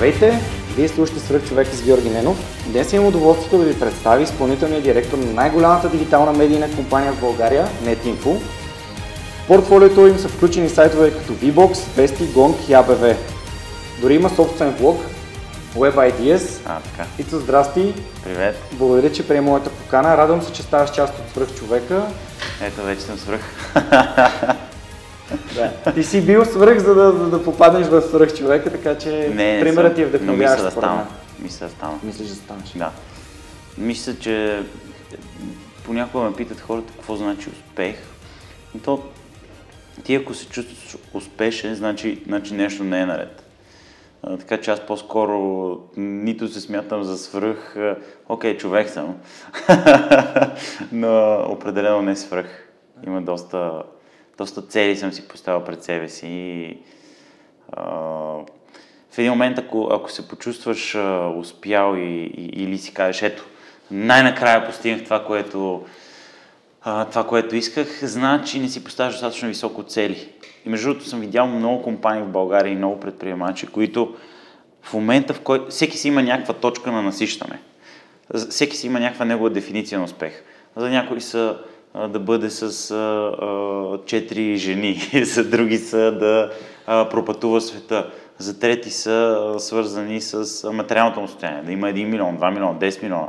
Здравейте! 0.00 0.40
Вие 0.76 0.88
слушате 0.88 1.20
свръх 1.20 1.48
човек 1.48 1.68
с 1.68 1.82
Георги 1.82 2.10
Ненов. 2.10 2.36
Днес 2.66 2.92
имам 2.92 3.06
удоволствието 3.06 3.58
да 3.58 3.64
ви 3.64 3.80
представя 3.80 4.22
изпълнителния 4.22 4.82
директор 4.82 5.18
на 5.18 5.32
най-голямата 5.32 5.90
дигитална 5.90 6.32
медийна 6.32 6.76
компания 6.76 7.12
в 7.12 7.20
България, 7.20 7.68
NetInfo. 7.84 8.40
В 9.44 9.46
портфолиото 9.48 10.06
им 10.06 10.18
са 10.18 10.28
включени 10.28 10.68
сайтове 10.68 11.10
като 11.10 11.32
VBOX, 11.32 11.72
Vesti, 11.74 12.24
Gong 12.24 12.68
и 12.68 12.72
ABV. 12.72 13.16
Дори 14.00 14.14
има 14.14 14.30
собствен 14.30 14.74
блог, 14.80 15.00
Web 15.76 15.94
Ideas. 15.94 16.60
А, 16.66 16.80
така. 16.80 17.08
Ицо, 17.18 17.38
здрасти! 17.38 17.94
Привет. 18.24 18.62
Благодаря, 18.72 19.12
че 19.12 19.28
приема 19.28 19.50
моята 19.50 19.70
покана. 19.70 20.16
Радвам 20.16 20.42
се, 20.42 20.52
че 20.52 20.62
ставаш 20.62 20.90
част 20.90 21.18
от 21.18 21.30
свръх 21.30 21.58
човека. 21.58 22.02
Ето 22.62 22.82
вече 22.82 23.00
съм 23.00 23.18
свръх. 23.18 23.40
Да. 25.54 25.92
Ти 25.92 26.02
си 26.02 26.26
бил 26.26 26.44
свръх, 26.44 26.78
за 26.78 26.94
да, 26.94 27.12
за 27.12 27.30
да 27.30 27.44
попаднеш 27.44 27.86
в 27.86 28.02
свръх 28.02 28.34
човека, 28.34 28.70
така 28.70 28.98
че 28.98 29.32
не, 29.34 29.60
примерът 29.60 29.94
ти 29.94 30.02
е 30.02 30.04
но 30.04 30.08
вдъхновяващ. 30.08 30.56
мисля 30.56 30.64
да 30.64 30.70
стана. 30.70 31.06
Мисля 31.38 31.66
да 31.66 31.72
стана. 31.72 31.98
Мислиш 32.02 32.28
да 32.28 32.34
станеш. 32.34 32.72
Да. 32.76 32.90
Мисля, 33.78 34.14
че 34.18 34.62
понякога 35.84 36.24
ме 36.24 36.36
питат 36.36 36.60
хората 36.60 36.92
какво 36.92 37.16
значи 37.16 37.48
успех. 37.50 37.96
И 38.76 38.78
то, 38.78 39.02
ти 40.04 40.14
ако 40.14 40.34
се 40.34 40.46
чувстваш 40.46 40.96
успешен, 41.14 41.74
значи, 41.74 42.22
значи 42.26 42.54
нещо 42.54 42.84
не 42.84 43.00
е 43.00 43.06
наред. 43.06 43.44
А, 44.22 44.36
така 44.36 44.60
че 44.60 44.70
аз 44.70 44.80
по-скоро 44.80 45.78
нито 45.96 46.48
се 46.48 46.60
смятам 46.60 47.04
за 47.04 47.18
свръх, 47.18 47.76
окей, 48.28 48.56
човек 48.56 48.88
съм, 48.88 49.16
но 50.92 51.44
определено 51.48 52.02
не 52.02 52.16
свръх. 52.16 52.68
Има 53.06 53.22
доста, 53.22 53.82
доста 54.40 54.62
цели 54.62 54.96
съм 54.96 55.12
си 55.12 55.28
поставил 55.28 55.64
пред 55.64 55.82
себе 55.82 56.08
си 56.08 56.26
и 56.28 56.78
а, 57.72 57.82
в 59.10 59.18
един 59.18 59.30
момент, 59.30 59.58
ако, 59.58 59.88
ако 59.92 60.10
се 60.10 60.28
почувстваш 60.28 60.94
а, 60.94 61.32
успял 61.36 61.96
и, 61.96 62.32
и, 62.36 62.62
или 62.62 62.78
си 62.78 62.94
кажеш, 62.94 63.22
ето, 63.22 63.44
най-накрая 63.90 64.66
постигнах 64.66 65.04
това, 65.04 65.24
което, 65.24 65.84
а, 66.82 67.04
това, 67.04 67.26
което 67.26 67.56
исках, 67.56 68.04
значи 68.04 68.60
не 68.60 68.68
си 68.68 68.84
поставяш 68.84 69.12
достатъчно 69.12 69.48
високо 69.48 69.82
цели. 69.82 70.28
И 70.66 70.68
между 70.68 70.88
другото 70.88 71.08
съм 71.08 71.20
видял 71.20 71.46
много 71.46 71.82
компании 71.82 72.22
в 72.22 72.32
България 72.32 72.72
и 72.72 72.76
много 72.76 73.00
предприемачи, 73.00 73.66
които 73.66 74.16
в 74.82 74.94
момента, 74.94 75.34
в 75.34 75.40
който 75.40 75.70
всеки 75.70 75.98
си 75.98 76.08
има 76.08 76.22
някаква 76.22 76.54
точка 76.54 76.92
на 76.92 77.02
насищане. 77.02 77.58
Всеки 78.50 78.76
си 78.76 78.86
има 78.86 79.00
някаква 79.00 79.24
негова 79.24 79.50
дефиниция 79.50 79.98
на 79.98 80.04
успех. 80.04 80.42
За 80.76 80.90
някои 80.90 81.20
са 81.20 81.58
да 81.94 82.18
бъде 82.18 82.50
с 82.50 82.90
а, 82.90 82.96
а, 82.96 83.98
четири 84.06 84.56
жени, 84.56 85.10
за 85.24 85.44
други 85.44 85.78
са 85.78 86.12
да 86.12 86.50
пропътува 86.86 87.60
света, 87.60 88.10
за 88.38 88.58
трети 88.58 88.90
са 88.90 89.54
свързани 89.58 90.20
с 90.20 90.72
материалното 90.72 91.20
му 91.20 91.28
състояние, 91.28 91.62
да 91.62 91.72
има 91.72 91.86
1 91.86 92.04
милион, 92.04 92.38
2 92.38 92.50
милиона, 92.50 92.78
10 92.78 93.02
милиона. 93.02 93.28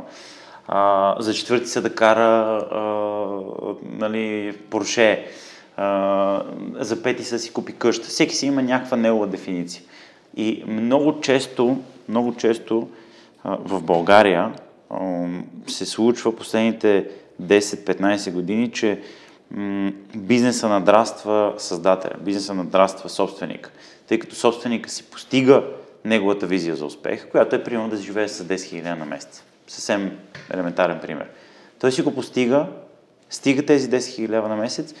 А, 0.68 1.16
за 1.18 1.34
четвърти 1.34 1.66
са 1.66 1.82
да 1.82 1.94
кара 1.94 2.22
а, 2.22 2.80
нали, 3.84 4.56
Порше, 4.70 5.26
а, 5.76 6.42
за 6.74 7.02
пети 7.02 7.24
са 7.24 7.38
си 7.38 7.52
купи 7.52 7.72
къща. 7.72 8.08
Всеки 8.08 8.34
си 8.34 8.46
има 8.46 8.62
някаква 8.62 8.96
негова 8.96 9.26
дефиниция. 9.26 9.82
И 10.36 10.64
много 10.66 11.20
често, 11.20 11.78
много 12.08 12.36
често 12.36 12.88
а, 13.44 13.58
в 13.60 13.82
България 13.82 14.52
а, 14.90 15.26
се 15.66 15.86
случва 15.86 16.36
последните 16.36 17.08
10-15 17.42 18.32
години, 18.32 18.72
че 18.72 19.00
м- 19.50 19.92
бизнеса 20.16 20.68
надраства 20.68 21.54
създателя, 21.58 22.14
бизнеса 22.20 22.54
надраства 22.54 23.08
собственика, 23.08 23.70
тъй 24.08 24.18
като 24.18 24.34
собственика 24.34 24.90
си 24.90 25.02
постига 25.02 25.64
неговата 26.04 26.46
визия 26.46 26.76
за 26.76 26.86
успех, 26.86 27.28
която 27.30 27.56
е 27.56 27.64
примерно 27.64 27.88
да 27.88 27.96
живее 27.96 28.28
с 28.28 28.44
10 28.44 28.54
000 28.54 28.98
на 28.98 29.04
месец. 29.04 29.42
Съвсем 29.68 30.18
елементарен 30.54 30.98
пример. 31.02 31.26
Той 31.80 31.92
си 31.92 32.02
го 32.02 32.14
постига, 32.14 32.66
стига 33.30 33.66
тези 33.66 33.90
10 33.90 33.96
000 33.96 34.28
лева 34.28 34.48
на 34.48 34.56
месец 34.56 34.94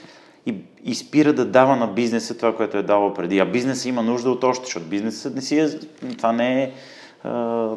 и, 0.46 0.54
и 0.84 0.94
спира 0.94 1.32
да 1.32 1.44
дава 1.44 1.76
на 1.76 1.86
бизнеса 1.86 2.36
това, 2.36 2.56
което 2.56 2.76
е 2.76 2.82
давал 2.82 3.14
преди. 3.14 3.38
А 3.38 3.44
бизнесът 3.44 3.86
има 3.86 4.02
нужда 4.02 4.30
от 4.30 4.44
още, 4.44 4.64
защото 4.64 4.86
бизнесът 4.86 5.34
не 5.34 5.42
си 5.42 5.58
е, 5.58 5.68
това 6.16 6.32
не 6.32 6.62
е, 6.62 6.72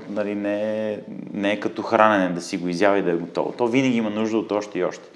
нали, 0.09 0.35
не, 0.35 0.91
е, 0.93 0.99
не 1.33 1.51
е 1.51 1.59
като 1.59 1.81
хранене, 1.81 2.33
да 2.33 2.41
си 2.41 2.57
го 2.57 2.67
изява 2.67 2.97
и 2.97 3.01
да 3.01 3.11
е 3.11 3.15
готово. 3.15 3.51
То 3.51 3.67
винаги 3.67 3.97
има 3.97 4.09
нужда 4.09 4.37
от 4.37 4.51
още 4.51 4.79
и 4.79 4.83
още. 4.83 5.09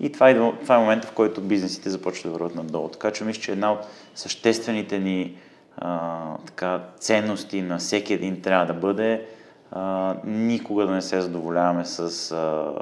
И 0.00 0.12
това 0.12 0.30
е, 0.30 0.34
това 0.34 0.76
е 0.76 0.78
момента, 0.78 1.08
в 1.08 1.12
който 1.12 1.40
бизнесите 1.40 1.90
започват 1.90 2.32
да 2.32 2.38
върват 2.38 2.54
надолу. 2.54 2.88
Така 2.88 3.10
че 3.10 3.24
мисля, 3.24 3.42
че 3.42 3.52
една 3.52 3.72
от 3.72 3.78
съществените 4.14 4.98
ни 4.98 5.36
а, 5.76 6.18
така, 6.46 6.80
ценности 6.98 7.62
на 7.62 7.78
всеки 7.78 8.14
един 8.14 8.40
трябва 8.40 8.66
да 8.66 8.74
бъде 8.74 9.26
а, 9.70 10.14
никога 10.24 10.86
да 10.86 10.92
не 10.92 11.02
се 11.02 11.20
задоволяваме 11.20 11.84
с, 11.84 12.00
а, 12.00 12.72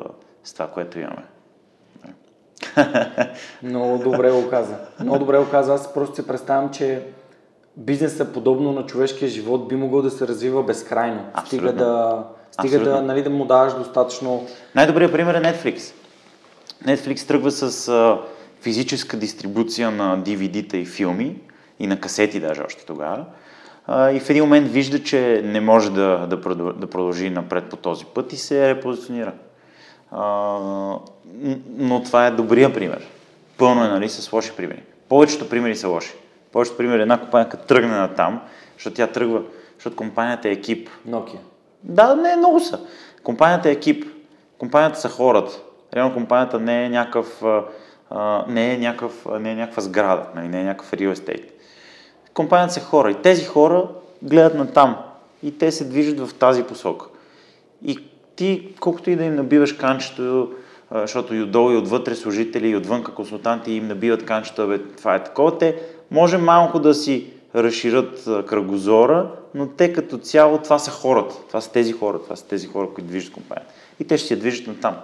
с 0.44 0.52
това, 0.52 0.66
което 0.66 0.98
имаме. 0.98 1.22
Много 3.62 3.98
добре 3.98 4.30
го 4.30 4.50
каза. 4.50 4.76
Много 5.00 5.18
добре 5.18 5.38
го 5.38 5.50
каза. 5.50 5.74
Аз 5.74 5.94
просто 5.94 6.16
си 6.16 6.26
представям, 6.26 6.70
че 6.70 7.02
бизнесът, 7.76 8.34
подобно 8.34 8.72
на 8.72 8.86
човешкия 8.86 9.28
живот, 9.28 9.68
би 9.68 9.76
могъл 9.76 10.02
да 10.02 10.10
се 10.10 10.28
развива 10.28 10.62
безкрайно. 10.62 11.20
Стига 11.46 11.68
Абсолютно. 11.68 11.78
да, 11.78 12.24
стига 12.52 12.80
да, 12.80 13.02
нали, 13.02 13.22
да 13.22 13.30
му 13.30 13.44
даваш 13.44 13.74
достатъчно... 13.74 14.46
Най-добрият 14.74 15.12
пример 15.12 15.34
е 15.34 15.42
Netflix. 15.42 15.92
Netflix 16.86 17.28
тръгва 17.28 17.50
с 17.50 17.88
а, 17.88 18.18
физическа 18.60 19.16
дистрибуция 19.16 19.90
на 19.90 20.18
DVD-та 20.18 20.76
и 20.76 20.84
филми, 20.84 21.40
и 21.78 21.86
на 21.86 22.00
касети 22.00 22.40
даже 22.40 22.62
още 22.62 22.86
тогава. 22.86 23.24
А, 23.86 24.10
и 24.10 24.20
в 24.20 24.30
един 24.30 24.44
момент 24.44 24.68
вижда, 24.68 25.02
че 25.02 25.42
не 25.44 25.60
може 25.60 25.90
да, 25.90 26.26
да, 26.26 26.40
продъл- 26.40 26.72
да 26.72 26.86
продължи 26.86 27.30
напред 27.30 27.64
по 27.64 27.76
този 27.76 28.04
път 28.04 28.32
и 28.32 28.36
се 28.36 28.68
репозиционира. 28.68 29.32
А, 30.10 30.20
но 31.76 32.02
това 32.02 32.26
е 32.26 32.30
добрия 32.30 32.72
пример. 32.74 33.06
Пълно 33.58 33.84
е 33.84 33.88
нали, 33.88 34.08
с 34.08 34.32
лоши 34.32 34.52
примери. 34.56 34.82
Повечето 35.08 35.48
примери 35.48 35.76
са 35.76 35.88
лоши. 35.88 36.12
Повечето 36.52 36.76
примери 36.76 37.02
една 37.02 37.20
компания 37.20 37.48
като 37.48 37.66
тръгне 37.66 37.96
на 37.96 38.14
там, 38.14 38.40
защото 38.74 38.96
тя 38.96 39.06
тръгва, 39.06 39.42
защото 39.74 39.96
компанията 39.96 40.48
е 40.48 40.52
екип, 40.52 40.90
Nokia. 41.08 41.38
да, 41.82 42.14
не, 42.14 42.36
много 42.36 42.60
са. 42.60 42.80
Компанията 43.22 43.68
е 43.68 43.72
екип. 43.72 44.04
Компанията 44.58 45.00
са 45.00 45.08
хората. 45.08 45.52
Реално 45.94 46.14
компанията 46.14 46.60
не 46.60 46.84
е 46.84 46.88
някакъв, 46.88 47.42
а, 48.10 48.44
не 48.48 48.74
е 48.74 48.78
някакъв, 48.78 49.26
не 49.40 49.52
е 49.52 49.54
някаква 49.54 49.82
сграда, 49.82 50.26
нали, 50.34 50.48
не 50.48 50.60
е 50.60 50.64
някакъв 50.64 50.90
real 50.90 51.14
estate. 51.14 51.44
Компанията 52.34 52.74
са 52.74 52.80
хора 52.80 53.10
и 53.10 53.14
тези 53.14 53.44
хора 53.44 53.88
гледат 54.22 54.54
на 54.54 54.72
там 54.72 54.96
и 55.42 55.58
те 55.58 55.72
се 55.72 55.88
движат 55.88 56.20
в 56.20 56.34
тази 56.34 56.62
посока. 56.62 57.06
И 57.84 57.98
ти, 58.36 58.74
колкото 58.80 59.10
и 59.10 59.16
да 59.16 59.24
им 59.24 59.34
набиваш 59.34 59.72
канчето, 59.72 60.52
защото 60.90 61.34
и 61.34 61.42
отдолу 61.42 61.70
и 61.70 61.76
отвътре 61.76 62.14
служители, 62.14 62.68
и 62.68 62.76
отвънка 62.76 63.14
консултанти 63.14 63.72
им 63.72 63.88
набиват 63.88 64.24
канчето, 64.24 64.68
бе, 64.68 64.78
това 64.78 65.14
е 65.14 65.24
такова, 65.24 65.58
те 65.58 65.82
може 66.10 66.38
малко 66.38 66.78
да 66.78 66.94
си 66.94 67.26
разширят 67.54 68.24
кръгозора, 68.46 69.30
но 69.54 69.68
те 69.68 69.92
като 69.92 70.18
цяло 70.18 70.58
това 70.58 70.78
са 70.78 70.90
хората. 70.90 71.34
Това 71.48 71.60
са 71.60 71.72
тези 71.72 71.92
хора, 71.92 72.18
това 72.18 72.36
са 72.36 72.46
тези 72.46 72.66
хора, 72.66 72.88
които 72.94 73.08
движат 73.08 73.32
компанията. 73.32 73.72
И 74.00 74.04
те 74.04 74.18
ще 74.18 74.28
се 74.28 74.36
движат 74.36 74.66
на 74.66 74.74
там. 74.74 74.96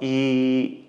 И 0.00 0.84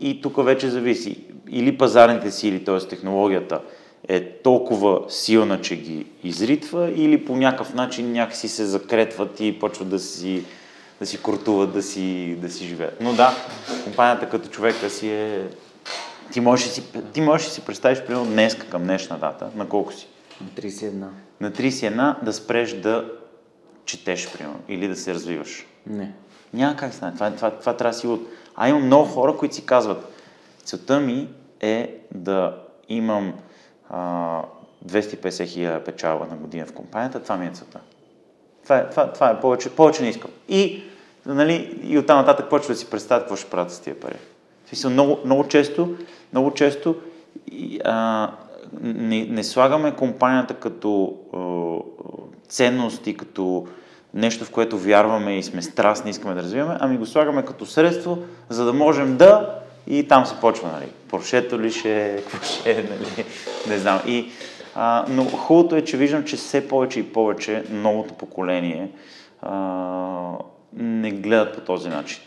и 0.00 0.20
тук 0.20 0.44
вече 0.44 0.68
зависи. 0.68 1.18
Или 1.50 1.78
пазарните 1.78 2.30
сили, 2.30 2.64
т.е. 2.64 2.78
технологията 2.78 3.60
е 4.08 4.32
толкова 4.32 5.00
силна, 5.08 5.60
че 5.60 5.76
ги 5.76 6.06
изритва, 6.24 6.90
или 6.96 7.24
по 7.24 7.36
някакъв 7.36 7.74
начин 7.74 8.12
някакси 8.12 8.48
се 8.48 8.64
закретват 8.64 9.40
и 9.40 9.58
почват 9.58 9.88
да 9.88 9.98
си, 9.98 10.44
да 11.00 11.06
си 11.06 11.22
куртуват, 11.22 11.72
да 11.72 11.82
си, 11.82 12.36
да 12.42 12.50
си 12.50 12.64
живеят. 12.64 12.98
Но 13.00 13.12
да, 13.12 13.34
компанията 13.84 14.28
като 14.28 14.48
човека 14.48 14.90
си 14.90 15.08
е... 15.08 15.48
Ти 16.32 16.40
можеш, 16.40 16.68
си, 16.68 16.82
ти 17.12 17.20
можеш 17.20 17.46
да 17.46 17.52
си 17.52 17.64
представиш, 17.64 18.02
примерно, 18.02 18.26
днес 18.26 18.54
към 18.54 18.82
днешна 18.82 19.18
дата, 19.18 19.50
на 19.54 19.68
колко 19.68 19.92
си? 19.92 20.08
На 20.40 20.48
31. 20.48 21.06
На 21.40 21.52
31 21.52 22.22
да 22.22 22.32
спреш 22.32 22.72
да 22.72 23.10
четеш, 23.84 24.32
примерно, 24.32 24.60
или 24.68 24.88
да 24.88 24.96
се 24.96 25.14
развиваш. 25.14 25.66
Не. 25.86 26.12
Няма 26.54 26.76
как 26.76 26.94
стане. 26.94 27.14
Това, 27.14 27.30
това, 27.30 27.50
това 27.50 27.76
трябва 27.76 27.92
да 27.92 27.98
си 27.98 28.06
от... 28.06 28.28
А 28.56 28.68
имам 28.68 28.86
много 28.86 29.08
хора, 29.08 29.36
които 29.36 29.54
си 29.54 29.66
казват, 29.66 30.12
целта 30.64 31.00
ми 31.00 31.28
е 31.60 31.98
да 32.14 32.56
имам 32.88 33.34
а, 33.90 34.42
250 34.86 35.46
хиляди 35.46 35.84
печалба 35.84 36.26
на 36.26 36.36
година 36.36 36.66
в 36.66 36.72
компанията, 36.72 37.22
това 37.22 37.36
ми 37.36 37.46
е 37.46 37.50
целта. 37.50 37.80
Това 38.62 38.78
е, 38.78 38.90
това, 38.90 39.12
това 39.12 39.30
е 39.30 39.40
повече, 39.40 39.70
повече 39.70 40.02
не 40.02 40.08
искам. 40.08 40.30
И, 40.48 40.82
нали, 41.26 41.80
и 41.82 41.98
оттам 41.98 42.18
нататък 42.18 42.50
почва 42.50 42.74
да 42.74 42.78
си 42.78 42.90
представят 42.90 43.22
какво 43.22 43.36
ще 43.36 43.50
правят 43.50 43.72
с 43.72 43.80
тия 43.80 44.00
пари. 44.00 44.16
Смисъл, 44.66 44.90
много, 44.90 45.18
много 45.24 45.48
често, 45.48 45.96
много 46.32 46.50
често 46.50 46.94
а, 47.84 48.30
не, 48.82 49.24
не 49.24 49.44
слагаме 49.44 49.94
компанията 49.94 50.54
като 50.54 51.14
а, 51.34 51.40
ценност 52.48 53.06
и 53.06 53.16
като 53.16 53.66
нещо, 54.14 54.44
в 54.44 54.50
което 54.50 54.78
вярваме 54.78 55.38
и 55.38 55.42
сме 55.42 55.62
страстни, 55.62 56.10
искаме 56.10 56.34
да 56.34 56.42
развиваме, 56.42 56.76
ами 56.80 56.98
го 56.98 57.06
слагаме 57.06 57.44
като 57.44 57.66
средство, 57.66 58.18
за 58.48 58.64
да 58.64 58.72
можем 58.72 59.16
да 59.16 59.60
и 59.86 60.08
там 60.08 60.26
се 60.26 60.34
почва, 60.40 60.68
нали, 60.72 60.86
поршето 61.08 61.60
ли 61.60 61.70
ще, 61.70 62.22
какво 62.30 62.44
ще 62.44 62.70
е, 62.70 62.74
нали, 62.74 63.24
не 63.68 63.78
знам. 63.78 64.00
И, 64.06 64.30
а, 64.74 65.04
но 65.08 65.24
хубавото 65.24 65.76
е, 65.76 65.84
че 65.84 65.96
виждам, 65.96 66.24
че 66.24 66.36
все 66.36 66.68
повече 66.68 67.00
и 67.00 67.12
повече 67.12 67.64
новото 67.70 68.14
поколение 68.14 68.90
а, 69.42 70.32
не 70.72 71.10
гледат 71.10 71.54
по 71.54 71.60
този 71.60 71.88
начин. 71.88 72.20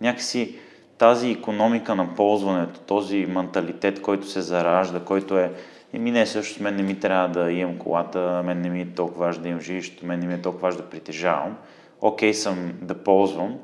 Някакси 0.00 0.54
тази 1.00 1.30
економика 1.30 1.94
на 1.94 2.14
ползването, 2.14 2.80
този 2.80 3.26
менталитет, 3.26 4.02
който 4.02 4.26
се 4.26 4.40
заражда, 4.40 5.00
който 5.00 5.38
е 5.38 5.52
Еми 5.92 6.10
не, 6.10 6.26
също 6.26 6.62
мен 6.62 6.76
не 6.76 6.82
ми 6.82 7.00
трябва 7.00 7.28
да 7.28 7.52
имам 7.52 7.78
колата, 7.78 8.42
мен 8.44 8.60
не 8.60 8.68
ми 8.68 8.80
е 8.80 8.94
толкова 8.94 9.26
важно 9.26 9.42
да 9.42 9.48
имам 9.48 9.60
жилището, 9.60 10.06
мен 10.06 10.20
не 10.20 10.26
ми 10.26 10.34
е 10.34 10.42
толкова 10.42 10.68
важно 10.68 10.82
да 10.82 10.90
притежавам. 10.90 11.56
Окей 12.00 12.30
okay, 12.30 12.34
съм 12.34 12.72
да 12.82 12.94
ползвам. 12.94 13.58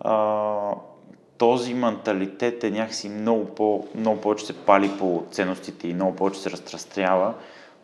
А, 0.00 0.70
този 1.38 1.74
менталитет 1.74 2.64
е 2.64 2.70
някакси 2.70 3.08
много, 3.08 3.44
по, 3.44 3.86
много 3.94 4.20
повече 4.20 4.46
се 4.46 4.52
пали 4.52 4.90
по 4.98 5.22
ценностите 5.30 5.88
и 5.88 5.94
много 5.94 6.16
повече 6.16 6.40
се 6.40 6.50
разтрастрява, 6.50 7.34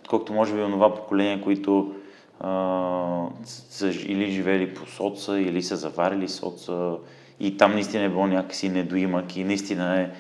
отколкото 0.01 0.33
може 0.33 0.55
би 0.55 0.63
онова 0.63 0.95
поколение, 0.95 1.43
които 1.43 1.95
а, 2.41 3.27
са 3.45 3.89
или 3.89 4.31
живели 4.31 4.75
по 4.75 4.87
соца, 4.87 5.41
или 5.41 5.63
са 5.63 5.77
заварили 5.77 6.29
соца 6.29 6.97
и 7.41 7.57
там 7.57 7.73
наистина 7.73 8.05
е 8.05 8.09
било 8.09 8.27
някакси 8.27 8.69
недоимък 8.69 9.37
и 9.37 9.45
наистина 9.45 10.01
е, 10.01 10.11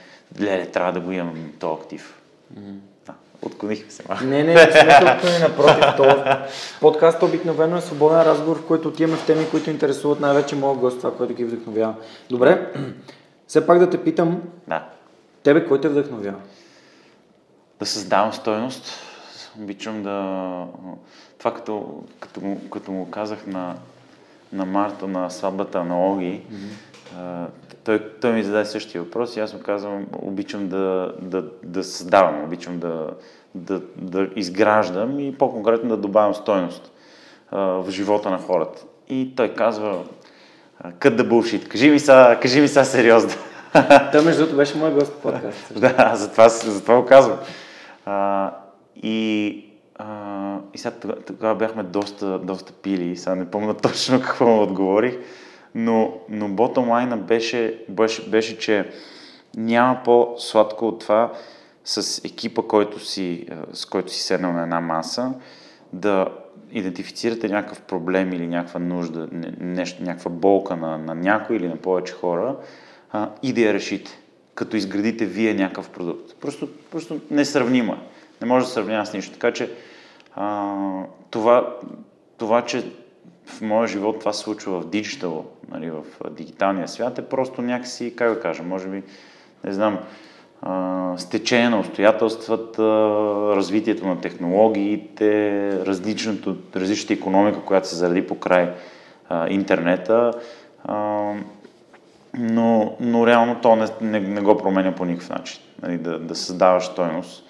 леле, 0.40 0.67
трябва 0.67 0.93
да 0.93 1.00
го 1.00 1.12
имам 1.12 1.52
този 1.58 1.81
актив. 1.81 2.20
Mm-hmm. 2.55 2.78
Отклонихме 3.43 3.90
се 3.90 4.02
малко. 4.08 4.25
Не, 4.25 4.44
не, 4.44 4.55
не 4.55 4.72
сме 4.72 5.20
се 5.22 5.49
напротив. 5.49 5.84
То, 5.96 6.25
подкаст 6.81 7.22
обикновено 7.22 7.76
е 7.76 7.81
свободен 7.81 8.22
разговор, 8.22 8.58
в 8.58 8.67
който 8.67 8.88
отиваме 8.88 9.17
в 9.17 9.26
теми, 9.26 9.50
които 9.50 9.70
интересуват 9.70 10.20
най-вече 10.20 10.56
моят 10.56 10.78
гост, 10.78 10.99
това, 10.99 11.17
което 11.17 11.34
ги 11.34 11.44
вдъхновява. 11.44 11.94
Добре, 12.31 12.72
все 13.46 13.67
пак 13.67 13.78
да 13.78 13.90
те 13.90 14.05
питам, 14.05 14.43
да. 14.69 14.84
тебе 15.43 15.67
кой 15.67 15.81
те 15.81 15.88
вдъхновява? 15.88 16.38
Да 17.78 17.87
създавам 17.87 18.32
стойност. 18.32 18.93
Обичам 19.61 20.02
да... 20.02 20.67
Това 21.38 21.55
като, 21.55 22.02
като, 22.20 22.56
като 22.72 22.93
му 22.93 23.11
казах 23.11 23.46
на, 23.46 23.75
на 24.52 24.64
Марта 24.64 25.08
на 25.08 25.31
сватбата 25.31 25.84
на 25.84 26.06
Оги, 26.06 26.43
mm-hmm. 26.52 26.90
Той, 27.85 28.12
той 28.21 28.33
ми 28.33 28.43
зададе 28.43 28.65
същия 28.65 29.03
въпрос 29.03 29.37
и 29.37 29.41
аз 29.41 29.55
му 29.55 29.61
казвам, 29.61 30.07
обичам 30.23 30.69
да, 30.69 31.15
да, 31.23 31.45
да 31.62 31.85
създавам, 31.85 32.45
обичам 32.45 32.79
да, 32.79 33.11
да, 33.55 33.81
да 33.97 34.29
изграждам 34.37 35.21
и 35.21 35.35
по-конкретно 35.39 35.89
да 35.89 35.97
добавям 35.97 36.35
стойност 36.35 36.93
а, 37.51 37.61
в 37.61 37.91
живота 37.91 38.31
на 38.31 38.39
хората. 38.39 38.85
И 39.09 39.33
той 39.37 39.55
казва, 39.55 40.03
кът 40.99 41.17
да 41.17 41.25
булшит, 41.25 41.69
кажи 41.69 41.91
ми 41.91 41.99
са, 41.99 42.39
кажи 42.43 42.61
ми 42.61 42.69
са 42.69 42.85
сериозно. 42.85 43.31
Той 44.13 44.25
между 44.25 44.41
другото 44.41 44.56
беше 44.56 44.79
мой 44.79 44.91
гост 44.91 45.13
в 45.13 45.23
подкаст. 45.23 45.81
да, 45.81 46.13
затова, 46.17 46.49
затова 46.49 47.01
го 47.01 47.06
казвам. 47.06 47.39
А, 48.06 48.51
и 49.03 49.67
а, 49.99 50.41
и 50.75 50.79
сега 50.79 50.95
тогава, 51.27 51.55
бяхме 51.55 51.83
доста, 51.83 52.39
доста 52.39 52.73
пили, 52.73 53.17
сега 53.17 53.35
не 53.35 53.51
помня 53.51 53.75
точно 53.75 54.21
какво 54.21 54.47
му 54.47 54.63
отговорих, 54.63 55.19
но, 55.75 56.12
но 56.28 56.49
bottom 56.49 56.75
line 56.75 57.17
беше, 57.17 57.84
беше, 57.88 58.31
беше, 58.31 58.58
че 58.58 58.90
няма 59.56 60.00
по-сладко 60.05 60.88
от 60.88 61.00
това 61.00 61.32
с 61.84 62.25
екипа, 62.25 62.62
който 62.62 62.99
си, 62.99 63.46
с 63.72 63.87
който 63.87 64.12
си 64.12 64.22
седнал 64.22 64.52
на 64.52 64.62
една 64.62 64.81
маса, 64.81 65.32
да 65.93 66.28
идентифицирате 66.72 67.49
някакъв 67.49 67.81
проблем 67.82 68.32
или 68.32 68.46
някаква 68.46 68.81
нужда, 68.81 69.28
нещо, 69.61 70.02
някаква 70.02 70.31
болка 70.31 70.76
на, 70.76 70.99
на 70.99 71.14
някой 71.14 71.56
или 71.56 71.69
на 71.69 71.76
повече 71.76 72.12
хора 72.12 72.56
а, 73.12 73.31
и 73.43 73.52
да 73.52 73.61
я 73.61 73.75
решите, 73.75 74.19
като 74.55 74.76
изградите 74.76 75.26
вие 75.26 75.55
някакъв 75.55 75.90
продукт. 75.90 76.34
Просто, 76.40 76.69
просто 76.90 77.20
несравнима. 77.31 77.96
Не 78.40 78.46
може 78.46 78.64
да 78.64 78.72
сравнява 78.72 79.06
с 79.06 79.12
нищо. 79.12 79.32
Така 79.32 79.52
че 79.52 79.70
а, 80.34 80.75
това, 81.31 81.76
това, 82.38 82.64
че 82.64 82.93
в 83.50 83.61
моя 83.61 83.88
живот 83.88 84.19
това 84.19 84.32
се 84.32 84.41
случва 84.41 84.81
в 84.81 84.87
диджитал, 84.87 85.44
нали, 85.70 85.91
в 85.91 86.05
дигиталния 86.31 86.88
свят, 86.88 87.19
е 87.19 87.29
просто 87.29 87.62
някакси, 87.62 88.17
как 88.17 88.35
да 88.35 88.41
кажа, 88.41 88.62
може 88.62 88.88
би, 88.88 89.02
не 89.64 89.73
знам, 89.73 89.99
стечение 91.17 91.69
на 91.69 91.79
обстоятелствата, 91.79 92.82
развитието 93.56 94.06
на 94.06 94.20
технологиите, 94.20 95.73
различната, 95.87 96.55
различната 96.76 97.12
економика, 97.12 97.64
която 97.64 97.88
се 97.88 97.97
заради 97.97 98.26
по 98.26 98.38
край 98.38 98.73
а, 99.29 99.49
интернета. 99.49 100.32
А, 100.85 101.32
но, 102.35 102.96
но 103.00 103.26
реално 103.26 103.61
то 103.62 103.76
не, 103.76 103.87
не, 104.00 104.20
не 104.20 104.41
го 104.41 104.56
променя 104.56 104.94
по 104.94 105.05
никакъв 105.05 105.31
начин. 105.31 105.62
Нали, 105.82 105.99
да, 105.99 106.19
да 106.19 106.35
създаваш 106.35 106.85
стойност. 106.85 107.44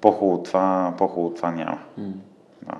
По-хубаво 0.00 0.42
това, 0.42 0.94
по-хубаво 0.98 1.34
това 1.34 1.50
няма. 1.50 1.78
Mm. 2.00 2.12
Да. 2.62 2.74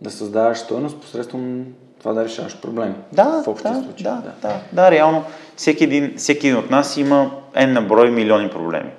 да 0.00 0.10
създаваш 0.10 0.58
стойност 0.58 1.00
посредством 1.00 1.64
това 2.02 2.12
да 2.14 2.24
решаваш 2.24 2.56
проблеми. 2.56 2.94
Да, 3.12 3.42
в 3.44 3.48
общия 3.48 3.74
да, 3.74 3.82
случай. 3.82 4.04
Да, 4.04 4.10
да, 4.14 4.48
да, 4.48 4.54
да, 4.72 4.90
реално 4.90 5.24
всеки 5.56 5.84
един, 5.84 6.14
всеки 6.16 6.46
един 6.46 6.58
от 6.58 6.70
нас 6.70 6.96
има 6.96 7.30
N 7.54 7.66
на 7.66 7.82
брой 7.82 8.10
милиони 8.10 8.50
проблеми. 8.50 8.90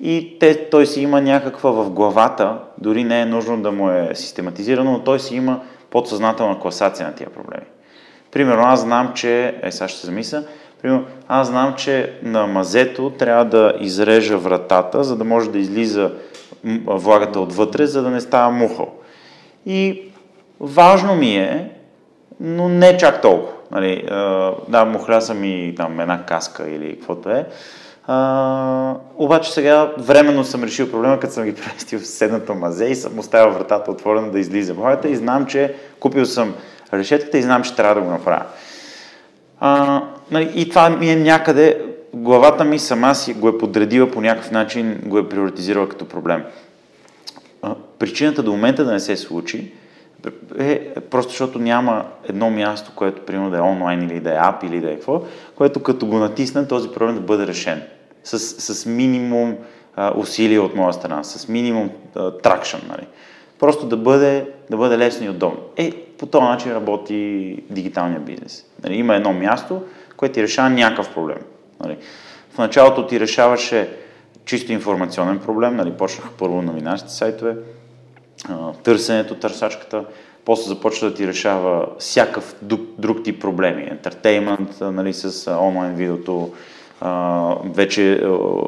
И 0.00 0.36
те, 0.40 0.70
той 0.70 0.86
си 0.86 1.00
има 1.02 1.20
някаква 1.20 1.70
в 1.70 1.90
главата, 1.90 2.58
дори 2.78 3.04
не 3.04 3.20
е 3.20 3.26
нужно 3.26 3.62
да 3.62 3.72
му 3.72 3.90
е 3.90 4.10
систематизирано, 4.14 4.92
но 4.92 5.00
той 5.00 5.20
си 5.20 5.36
има 5.36 5.60
подсъзнателна 5.90 6.60
класация 6.60 7.06
на 7.06 7.14
тия 7.14 7.30
проблеми. 7.30 7.66
Примерно 8.30 8.62
аз 8.62 8.80
знам, 8.80 9.12
че, 9.14 9.54
е 9.62 9.72
сега 9.72 9.88
ще 9.88 10.00
се 10.00 10.06
замисля, 10.06 10.44
примерно 10.82 11.04
аз 11.28 11.48
знам, 11.48 11.74
че 11.76 12.18
на 12.22 12.46
мазето 12.46 13.10
трябва 13.10 13.44
да 13.44 13.74
изрежа 13.80 14.38
вратата, 14.38 15.04
за 15.04 15.16
да 15.16 15.24
може 15.24 15.50
да 15.50 15.58
излиза 15.58 16.10
влагата 16.86 17.40
отвътре, 17.40 17.86
за 17.86 18.02
да 18.02 18.10
не 18.10 18.20
става 18.20 18.50
мухъл. 18.50 18.92
И 19.66 20.02
важно 20.60 21.14
ми 21.14 21.36
е 21.36 21.81
но 22.42 22.68
не 22.68 22.96
чак 22.96 23.22
толкова. 23.22 23.52
Нали, 23.70 24.04
да, 24.68 24.84
мухля 24.84 25.20
съм 25.20 25.44
и 25.44 25.74
там 25.76 26.00
една 26.00 26.26
каска 26.26 26.70
или 26.70 26.96
каквото 26.96 27.30
е. 27.30 27.46
А, 28.06 28.94
обаче 29.18 29.52
сега 29.52 29.92
временно 29.98 30.44
съм 30.44 30.64
решил 30.64 30.90
проблема, 30.90 31.20
като 31.20 31.32
съм 31.32 31.44
ги 31.44 31.54
престил 31.74 31.98
в 31.98 32.06
седната 32.06 32.54
мазе 32.54 32.84
и 32.84 32.94
съм 32.94 33.18
оставил 33.18 33.54
вратата 33.54 33.90
отворена 33.90 34.30
да 34.30 34.38
излиза 34.38 34.74
моята 34.74 35.08
и 35.08 35.16
знам, 35.16 35.46
че 35.46 35.74
купил 36.00 36.26
съм 36.26 36.54
решетката 36.92 37.38
и 37.38 37.42
знам, 37.42 37.62
че 37.62 37.76
трябва 37.76 37.94
да 37.94 38.00
го 38.00 38.10
направя. 38.10 38.44
А, 39.60 40.02
нали, 40.30 40.52
и 40.54 40.68
това 40.68 40.90
ми 40.90 41.10
е 41.10 41.16
някъде, 41.16 41.82
главата 42.14 42.64
ми 42.64 42.78
сама 42.78 43.14
си 43.14 43.34
го 43.34 43.48
е 43.48 43.58
подредила 43.58 44.10
по 44.10 44.20
някакъв 44.20 44.50
начин, 44.50 45.00
го 45.06 45.18
е 45.18 45.28
приоритизирала 45.28 45.88
като 45.88 46.08
проблем. 46.08 46.44
А, 47.62 47.74
причината 47.98 48.42
до 48.42 48.52
момента 48.52 48.84
да 48.84 48.92
не 48.92 49.00
се 49.00 49.16
случи 49.16 49.72
е 50.58 50.94
просто 51.10 51.30
защото 51.30 51.58
няма 51.58 52.04
едно 52.28 52.50
място, 52.50 52.92
което 52.94 53.22
примерно 53.22 53.50
да 53.50 53.58
е 53.58 53.60
онлайн 53.60 54.02
или 54.02 54.20
да 54.20 54.32
е 54.32 54.38
ап 54.38 54.62
или 54.62 54.80
да 54.80 54.90
е 54.90 54.94
какво, 54.94 55.22
което 55.54 55.82
като 55.82 56.06
го 56.06 56.18
натисна 56.18 56.68
този 56.68 56.88
проблем 56.88 57.14
да 57.14 57.20
бъде 57.20 57.46
решен. 57.46 57.82
С, 58.24 58.38
с 58.74 58.86
минимум 58.86 59.56
а, 59.96 60.12
усилия 60.16 60.62
от 60.62 60.76
моя 60.76 60.92
страна, 60.92 61.24
с 61.24 61.48
минимум 61.48 61.90
тракшн. 62.42 62.76
Нали. 62.88 63.06
Просто 63.58 63.86
да 63.86 63.96
бъде, 63.96 64.46
да 64.70 64.76
бъде 64.76 64.98
лесно 64.98 65.26
и 65.26 65.30
удобно. 65.30 65.60
Е, 65.76 65.92
по 65.92 66.26
този 66.26 66.44
начин 66.44 66.72
работи 66.72 67.56
дигиталния 67.70 68.20
бизнес. 68.20 68.64
Нали, 68.84 68.94
има 68.94 69.14
едно 69.14 69.32
място, 69.32 69.82
което 70.16 70.34
ти 70.34 70.42
решава 70.42 70.70
някакъв 70.70 71.14
проблем. 71.14 71.38
Нали. 71.80 71.96
В 72.50 72.58
началото 72.58 73.06
ти 73.06 73.20
решаваше 73.20 73.96
чисто 74.44 74.72
информационен 74.72 75.38
проблем, 75.38 75.76
нали, 75.76 75.92
почнаха 75.92 76.28
първо 76.38 76.62
новинарските 76.62 77.14
сайтове, 77.14 77.56
търсенето, 78.82 79.34
търсачката, 79.34 80.04
после 80.44 80.68
започва 80.68 81.08
да 81.08 81.14
ти 81.14 81.26
решава 81.26 81.86
всякакъв 81.98 82.54
друг, 82.98 83.24
тип 83.24 83.40
проблеми. 83.40 83.88
Ентертеймент, 83.90 84.80
нали, 84.80 85.12
с 85.12 85.50
онлайн 85.60 85.94
видеото, 85.94 86.50
вече 87.64 88.24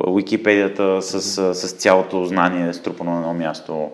Википедията 0.09 1.03
с, 1.03 1.21
с 1.55 1.73
цялото 1.73 2.25
знание 2.25 2.73
струпано 2.73 3.13
на 3.13 3.19
едно 3.19 3.35
място, 3.35 3.91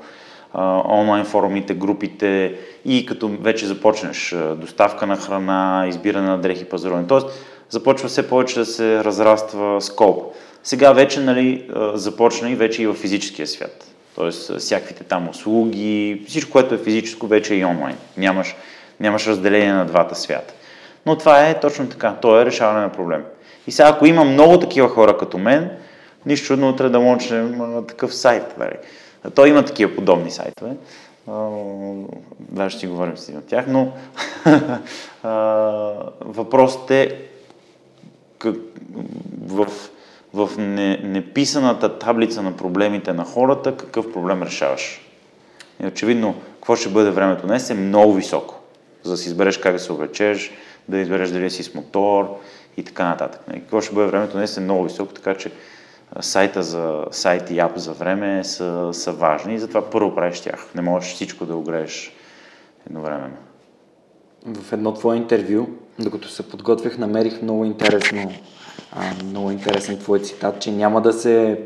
онлайн 0.88 1.24
форумите, 1.24 1.74
групите 1.74 2.54
и 2.84 3.06
като 3.06 3.28
вече 3.28 3.66
започнеш 3.66 4.34
доставка 4.56 5.06
на 5.06 5.16
храна, 5.16 5.84
избиране 5.88 6.28
на 6.28 6.38
дрехи, 6.38 6.64
пазаруване. 6.64 7.06
Тоест, 7.06 7.26
започва 7.70 8.08
все 8.08 8.28
повече 8.28 8.58
да 8.58 8.66
се 8.66 9.04
разраства 9.04 9.80
скоп. 9.80 10.34
Сега 10.62 10.92
вече 10.92 11.20
нали, 11.20 11.70
започна 11.94 12.50
и 12.50 12.54
вече 12.54 12.82
и 12.82 12.86
в 12.86 12.94
физическия 12.94 13.46
свят. 13.46 13.86
Тоест, 14.14 14.58
всякаквите 14.58 15.04
там 15.04 15.28
услуги, 15.28 16.24
всичко, 16.28 16.52
което 16.52 16.74
е 16.74 16.78
физическо, 16.78 17.26
вече 17.26 17.54
е 17.54 17.58
и 17.58 17.64
онлайн. 17.64 17.96
Нямаш, 18.16 18.56
нямаш 19.00 19.26
разделение 19.26 19.72
на 19.72 19.86
двата 19.86 20.14
свята. 20.14 20.54
Но 21.06 21.18
това 21.18 21.48
е 21.48 21.60
точно 21.60 21.88
така. 21.88 22.14
То 22.22 22.40
е 22.40 22.46
решаване 22.46 22.80
на 22.80 22.92
проблем. 22.92 23.24
И 23.66 23.72
сега, 23.72 23.88
ако 23.88 24.06
има 24.06 24.24
много 24.24 24.60
такива 24.60 24.88
хора 24.88 25.18
като 25.18 25.38
мен, 25.38 25.70
нищо 26.26 26.46
чудно 26.46 26.68
утре 26.68 26.88
да 26.88 27.00
мочнем 27.00 27.60
такъв 27.88 28.14
сайт. 28.14 28.58
Нали. 28.58 28.74
Той 29.34 29.48
има 29.48 29.64
такива 29.64 29.94
подобни 29.94 30.30
сайтове. 30.30 30.70
Даже 32.38 32.78
ще 32.78 32.86
говорим 32.86 33.16
с 33.16 33.28
от 33.28 33.46
тях, 33.46 33.64
но 33.68 33.92
въпросът 36.20 36.90
е 36.90 37.18
в, 39.42 39.66
в 40.34 40.50
не, 40.58 40.96
неписаната 40.96 41.98
таблица 41.98 42.42
на 42.42 42.56
проблемите 42.56 43.12
на 43.12 43.24
хората, 43.24 43.76
какъв 43.76 44.12
проблем 44.12 44.42
решаваш. 44.42 45.00
И 45.82 45.86
очевидно, 45.86 46.34
какво 46.54 46.76
ще 46.76 46.88
бъде 46.88 47.10
времето 47.10 47.46
днес 47.46 47.70
е 47.70 47.74
много 47.74 48.14
високо, 48.14 48.60
за 49.02 49.10
да 49.10 49.16
си 49.16 49.28
избереш 49.28 49.58
как 49.58 49.72
да 49.72 49.78
се 49.78 49.92
облечеш, 49.92 50.52
да 50.88 50.98
избереш 50.98 51.30
дали 51.30 51.50
си 51.50 51.62
с 51.62 51.74
мотор 51.74 52.40
и 52.76 52.84
така 52.84 53.04
нататък. 53.04 53.40
И 53.54 53.60
какво 53.60 53.80
ще 53.80 53.94
бъде 53.94 54.10
времето 54.10 54.36
днес 54.36 54.56
е 54.56 54.60
много 54.60 54.84
високо, 54.84 55.12
така 55.12 55.34
че 55.34 55.50
сайта 56.20 56.62
за, 56.62 57.04
сайт 57.10 57.50
и 57.50 57.58
ап 57.58 57.76
за 57.76 57.92
време 57.92 58.44
са, 58.44 58.88
са 58.92 59.12
важни 59.12 59.54
и 59.54 59.58
затова 59.58 59.90
първо 59.90 60.14
правиш 60.14 60.40
тях. 60.40 60.66
Не 60.74 60.82
можеш 60.82 61.14
всичко 61.14 61.46
да 61.46 61.56
огрееш 61.56 62.12
едновременно. 62.86 63.36
В 64.46 64.72
едно 64.72 64.94
твое 64.94 65.16
интервю, 65.16 65.66
докато 65.98 66.28
се 66.28 66.48
подготвях, 66.48 66.98
намерих 66.98 67.42
много 67.42 67.64
интересно, 67.64 68.32
а, 68.92 69.24
много 69.24 69.50
интересен 69.50 69.98
твой 69.98 70.20
цитат, 70.20 70.60
че 70.60 70.72
няма 70.72 71.02
да 71.02 71.12
се 71.12 71.60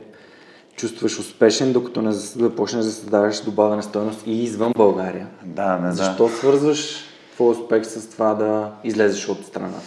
чувстваш 0.76 1.18
успешен, 1.18 1.72
докато 1.72 2.02
не 2.02 2.12
започнеш 2.12 2.84
да 2.84 2.90
създаваш 2.90 3.40
добавена 3.40 3.82
стоеност 3.82 4.26
и 4.26 4.42
извън 4.42 4.72
България. 4.76 5.28
Да, 5.42 5.78
не 5.78 5.92
Защо 5.92 6.24
да. 6.24 6.36
свързваш 6.36 7.04
твой 7.34 7.50
успех 7.50 7.86
с 7.86 8.10
това 8.10 8.34
да 8.34 8.70
излезеш 8.84 9.28
от 9.28 9.46
страната? 9.46 9.80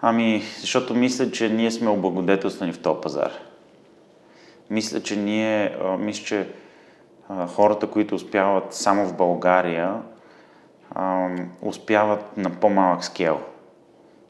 Ами, 0.00 0.42
защото 0.60 0.94
мисля, 0.94 1.30
че 1.30 1.48
ние 1.48 1.70
сме 1.70 1.90
облагодетелствани 1.90 2.72
в 2.72 2.78
този 2.78 3.00
пазар. 3.02 3.30
Мисля, 4.70 5.00
че 5.00 5.16
ние, 5.16 5.76
мисля, 5.98 6.24
че 6.24 6.48
хората, 7.48 7.86
които 7.86 8.14
успяват 8.14 8.74
само 8.74 9.06
в 9.06 9.16
България, 9.16 9.94
успяват 11.62 12.36
на 12.36 12.50
по-малък 12.50 13.04
скел. 13.04 13.40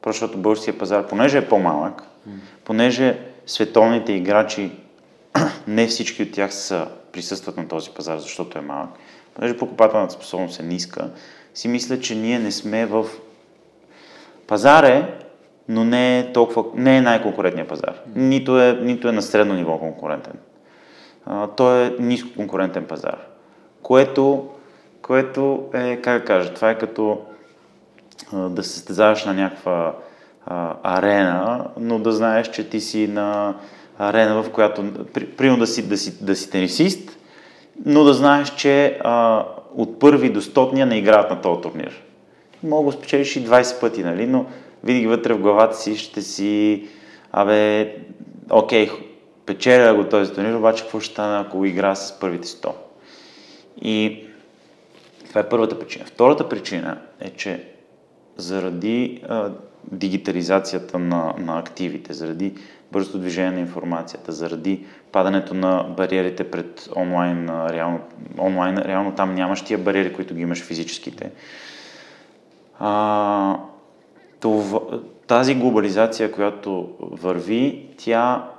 Просто 0.01 0.19
защото 0.19 0.41
българския 0.41 0.77
пазар, 0.77 1.07
понеже 1.07 1.37
е 1.37 1.49
по-малък, 1.49 2.03
понеже 2.63 3.19
световните 3.45 4.13
играчи, 4.13 4.71
не 5.67 5.87
всички 5.87 6.23
от 6.23 6.31
тях 6.31 6.53
са, 6.53 6.87
присъстват 7.11 7.57
на 7.57 7.67
този 7.67 7.89
пазар, 7.89 8.17
защото 8.17 8.57
е 8.57 8.61
малък, 8.61 8.89
понеже 9.33 9.57
покупателната 9.57 10.13
способност 10.13 10.59
е 10.59 10.63
ниска, 10.63 11.09
си 11.53 11.67
мисля, 11.67 11.99
че 11.99 12.15
ние 12.15 12.39
не 12.39 12.51
сме 12.51 12.85
в... 12.85 13.05
Пазар 14.47 14.83
е, 14.83 15.13
но 15.69 15.83
не 15.83 16.19
е, 16.19 16.33
толкова, 16.33 16.63
не 16.75 16.97
е 16.97 17.01
най-конкурентният 17.01 17.69
пазар. 17.69 18.01
Нито 18.15 18.61
е, 18.61 18.73
нито 18.81 19.07
е 19.07 19.11
на 19.11 19.21
средно 19.21 19.53
ниво 19.53 19.79
конкурентен. 19.79 20.33
А, 21.25 21.47
той 21.47 21.85
е 21.85 21.95
ниско 21.99 22.35
конкурентен 22.35 22.85
пазар. 22.85 23.17
Което, 23.81 24.49
което 25.01 25.69
е, 25.73 26.01
как 26.01 26.21
да 26.21 26.25
кажа, 26.25 26.53
това 26.53 26.69
е 26.69 26.77
като 26.77 27.21
а, 28.33 28.37
да 28.37 28.63
се 28.63 28.69
състезаваш 28.69 29.25
на 29.25 29.33
някаква 29.33 29.95
арена, 30.83 31.65
но 31.79 31.99
да 31.99 32.11
знаеш, 32.11 32.51
че 32.51 32.69
ти 32.69 32.81
си 32.81 33.07
на 33.07 33.55
арена, 33.99 34.43
в 34.43 34.49
която, 34.49 34.83
при, 35.13 35.27
примерно 35.27 35.59
да 35.59 35.67
си, 35.67 35.89
да, 35.89 35.97
си, 35.97 36.25
да 36.25 36.35
си 36.35 36.49
тенисист, 36.49 37.17
но 37.85 38.03
да 38.03 38.13
знаеш, 38.13 38.49
че 38.55 38.99
а, 39.03 39.45
от 39.75 39.99
първи 39.99 40.29
до 40.29 40.41
стотния 40.41 40.85
не 40.85 40.97
играят 40.97 41.29
на 41.29 41.41
този 41.41 41.61
турнир. 41.61 42.03
Мога 42.63 42.91
да 42.91 42.97
спечелиш 42.97 43.35
и 43.35 43.47
20 43.47 43.81
пъти, 43.81 44.03
нали? 44.03 44.27
но 44.27 44.45
винаги 44.83 45.07
вътре 45.07 45.33
в 45.33 45.39
главата 45.39 45.77
си 45.77 45.97
ще 45.97 46.21
си, 46.21 46.87
абе, 47.31 47.95
окей, 48.51 48.89
печеля 49.45 49.93
го 49.93 50.03
този 50.03 50.33
турнир, 50.33 50.55
обаче 50.55 50.83
какво 50.83 50.99
ще 50.99 51.13
стане, 51.13 51.39
ако 51.39 51.65
игра 51.65 51.95
с 51.95 52.19
първите 52.19 52.47
100? 52.47 52.71
И 53.81 54.25
това 55.27 55.41
е 55.41 55.49
първата 55.49 55.79
причина. 55.79 56.05
Втората 56.05 56.49
причина 56.49 56.97
е, 57.19 57.29
че 57.29 57.67
заради 58.37 59.23
а, 59.29 59.49
дигитализацията 59.91 60.99
на, 60.99 61.33
на 61.37 61.59
активите, 61.59 62.13
заради 62.13 62.53
бързото 62.91 63.17
движение 63.17 63.51
на 63.51 63.59
информацията, 63.59 64.31
заради 64.31 64.85
падането 65.11 65.53
на 65.53 65.83
бариерите 65.97 66.51
пред 66.51 66.89
онлайн, 66.95 67.49
реално, 67.49 67.99
онлайн, 68.37 68.77
реално 68.77 69.11
там 69.15 69.35
нямаш 69.35 69.61
тия 69.61 69.77
бариери, 69.77 70.13
които 70.13 70.35
ги 70.35 70.41
имаш 70.41 70.63
физическите. 70.63 71.31
А, 72.79 73.57
това, 74.39 74.79
тази 75.27 75.55
глобализация, 75.55 76.31
която 76.31 76.89
върви, 76.99 77.89
тя, 77.97 78.49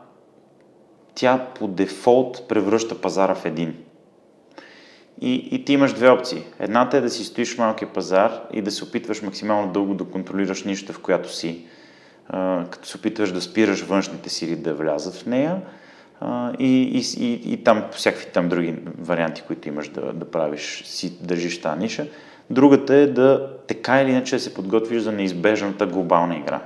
тя 1.14 1.47
по 1.59 1.69
дефолт 1.69 2.49
превръща 2.49 3.00
пазара 3.00 3.35
в 3.35 3.45
един. 3.45 3.75
И, 5.21 5.35
и 5.35 5.64
ти 5.64 5.73
имаш 5.73 5.92
две 5.92 6.11
опции. 6.11 6.42
Едната 6.61 6.97
е 6.97 7.00
да 7.00 7.11
си 7.11 7.25
стоиш 7.25 7.54
в 7.54 7.59
малкия 7.59 7.88
пазар 7.88 8.40
и 8.52 8.62
да 8.62 8.71
се 8.71 8.85
опитваш 8.85 9.23
максимално 9.23 9.73
дълго 9.73 9.94
да 9.94 10.04
контролираш 10.04 10.64
нищо, 10.64 10.92
в 10.92 11.00
която 11.00 11.35
си, 11.35 11.64
а, 12.28 12.64
като 12.71 12.88
се 12.88 12.97
опитваш 12.97 13.33
да 13.33 13.40
спираш 13.40 13.83
външните 13.83 14.28
сили 14.28 14.56
да 14.56 14.75
влязат 14.75 15.14
в 15.14 15.26
нея 15.26 15.61
а, 16.21 16.52
и, 16.59 16.83
и, 16.83 17.25
и, 17.25 17.52
и 17.52 17.64
там 17.64 17.85
всякакви 17.92 18.26
там 18.33 18.49
други 18.49 18.75
варианти, 18.99 19.42
които 19.47 19.68
имаш 19.68 19.88
да, 19.88 20.12
да 20.12 20.30
правиш, 20.30 20.83
си 20.85 21.18
държиш 21.21 21.61
тази 21.61 21.80
ниша. 21.80 22.06
Другата 22.50 22.94
е 22.94 23.06
да 23.06 23.56
така 23.66 24.02
или 24.02 24.11
иначе 24.11 24.38
се 24.38 24.54
подготвиш 24.54 25.02
за 25.02 25.12
неизбежната 25.12 25.87
глобална 25.87 26.37
игра. 26.37 26.61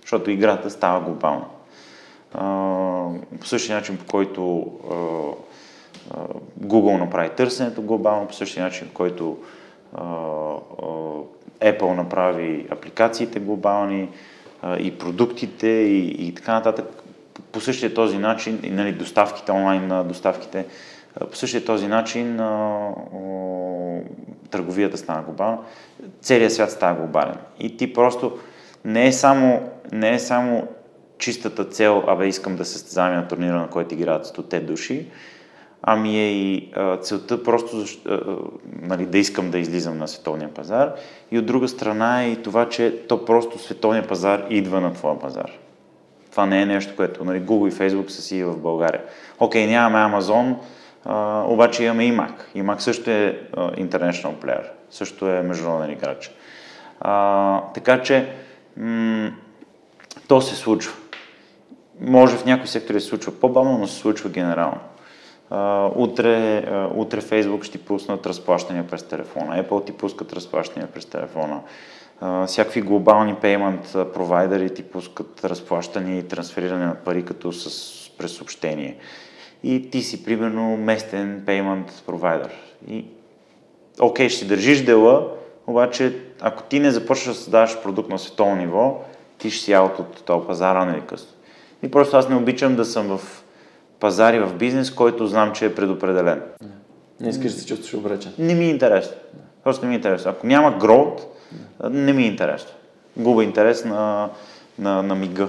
Защото 0.00 0.30
играта 0.30 0.70
става 0.70 1.00
глобална. 1.00 1.44
А, 2.34 2.44
по 3.40 3.46
същия 3.46 3.76
начин, 3.76 3.96
по 3.96 4.04
който 4.04 4.66
Google 6.60 6.98
направи 6.98 7.30
търсенето 7.30 7.82
глобално, 7.82 8.28
по 8.28 8.34
същия 8.34 8.64
начин, 8.64 8.90
който 8.94 9.38
Apple 11.60 11.94
направи 11.94 12.66
апликациите 12.70 13.40
глобални 13.40 14.08
и 14.78 14.98
продуктите 14.98 15.68
и, 15.68 16.26
и 16.28 16.34
така 16.34 16.52
нататък. 16.52 17.02
По 17.52 17.60
същия 17.60 17.94
този 17.94 18.18
начин, 18.18 18.60
и, 18.62 18.70
нали, 18.70 18.92
доставките, 18.92 19.52
онлайн 19.52 20.08
доставките, 20.08 20.66
по 21.30 21.36
същия 21.36 21.64
този 21.64 21.86
начин 21.86 22.36
търговията 24.50 24.98
стана 24.98 25.22
глобална, 25.22 25.58
целият 26.20 26.52
свят 26.52 26.70
става 26.70 26.94
глобален. 26.94 27.36
И 27.60 27.76
ти 27.76 27.92
просто 27.92 28.38
не 28.84 29.06
е 29.06 29.12
само, 29.12 29.70
не 29.92 30.14
е 30.14 30.18
само 30.18 30.68
чистата 31.18 31.64
цел, 31.64 32.04
абе 32.06 32.26
искам 32.26 32.56
да 32.56 32.64
се 32.64 32.72
състезаваме 32.72 33.16
на 33.16 33.28
турнира, 33.28 33.56
на 33.56 33.68
който 33.68 33.94
играят 33.94 34.26
100 34.26 34.60
души, 34.60 35.06
ами 35.82 36.18
е 36.18 36.32
и 36.32 36.72
а, 36.76 36.96
целта 36.96 37.42
просто 37.42 37.84
а, 38.06 38.18
нали, 38.82 39.06
да 39.06 39.18
искам 39.18 39.50
да 39.50 39.58
излизам 39.58 39.98
на 39.98 40.08
световния 40.08 40.54
пазар 40.54 40.94
и 41.30 41.38
от 41.38 41.46
друга 41.46 41.68
страна 41.68 42.22
е 42.22 42.30
и 42.30 42.42
това, 42.42 42.68
че 42.68 43.06
то 43.08 43.24
просто 43.24 43.58
световния 43.58 44.06
пазар 44.06 44.46
идва 44.50 44.80
на 44.80 44.92
твоя 44.92 45.18
пазар. 45.18 45.50
Това 46.30 46.46
не 46.46 46.62
е 46.62 46.66
нещо, 46.66 46.96
което 46.96 47.24
нали, 47.24 47.42
Google 47.42 47.68
и 47.68 47.72
Facebook 47.72 48.08
са 48.08 48.22
си 48.22 48.44
в 48.44 48.56
България. 48.56 49.02
Окей, 49.38 49.66
нямаме 49.66 50.16
Amazon, 50.16 50.54
а, 51.04 51.44
обаче 51.46 51.84
имаме 51.84 52.06
и 52.06 52.12
Mac. 52.12 52.32
И 52.54 52.62
Mac 52.62 52.78
също 52.78 53.10
е 53.10 53.48
а, 53.56 53.70
international 53.70 54.34
player, 54.34 54.64
също 54.90 55.28
е 55.28 55.42
международен 55.42 55.90
играч. 55.90 56.30
А, 57.00 57.62
така 57.74 58.02
че 58.02 58.32
м- 58.76 59.30
то 60.28 60.40
се 60.40 60.56
случва. 60.56 60.92
Може 62.00 62.36
в 62.36 62.44
някои 62.44 62.68
сектори 62.68 63.00
се 63.00 63.06
случва 63.06 63.32
по-бавно, 63.32 63.78
но 63.78 63.86
се 63.86 63.98
случва 63.98 64.30
генерално. 64.30 64.78
Утре, 65.96 66.64
uh, 66.66 66.90
утре 66.94 67.20
Facebook 67.20 67.62
ще 67.62 67.78
ти 67.78 67.84
пуснат 67.84 68.26
разплащания 68.26 68.86
през 68.86 69.02
телефона, 69.02 69.64
Apple 69.64 69.86
ти 69.86 69.92
пускат 69.92 70.32
разплащания 70.32 70.86
през 70.86 71.06
телефона. 71.06 71.60
всякакви 72.46 72.80
глобални 72.80 73.34
payment 73.34 74.12
провайдери 74.12 74.74
ти 74.74 74.82
пускат 74.82 75.44
разплащане 75.44 76.18
и 76.18 76.28
трансфериране 76.28 76.86
на 76.86 76.94
пари 76.94 77.24
като 77.24 77.52
с 77.52 78.00
през 78.18 78.32
съобщение. 78.32 78.96
И 79.62 79.90
ти 79.90 80.02
си, 80.02 80.24
примерно, 80.24 80.76
местен 80.76 81.42
payment 81.46 82.04
провайдер. 82.06 82.50
И, 82.88 83.04
окей, 84.00 84.28
ще 84.28 84.38
си 84.38 84.48
държиш 84.48 84.84
дела, 84.84 85.28
обаче, 85.66 86.16
ако 86.40 86.62
ти 86.62 86.80
не 86.80 86.90
започнеш 86.90 87.26
да 87.26 87.34
създаваш 87.34 87.82
продукт 87.82 88.10
на 88.10 88.18
световно 88.18 88.56
ниво, 88.56 89.00
ти 89.38 89.50
ще 89.50 89.64
си 89.64 89.72
аут 89.72 89.98
от 89.98 90.24
този 90.24 90.46
пазар 90.46 90.74
рано 90.74 90.92
или 90.92 91.06
късно. 91.06 91.28
И 91.82 91.90
просто 91.90 92.16
аз 92.16 92.28
не 92.28 92.36
обичам 92.36 92.76
да 92.76 92.84
съм 92.84 93.18
в 93.18 93.44
пазари 94.00 94.40
в 94.40 94.54
бизнес, 94.54 94.90
който 94.90 95.26
знам, 95.26 95.52
че 95.52 95.66
е 95.66 95.74
предопределен. 95.74 96.42
Не 97.20 97.28
искаш 97.28 97.52
да 97.52 97.60
се 97.60 97.66
чувстваш 97.66 97.94
обречен. 97.94 98.32
Не 98.38 98.54
ми 98.54 98.64
е 98.64 98.70
интересно. 98.70 99.16
Просто 99.64 99.84
не 99.84 99.88
ми 99.88 99.94
е 99.94 99.96
интересно. 99.96 100.30
Ако 100.30 100.46
няма 100.46 100.78
growth, 100.78 101.20
не 101.90 102.12
ми 102.12 102.22
е 102.22 102.26
интересно. 102.26 102.70
Губа 103.16 103.44
интерес 103.44 103.84
на, 103.84 104.30
на, 104.78 105.02
на 105.02 105.14
мига. 105.14 105.48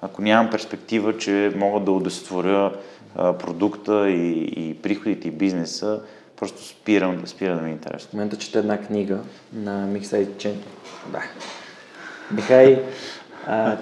Ако 0.00 0.22
нямам 0.22 0.50
перспектива, 0.50 1.18
че 1.18 1.52
мога 1.56 1.80
да 1.80 1.92
удовлетворя 1.92 2.72
продукта 3.14 4.10
и, 4.10 4.42
и 4.42 4.74
приходите 4.74 5.28
и 5.28 5.30
бизнеса, 5.30 6.00
просто 6.36 6.66
спирам, 6.66 7.26
спира 7.26 7.56
да 7.56 7.62
ми 7.62 7.68
е 7.68 7.72
интересно. 7.72 8.10
В 8.10 8.12
момента 8.12 8.36
чета 8.36 8.58
една 8.58 8.78
книга 8.78 9.18
на 9.52 9.86
Михай 9.86 10.28
Чен... 10.38 10.62
Да. 11.12 11.22
Михай 12.30 12.82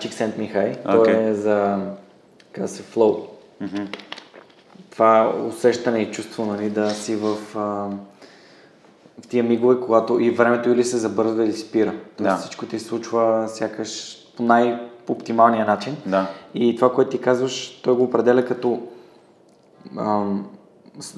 Чиксент 0.01 0.39
Михай. 0.39 0.75
Okay. 0.75 1.05
Той 1.05 1.31
е 1.31 1.35
за 1.35 1.79
каза 2.53 2.77
се 2.77 2.83
флоу. 2.83 3.34
Mm-hmm. 3.63 3.97
Това 4.91 5.35
усещане 5.49 5.99
и 5.99 6.11
чувство, 6.11 6.47
нали, 6.47 6.71
да 6.71 6.91
си 6.91 7.17
в, 7.17 7.37
а, 7.57 7.89
тия 9.29 9.45
мигове, 9.45 9.81
когато 9.81 10.21
и 10.21 10.31
времето 10.31 10.71
или 10.71 10.85
се 10.85 10.97
забързва 10.97 11.45
или 11.45 11.53
спира. 11.53 11.95
Тоест 12.17 12.31
да. 12.31 12.37
всичко 12.37 12.67
ти 12.67 12.79
случва 12.79 13.49
сякаш 13.49 14.19
по 14.37 14.43
най-оптималния 14.43 15.67
начин. 15.67 15.97
Да. 16.07 16.27
И 16.55 16.77
това, 16.77 16.93
което 16.93 17.11
ти 17.11 17.21
казваш, 17.21 17.81
той 17.83 17.95
го 17.95 18.03
определя 18.03 18.45
като 18.45 18.83
ам, 19.99 20.47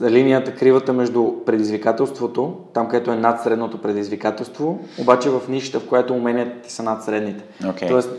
линията, 0.01 0.55
кривата 0.55 0.93
между 0.93 1.33
предизвикателството, 1.47 2.57
там 2.73 2.89
където 2.89 3.11
е 3.11 3.17
над 3.17 3.43
средното 3.43 3.79
предизвикателство, 3.79 4.81
обаче 4.99 5.31
в 5.31 5.43
нишата, 5.49 5.81
в 5.81 5.89
която 5.89 6.15
уменията 6.15 6.61
ти 6.63 6.73
са 6.73 6.83
над 6.83 7.05
средните. 7.05 7.45
Okay. 7.63 7.89
Тоест, 7.89 8.11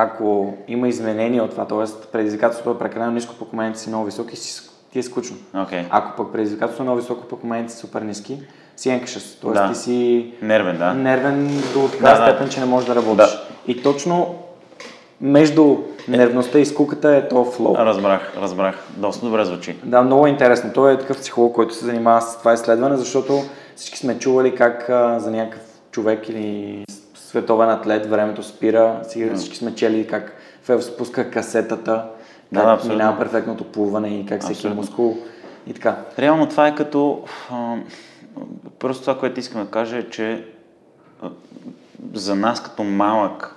ако 0.00 0.54
има 0.68 0.88
изменения 0.88 1.44
от 1.44 1.50
това, 1.50 1.64
т.е. 1.64 2.08
предизвикателството 2.12 2.70
е 2.70 2.78
прекалено 2.78 3.12
ниско, 3.12 3.34
пък 3.38 3.52
уменията 3.52 3.80
си 3.80 3.88
много 3.88 4.04
високи, 4.04 4.36
ти 4.92 4.98
е 4.98 5.02
скучно. 5.02 5.36
Okay. 5.54 5.84
Ако 5.90 6.16
пък 6.16 6.32
предизвикателството 6.32 6.82
е 6.82 6.86
много 6.86 7.00
високо, 7.00 7.28
пък 7.28 7.44
уменията 7.44 7.72
си 7.72 7.78
супер 7.78 8.02
ниски, 8.02 8.38
си 8.76 8.88
anxious, 8.88 9.42
т.е. 9.42 9.52
Да. 9.52 9.72
ти 9.72 9.78
си 9.78 10.32
нервен, 10.42 10.78
да. 10.78 10.94
нервен 10.94 11.62
до 11.74 11.88
така 11.88 12.04
да, 12.04 12.16
степен, 12.16 12.46
да. 12.46 12.52
че 12.52 12.60
не 12.60 12.66
можеш 12.66 12.88
да 12.88 12.94
работиш. 12.94 13.30
Да. 13.30 13.42
И 13.66 13.82
точно 13.82 14.34
между 15.20 15.76
нервността 16.08 16.58
и 16.58 16.66
скуката 16.66 17.16
е 17.16 17.28
то 17.28 17.44
флоу. 17.44 17.76
Разбрах, 17.76 18.36
разбрах. 18.36 18.86
Доста 18.96 19.26
добре 19.26 19.44
звучи. 19.44 19.76
Да, 19.84 20.02
много 20.02 20.26
е 20.26 20.30
интересно. 20.30 20.70
Той 20.74 20.92
е 20.92 20.98
такъв 20.98 21.16
психолог, 21.16 21.54
който 21.54 21.74
се 21.74 21.84
занимава 21.84 22.22
с 22.22 22.38
това 22.38 22.52
изследване, 22.52 22.96
защото 22.96 23.42
всички 23.76 23.98
сме 23.98 24.18
чували 24.18 24.54
как 24.54 24.90
а, 24.90 25.18
за 25.18 25.30
някакъв 25.30 25.62
човек 25.90 26.28
или 26.28 26.84
световен 27.28 27.70
атлет 27.70 28.06
времето 28.06 28.42
спира. 28.42 29.00
Сега 29.02 29.34
всички 29.34 29.56
сме 29.56 29.74
чели 29.74 30.06
как 30.06 30.32
Фел 30.62 30.82
спуска 30.82 31.30
касетата, 31.30 32.04
как 32.54 32.82
да, 32.82 32.88
минава 32.88 33.18
перфектното 33.18 33.64
плуване 33.64 34.08
и 34.08 34.26
как 34.26 34.42
всеки 34.42 34.68
мускул 34.68 35.16
и 35.66 35.74
така. 35.74 35.96
Реално 36.18 36.48
това 36.48 36.68
е 36.68 36.74
като... 36.74 37.24
Просто 38.78 39.00
това, 39.00 39.18
което 39.18 39.40
искам 39.40 39.64
да 39.64 39.70
кажа 39.70 39.98
е, 39.98 40.10
че 40.10 40.44
за 42.14 42.34
нас 42.34 42.62
като 42.62 42.84
малък 42.84 43.56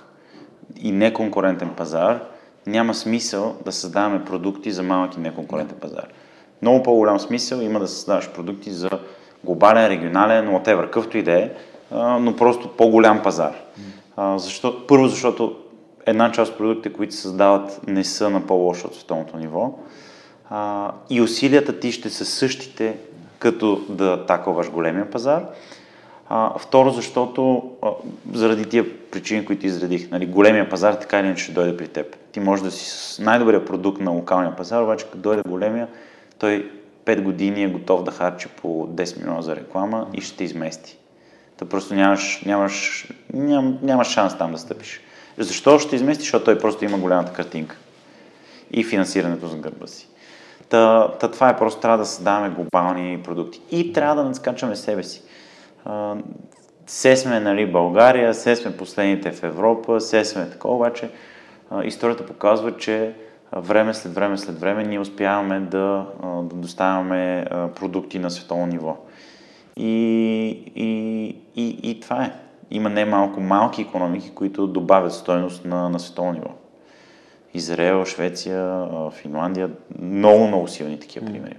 и 0.80 0.92
неконкурентен 0.92 1.70
пазар, 1.76 2.20
няма 2.66 2.94
смисъл 2.94 3.56
да 3.64 3.72
създаваме 3.72 4.24
продукти 4.24 4.72
за 4.72 4.82
малък 4.82 5.16
и 5.16 5.20
неконкурентен 5.20 5.78
пазар. 5.80 6.06
Много 6.62 6.82
по-голям 6.82 7.20
смисъл 7.20 7.60
има 7.60 7.80
да 7.80 7.88
създаваш 7.88 8.30
продукти 8.30 8.70
за 8.70 8.90
глобален, 9.44 9.86
регионален, 9.86 10.48
whatever, 10.48 10.90
къвто 10.90 11.18
и 11.18 11.22
да 11.22 11.32
е, 11.32 11.50
но 11.94 12.36
просто 12.36 12.68
по-голям 12.68 13.22
пазар. 13.22 13.61
Защо, 14.18 14.86
първо, 14.86 15.08
защото 15.08 15.56
една 16.06 16.32
част 16.32 16.52
от 16.52 16.58
продуктите, 16.58 16.92
които 16.92 17.14
се 17.14 17.20
създават, 17.20 17.80
не 17.86 18.04
са 18.04 18.30
на 18.30 18.46
по-лошо 18.46 18.86
от 18.86 18.94
световното 18.94 19.36
ниво. 19.36 19.78
и 21.10 21.20
усилията 21.20 21.80
ти 21.80 21.92
ще 21.92 22.10
са 22.10 22.24
същите, 22.24 22.96
като 23.38 23.80
да 23.88 24.26
таковаш 24.26 24.70
големия 24.70 25.10
пазар. 25.10 25.46
А, 26.28 26.58
второ, 26.58 26.90
защото 26.90 27.70
а, 27.82 27.90
заради 28.32 28.64
тия 28.64 29.10
причини, 29.10 29.44
които 29.44 29.66
изредих, 29.66 30.10
нали, 30.10 30.26
големия 30.26 30.68
пазар 30.68 30.94
така 30.94 31.18
или 31.18 31.26
иначе 31.26 31.44
ще 31.44 31.52
дойде 31.52 31.76
при 31.76 31.88
теб. 31.88 32.16
Ти 32.32 32.40
можеш 32.40 32.64
да 32.64 32.70
си 32.70 32.90
с 32.90 33.18
най-добрия 33.18 33.64
продукт 33.64 34.00
на 34.00 34.10
локалния 34.10 34.56
пазар, 34.56 34.82
обаче 34.82 35.04
като 35.04 35.18
дойде 35.18 35.42
големия, 35.48 35.88
той 36.38 36.70
5 37.04 37.22
години 37.22 37.62
е 37.62 37.68
готов 37.68 38.02
да 38.02 38.10
харчи 38.10 38.48
по 38.48 38.68
10 38.88 39.18
милиона 39.18 39.42
за 39.42 39.56
реклама 39.56 40.06
и 40.14 40.20
ще 40.20 40.36
те 40.36 40.44
измести. 40.44 40.98
Та 41.62 41.68
просто 41.68 41.94
нямаш, 41.94 42.42
нямаш, 42.46 43.08
ням, 43.32 43.78
нямаш 43.82 44.08
шанс 44.08 44.38
там 44.38 44.52
да 44.52 44.58
стъпиш. 44.58 45.00
Защо 45.38 45.78
ще 45.78 45.96
измести? 45.96 46.22
Защото 46.22 46.44
той 46.44 46.58
просто 46.58 46.84
има 46.84 46.98
голямата 46.98 47.32
картинка 47.32 47.76
и 48.70 48.84
финансирането 48.84 49.46
за 49.46 49.56
гърба 49.56 49.86
си. 49.86 50.08
Та, 50.68 51.08
та 51.20 51.30
това 51.30 51.48
е 51.48 51.56
просто 51.56 51.80
трябва 51.80 51.98
да 51.98 52.06
създаваме 52.06 52.50
глобални 52.50 53.20
продукти 53.24 53.60
и 53.70 53.92
трябва 53.92 54.16
да 54.16 54.28
надскачаме 54.28 54.76
себе 54.76 55.02
си 55.02 55.22
все 56.86 57.16
сме 57.16 57.40
нали, 57.40 57.72
България, 57.72 58.32
все 58.32 58.56
сме 58.56 58.76
последните 58.76 59.32
в 59.32 59.42
Европа, 59.42 59.98
все 59.98 60.24
сме 60.24 60.50
такова, 60.50 60.74
обаче 60.74 61.10
историята 61.84 62.26
показва, 62.26 62.76
че 62.76 63.14
време 63.52 63.94
след 63.94 64.14
време 64.14 64.38
след 64.38 64.60
време 64.60 64.84
ние 64.84 65.00
успяваме 65.00 65.60
да, 65.60 66.06
да 66.22 66.56
доставяме 66.56 67.46
продукти 67.74 68.18
на 68.18 68.30
световно 68.30 68.66
ниво. 68.66 68.96
И, 69.76 69.92
и, 70.76 71.36
и, 71.56 71.90
и 71.90 72.00
това 72.00 72.24
е. 72.24 72.32
Има 72.70 72.90
немалко 72.90 73.40
малки 73.40 73.82
економики, 73.82 74.30
които 74.34 74.66
добавят 74.66 75.12
стойност 75.12 75.64
на, 75.64 75.88
на 75.88 76.00
световно 76.00 76.32
ниво. 76.32 76.50
Израел, 77.54 78.04
Швеция, 78.04 78.86
Финландия, 79.10 79.70
много, 80.02 80.46
много 80.46 80.68
силни 80.68 81.00
такива 81.00 81.26
примери. 81.26 81.56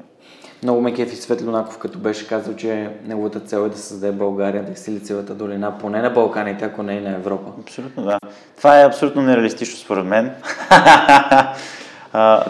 Много 0.63 0.81
ме 0.81 0.93
кефи 0.93 1.15
Светлонаков, 1.15 1.77
като 1.77 1.99
беше 1.99 2.27
казал, 2.27 2.55
че 2.55 2.89
неговата 3.05 3.39
цел 3.39 3.65
е 3.65 3.69
да 3.69 3.77
създаде 3.77 4.17
България, 4.17 4.63
да 4.65 4.71
изсили 4.71 4.99
целата 4.99 5.35
долина, 5.35 5.77
поне 5.77 6.01
на 6.01 6.09
Балканите, 6.09 6.65
ако 6.65 6.83
не 6.83 6.93
и 6.93 7.01
на 7.01 7.11
Европа. 7.11 7.51
Абсолютно, 7.61 8.03
да. 8.03 8.19
Това 8.57 8.81
е 8.81 8.85
абсолютно 8.85 9.21
нереалистично 9.21 9.77
според 9.77 10.05
мен. 10.05 10.31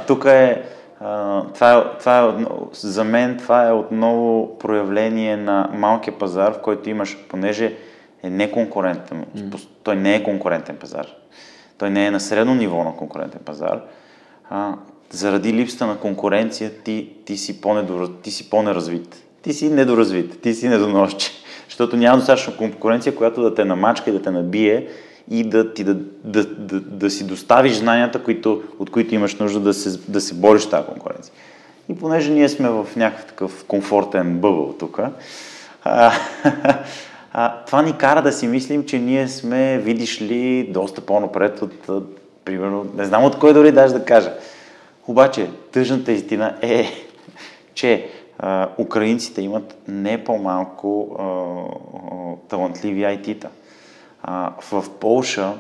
тук 0.07 0.25
е, 0.25 0.63
това 1.53 1.73
е, 1.73 1.97
това 1.99 2.19
е, 2.19 2.45
за 2.71 3.03
мен 3.03 3.37
това 3.37 3.67
е 3.67 3.71
отново 3.71 4.57
проявление 4.57 5.37
на 5.37 5.69
малкия 5.73 6.17
пазар, 6.17 6.53
в 6.53 6.61
който 6.61 6.89
имаш, 6.89 7.17
понеже 7.29 7.75
е 8.23 8.29
неконкурентен, 8.29 9.25
mm. 9.37 9.67
той 9.83 9.95
не 9.95 10.15
е 10.15 10.23
конкурентен 10.23 10.75
пазар. 10.75 11.07
Той 11.77 11.89
не 11.89 12.05
е 12.05 12.11
на 12.11 12.19
средно 12.19 12.55
ниво 12.55 12.83
на 12.83 12.95
конкурентен 12.95 13.41
пазар. 13.45 13.81
А, 14.49 14.73
заради 15.09 15.53
липсата 15.53 15.87
на 15.87 15.97
конкуренция 15.97 16.71
ти, 16.83 17.09
ти, 17.25 17.37
си, 17.37 17.61
по 17.61 17.83
ти 18.23 18.31
си 18.31 18.49
по-неразвит. 18.49 19.23
Ти 19.41 19.53
си 19.53 19.69
недоразвит, 19.69 20.41
ти 20.41 20.53
си 20.53 20.69
недоносче. 20.69 21.31
Защото 21.67 21.97
няма 21.97 22.17
достатъчно 22.17 22.57
конкуренция, 22.57 23.15
която 23.15 23.41
да 23.41 23.55
те 23.55 23.65
намачка 23.65 24.09
и 24.09 24.13
да 24.13 24.21
те 24.21 24.31
набие 24.31 24.87
и 25.31 25.43
да, 25.43 25.73
ти, 25.73 25.83
да, 25.83 25.93
да, 26.23 26.45
да, 26.45 26.79
да 26.79 27.09
си 27.09 27.27
доставиш 27.27 27.73
знанията, 27.73 28.23
които, 28.23 28.63
от 28.79 28.89
които 28.89 29.15
имаш 29.15 29.35
нужда 29.35 29.59
да 29.59 29.73
се, 29.73 29.99
да 30.07 30.21
се 30.21 30.33
бориш 30.33 30.65
тази 30.65 30.87
конкуренция. 30.87 31.33
И 31.89 31.95
понеже 31.95 32.31
ние 32.31 32.49
сме 32.49 32.69
в 32.69 32.87
някакъв 32.95 33.25
такъв 33.25 33.65
комфортен 33.67 34.39
бъбъл 34.39 34.75
тук, 34.79 34.99
а, 35.83 36.11
а, 37.33 37.63
това 37.65 37.81
ни 37.81 37.97
кара 37.97 38.21
да 38.21 38.31
си 38.31 38.47
мислим, 38.47 38.85
че 38.85 38.99
ние 38.99 39.27
сме, 39.27 39.77
видиш 39.77 40.21
ли, 40.21 40.69
доста 40.73 41.01
по-напред 41.01 41.61
от, 41.61 41.89
от 41.89 42.19
примерно, 42.45 42.85
не 42.97 43.05
знам 43.05 43.23
от 43.23 43.39
кой 43.39 43.53
дори 43.53 43.71
даже 43.71 43.93
да 43.93 44.05
кажа. 44.05 44.33
Обаче, 45.07 45.49
тъжната 45.71 46.11
истина 46.11 46.55
е, 46.61 46.87
че 47.73 48.07
а, 48.39 48.69
украинците 48.77 49.41
имат 49.41 49.77
не 49.87 50.23
по-малко 50.23 51.15
а, 51.19 51.23
а, 51.23 52.47
талантливи 52.49 53.01
IT-та. 53.01 53.49
А, 54.23 54.51
в 54.71 54.85
Полша, 54.99 55.53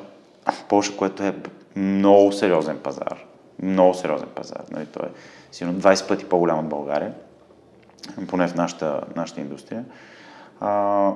в 0.51 0.63
Полша, 0.63 0.97
което 0.97 1.23
е 1.23 1.35
много 1.75 2.31
сериозен 2.31 2.77
пазар, 2.77 3.25
много 3.61 3.93
сериозен 3.93 4.29
пазар, 4.35 4.61
нали, 4.71 4.85
той 4.85 5.05
е 5.05 5.11
сигурно 5.51 5.79
20 5.79 6.07
пъти 6.07 6.25
по-голям 6.25 6.59
от 6.59 6.67
България, 6.67 7.13
поне 8.27 8.47
в 8.47 8.55
нашата, 8.55 9.01
нашата 9.15 9.41
индустрия. 9.41 9.83
А, 10.59 11.11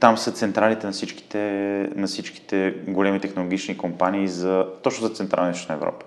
там 0.00 0.18
са 0.18 0.32
централите 0.32 0.86
на 0.86 0.92
всичките, 0.92 1.38
на 1.96 2.06
всичките 2.06 2.74
големи 2.88 3.20
технологични 3.20 3.78
компании 3.78 4.28
за, 4.28 4.66
точно 4.82 5.06
за 5.06 5.14
Централна 5.14 5.50
и 5.50 5.72
Европа. 5.72 6.06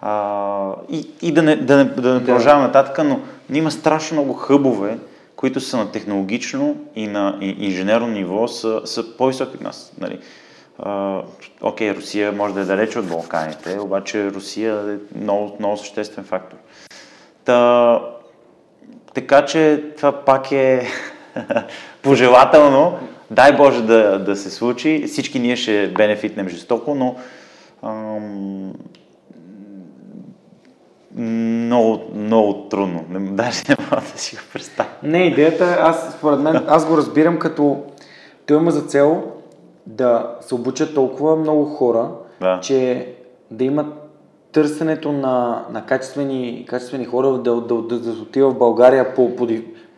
А, 0.00 0.74
и 0.88 1.10
и 1.22 1.32
да, 1.32 1.42
не, 1.42 1.56
да, 1.56 1.76
не, 1.76 1.84
да 1.84 2.14
не 2.14 2.24
продължавам 2.24 2.62
нататък, 2.62 3.04
но 3.04 3.20
има 3.50 3.70
страшно 3.70 4.14
много 4.14 4.32
хъбове, 4.34 4.98
които 5.42 5.60
са 5.60 5.76
на 5.76 5.92
технологично 5.92 6.76
и 6.96 7.06
на 7.06 7.38
инженерно 7.40 8.06
ниво, 8.06 8.48
са, 8.48 8.80
са 8.84 9.16
по-високи 9.16 9.56
от 9.56 9.62
нас. 9.62 9.92
Нали? 10.00 10.18
Окей, 11.62 11.90
okay, 11.90 11.96
Русия 11.96 12.32
може 12.32 12.54
да 12.54 12.60
е 12.60 12.64
далече 12.64 12.98
от 12.98 13.06
Балканите, 13.06 13.78
обаче 13.80 14.30
Русия 14.30 14.74
е 14.74 15.18
много, 15.18 15.56
много 15.58 15.76
съществен 15.76 16.24
фактор. 16.24 16.56
Та, 17.44 18.00
така 19.14 19.44
че 19.44 19.84
това 19.96 20.12
пак 20.24 20.52
е 20.52 20.86
пожелателно. 22.02 22.98
Дай 23.30 23.56
Боже 23.56 23.82
да, 23.82 24.18
да 24.18 24.36
се 24.36 24.50
случи. 24.50 25.04
Всички 25.06 25.38
ние 25.38 25.56
ще 25.56 25.88
бенефитнем 25.88 26.48
жестоко, 26.48 26.94
но 26.94 27.16
ам, 27.82 28.72
много, 31.16 32.00
много 32.14 32.68
трудно. 32.68 33.04
Не, 33.10 33.30
даже 33.30 33.62
не 33.68 33.76
мога 33.90 34.02
да 34.12 34.18
си 34.18 34.36
го 34.36 34.42
представя. 34.52 34.88
Не, 35.02 35.18
идеята, 35.18 35.78
аз 35.80 36.14
според 36.18 36.40
мен, 36.40 36.64
аз 36.68 36.86
го 36.86 36.96
разбирам 36.96 37.38
като 37.38 37.76
той 38.46 38.56
има 38.56 38.70
за 38.70 38.82
цел 38.82 39.22
да 39.86 40.36
се 40.40 40.54
обучат 40.54 40.94
толкова 40.94 41.36
много 41.36 41.64
хора, 41.64 42.10
да. 42.40 42.60
че 42.60 43.08
да 43.50 43.64
имат 43.64 43.86
търсенето 44.52 45.12
на, 45.12 45.64
на 45.70 45.86
качествени, 45.86 46.64
качествени 46.68 47.04
хора 47.04 47.28
да, 47.30 47.60
да, 47.60 47.82
да, 47.82 47.98
да 47.98 48.10
отива 48.10 48.50
в 48.50 48.58
България 48.58 49.14
по, 49.14 49.36
по, 49.36 49.48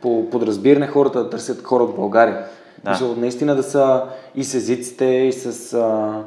по 0.03 0.31
подразбиране 0.31 0.87
хората 0.87 1.25
да 1.25 1.31
търсят 1.31 1.63
хора 1.63 1.83
от 1.83 1.97
България. 1.97 2.45
Да. 2.85 2.91
Защото 2.91 3.21
наистина 3.21 3.57
да 3.57 3.63
са 3.63 4.03
и 4.35 4.45
с 4.45 4.55
езиците, 4.55 5.05
и 5.05 5.33
с, 5.33 5.75
а, 5.75 6.23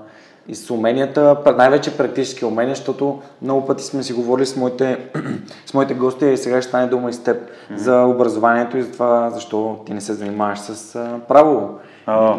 и 0.47 0.55
с 0.55 0.71
уменията, 0.71 1.37
най-вече 1.57 1.97
практически 1.97 2.45
умения, 2.45 2.75
защото 2.75 3.21
много 3.41 3.65
пъти 3.65 3.83
сме 3.83 4.03
си 4.03 4.13
говорили 4.13 4.45
с 4.45 4.55
моите, 4.55 4.97
с 5.65 5.73
моите 5.73 5.93
гости 5.93 6.25
и 6.25 6.37
сега 6.37 6.61
ще 6.61 6.69
стане 6.69 6.87
дума 6.87 7.09
и 7.09 7.13
с 7.13 7.23
теб 7.23 7.37
mm-hmm. 7.37 7.75
за 7.75 8.03
образованието 8.03 8.77
и 8.77 8.81
за 8.81 8.91
това 8.91 9.29
защо 9.29 9.79
ти 9.85 9.93
не 9.93 10.01
се 10.01 10.13
занимаваш 10.13 10.59
с 10.59 10.95
а, 10.95 11.19
право. 11.27 11.79
О, 12.07 12.35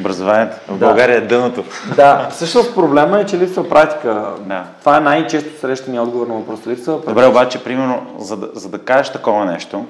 образованието. 0.00 0.56
В. 0.68 0.78
България 0.78 1.16
е 1.16 1.20
дъното. 1.20 1.64
Да, 1.96 2.28
всъщност 2.30 2.74
проблема 2.74 3.20
е, 3.20 3.26
че 3.26 3.38
липсва 3.38 3.68
практика. 3.68 4.26
Да. 4.40 4.64
Това 4.80 4.96
е 4.96 5.00
най-често 5.00 5.60
срещания 5.60 6.02
отговор 6.02 6.26
на 6.26 6.34
въпроса. 6.34 6.70
Липсва 6.70 6.92
практика. 6.92 7.10
Добре, 7.10 7.26
обаче, 7.26 7.64
примерно, 7.64 8.06
за 8.18 8.36
да, 8.36 8.48
за 8.54 8.68
да 8.68 8.78
кажеш 8.78 9.12
такова 9.12 9.44
нещо, 9.44 9.86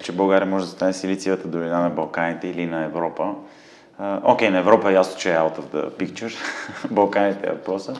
че 0.00 0.12
България 0.12 0.46
може 0.46 0.64
да 0.64 0.70
стане 0.70 0.92
силициевата 0.92 1.48
долина 1.48 1.80
на 1.80 1.90
Балканите 1.90 2.48
или 2.48 2.66
на 2.66 2.84
Европа, 2.84 3.24
Окей, 4.00 4.48
okay, 4.48 4.50
на 4.50 4.58
Европа 4.58 4.90
е 4.90 4.94
ясно, 4.94 5.18
че 5.18 5.30
е 5.30 5.36
out 5.36 5.58
of 5.58 5.64
the 5.74 5.90
picture. 5.90 6.34
Балканите 6.90 7.46
е 7.46 7.52
въпроса. 7.52 7.94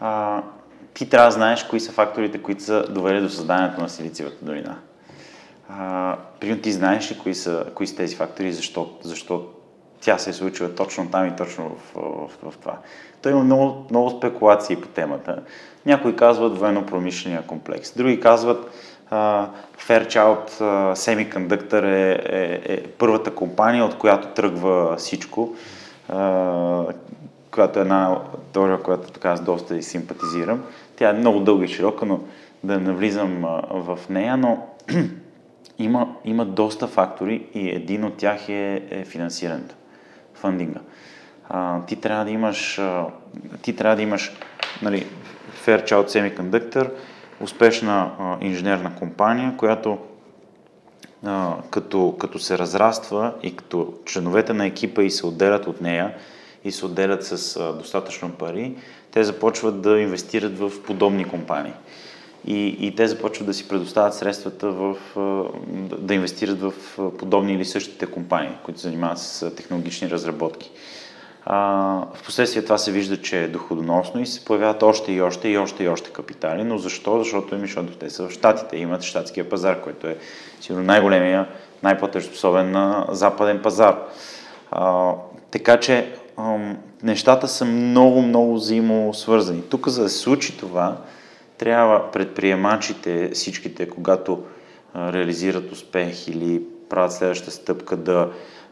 А, 0.00 0.42
ти 0.94 1.08
трябва 1.08 1.26
да 1.26 1.32
знаеш 1.32 1.64
кои 1.64 1.80
са 1.80 1.92
факторите, 1.92 2.42
които 2.42 2.62
са 2.62 2.86
довели 2.88 3.20
до 3.20 3.28
създанието 3.28 3.80
на 3.80 3.88
Силициевата 3.88 4.44
долина. 4.44 4.76
Примерно 6.40 6.62
ти 6.62 6.72
знаеш 6.72 7.12
ли 7.12 7.18
кои 7.18 7.34
са, 7.34 7.64
кои 7.74 7.86
са 7.86 7.96
тези 7.96 8.16
фактори, 8.16 8.52
защо, 8.52 8.90
защо 9.02 9.46
тя 10.00 10.18
се 10.18 10.30
е 10.30 10.32
случила 10.32 10.74
точно 10.74 11.10
там 11.10 11.26
и 11.26 11.36
точно 11.36 11.68
в, 11.68 12.00
в, 12.42 12.50
в 12.50 12.58
това. 12.58 12.78
Той 13.22 13.32
има 13.32 13.44
много, 13.44 13.86
много 13.90 14.10
спекулации 14.10 14.76
по 14.76 14.88
темата. 14.88 15.42
Някои 15.86 16.16
казват 16.16 16.58
военно-промишления 16.58 17.46
комплекс, 17.46 17.92
други 17.96 18.20
казват 18.20 18.70
Fairchild 19.10 20.50
Semiconductor 20.94 21.84
е, 21.84 22.12
е, 22.24 22.74
е 22.74 22.82
първата 22.82 23.34
компания, 23.34 23.84
от 23.84 23.98
която 23.98 24.28
тръгва 24.28 24.96
всичко, 24.96 25.54
която 27.50 27.78
е 27.78 27.82
една 27.82 28.18
теория, 28.52 28.82
която 28.82 29.12
така 29.12 29.28
аз 29.30 29.40
доста 29.40 29.76
и 29.76 29.82
симпатизирам. 29.82 30.62
Тя 30.96 31.10
е 31.10 31.12
много 31.12 31.40
дълга 31.40 31.64
и 31.64 31.68
широка, 31.68 32.06
но 32.06 32.20
да 32.64 32.80
навлизам 32.80 33.44
в 33.70 33.98
нея, 34.10 34.36
но 34.36 34.66
има, 35.78 36.14
има 36.24 36.44
доста 36.44 36.86
фактори 36.86 37.46
и 37.54 37.68
един 37.68 38.04
от 38.04 38.16
тях 38.16 38.48
е, 38.48 38.82
е 38.90 39.04
финансирането, 39.04 39.74
фандинга. 40.34 40.80
Ти 41.86 41.96
трябва 41.96 42.24
да 42.24 42.30
имаш, 42.30 42.80
ти 43.62 43.76
трябва 43.76 43.96
да 43.96 44.02
имаш 44.02 44.32
нали, 44.82 45.06
Fairchild 45.66 46.06
Semiconductor, 46.06 46.90
успешна 47.40 48.12
а, 48.18 48.36
инженерна 48.40 48.96
компания, 48.96 49.54
която 49.56 49.98
а, 51.26 51.54
като, 51.70 52.16
като 52.20 52.38
се 52.38 52.58
разраства 52.58 53.34
и 53.42 53.56
като 53.56 53.94
членовете 54.06 54.52
на 54.52 54.66
екипа 54.66 55.02
и 55.02 55.10
се 55.10 55.26
отделят 55.26 55.66
от 55.66 55.80
нея 55.80 56.14
и 56.64 56.72
се 56.72 56.86
отделят 56.86 57.24
с 57.24 57.56
а, 57.56 57.72
достатъчно 57.72 58.30
пари, 58.30 58.76
те 59.10 59.24
започват 59.24 59.80
да 59.80 60.00
инвестират 60.00 60.58
в 60.58 60.82
подобни 60.82 61.24
компании 61.24 61.72
и, 62.46 62.66
и 62.86 62.94
те 62.94 63.08
започват 63.08 63.46
да 63.46 63.54
си 63.54 63.68
предоставят 63.68 64.14
средствата 64.14 64.70
в, 64.70 64.96
да 65.98 66.14
инвестират 66.14 66.60
в 66.60 66.72
подобни 67.18 67.54
или 67.54 67.64
същите 67.64 68.06
компании, 68.06 68.52
които 68.62 68.80
занимават 68.80 69.18
с 69.18 69.50
технологични 69.50 70.10
разработки. 70.10 70.70
А, 71.46 71.56
в 72.14 72.24
последствие 72.24 72.62
това 72.62 72.78
се 72.78 72.92
вижда, 72.92 73.22
че 73.22 73.44
е 73.44 73.48
доходоносно 73.48 74.20
и 74.20 74.26
се 74.26 74.44
появяват 74.44 74.82
още 74.82 75.12
и 75.12 75.22
още 75.22 75.48
и 75.48 75.58
още 75.58 75.84
и 75.84 75.88
още 75.88 76.10
капитали. 76.10 76.64
Но 76.64 76.78
защо? 76.78 77.18
Защото 77.18 77.54
им, 77.54 77.60
защото 77.60 77.92
те 77.92 78.10
са 78.10 78.28
в 78.28 78.30
Штатите, 78.30 78.76
имат 78.76 79.02
щатския 79.02 79.48
пазар, 79.48 79.80
който 79.80 80.06
е 80.06 80.16
сигурно 80.60 80.84
най-големия, 80.84 81.46
най-платежоспособен 81.82 82.70
на 82.70 83.06
западен 83.10 83.62
пазар. 83.62 83.96
А, 84.70 85.12
така 85.50 85.80
че 85.80 86.12
а, 86.36 86.58
нещата 87.02 87.48
са 87.48 87.64
много, 87.64 88.22
много 88.22 88.54
взаимосвързани. 88.54 89.62
Тук, 89.62 89.88
за 89.88 90.02
да 90.02 90.08
се 90.08 90.18
случи 90.18 90.58
това, 90.58 90.96
трябва 91.58 92.10
предприемачите, 92.10 93.30
всичките, 93.34 93.88
когато 93.88 94.42
а, 94.94 95.12
реализират 95.12 95.72
успех 95.72 96.28
или 96.28 96.62
правят 96.88 97.12
следващата 97.12 97.50
стъпка, 97.50 97.96
да, 97.96 98.28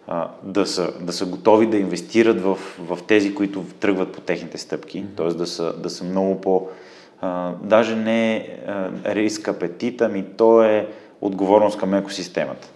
а, 0.09 0.29
да, 0.43 0.67
са, 0.67 0.93
да 1.01 1.13
са 1.13 1.27
готови 1.27 1.67
да 1.67 1.77
инвестират 1.77 2.41
в, 2.41 2.59
в 2.79 2.99
тези, 3.09 3.35
които 3.35 3.65
тръгват 3.81 4.13
по 4.13 4.21
техните 4.21 4.59
стъпки, 4.59 5.05
mm-hmm. 5.05 5.17
т.е. 5.17 5.27
Да 5.27 5.47
са, 5.47 5.73
да 5.73 5.91
са 5.91 6.05
много 6.05 6.41
по... 6.41 6.69
А, 7.21 7.53
даже 7.63 7.97
не 7.97 8.49
а, 8.67 8.91
риск 9.15 9.49
апетит, 9.49 10.01
ами 10.01 10.25
то 10.37 10.63
е 10.63 10.89
отговорност 11.21 11.79
към 11.79 11.95
екосистемата. 11.95 12.69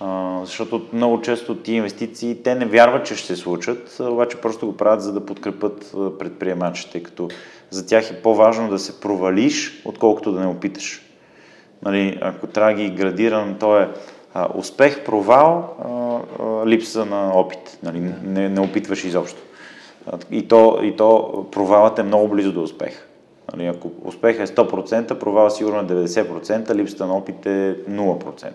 А, 0.00 0.40
защото 0.44 0.86
много 0.92 1.20
често 1.20 1.56
ти 1.56 1.72
инвестиции, 1.72 2.42
те 2.42 2.54
не 2.54 2.66
вярват, 2.66 3.06
че 3.06 3.16
ще 3.16 3.26
се 3.26 3.36
случат, 3.36 3.96
обаче 4.00 4.36
просто 4.36 4.66
го 4.66 4.76
правят, 4.76 5.02
за 5.02 5.12
да 5.12 5.26
подкрепят 5.26 5.94
предприемачите, 6.18 7.02
като 7.02 7.28
за 7.70 7.86
тях 7.86 8.10
е 8.10 8.22
по-важно 8.22 8.70
да 8.70 8.78
се 8.78 9.00
провалиш, 9.00 9.82
отколкото 9.84 10.32
да 10.32 10.40
не 10.40 10.46
опиташ. 10.46 11.02
Нали, 11.82 12.18
ако 12.20 12.46
трябва 12.46 12.72
да 12.72 12.82
ги 12.82 12.90
градирам, 12.90 13.56
то 13.60 13.78
е 13.78 13.88
а, 14.34 14.48
успех, 14.54 15.04
провал, 15.04 15.76
а, 15.84 16.42
а, 16.42 16.66
липса 16.66 17.04
на 17.04 17.30
опит. 17.34 17.78
Нали, 17.82 18.00
не, 18.22 18.48
не 18.48 18.60
опитваш 18.60 19.04
изобщо. 19.04 19.42
И 20.30 20.48
то, 20.48 20.78
и 20.82 20.96
то 20.96 21.46
провалът 21.52 21.98
е 21.98 22.02
много 22.02 22.28
близо 22.28 22.52
до 22.52 22.62
успех. 22.62 23.06
Нали, 23.52 23.66
ако 23.66 23.90
успех 24.04 24.40
е 24.40 24.46
100%, 24.46 25.18
провал 25.18 25.50
сигурно 25.50 25.78
е 25.78 26.06
90%, 26.06 26.74
липсата 26.74 27.06
на 27.06 27.16
опит 27.16 27.46
е 27.46 27.76
0% 27.90 28.52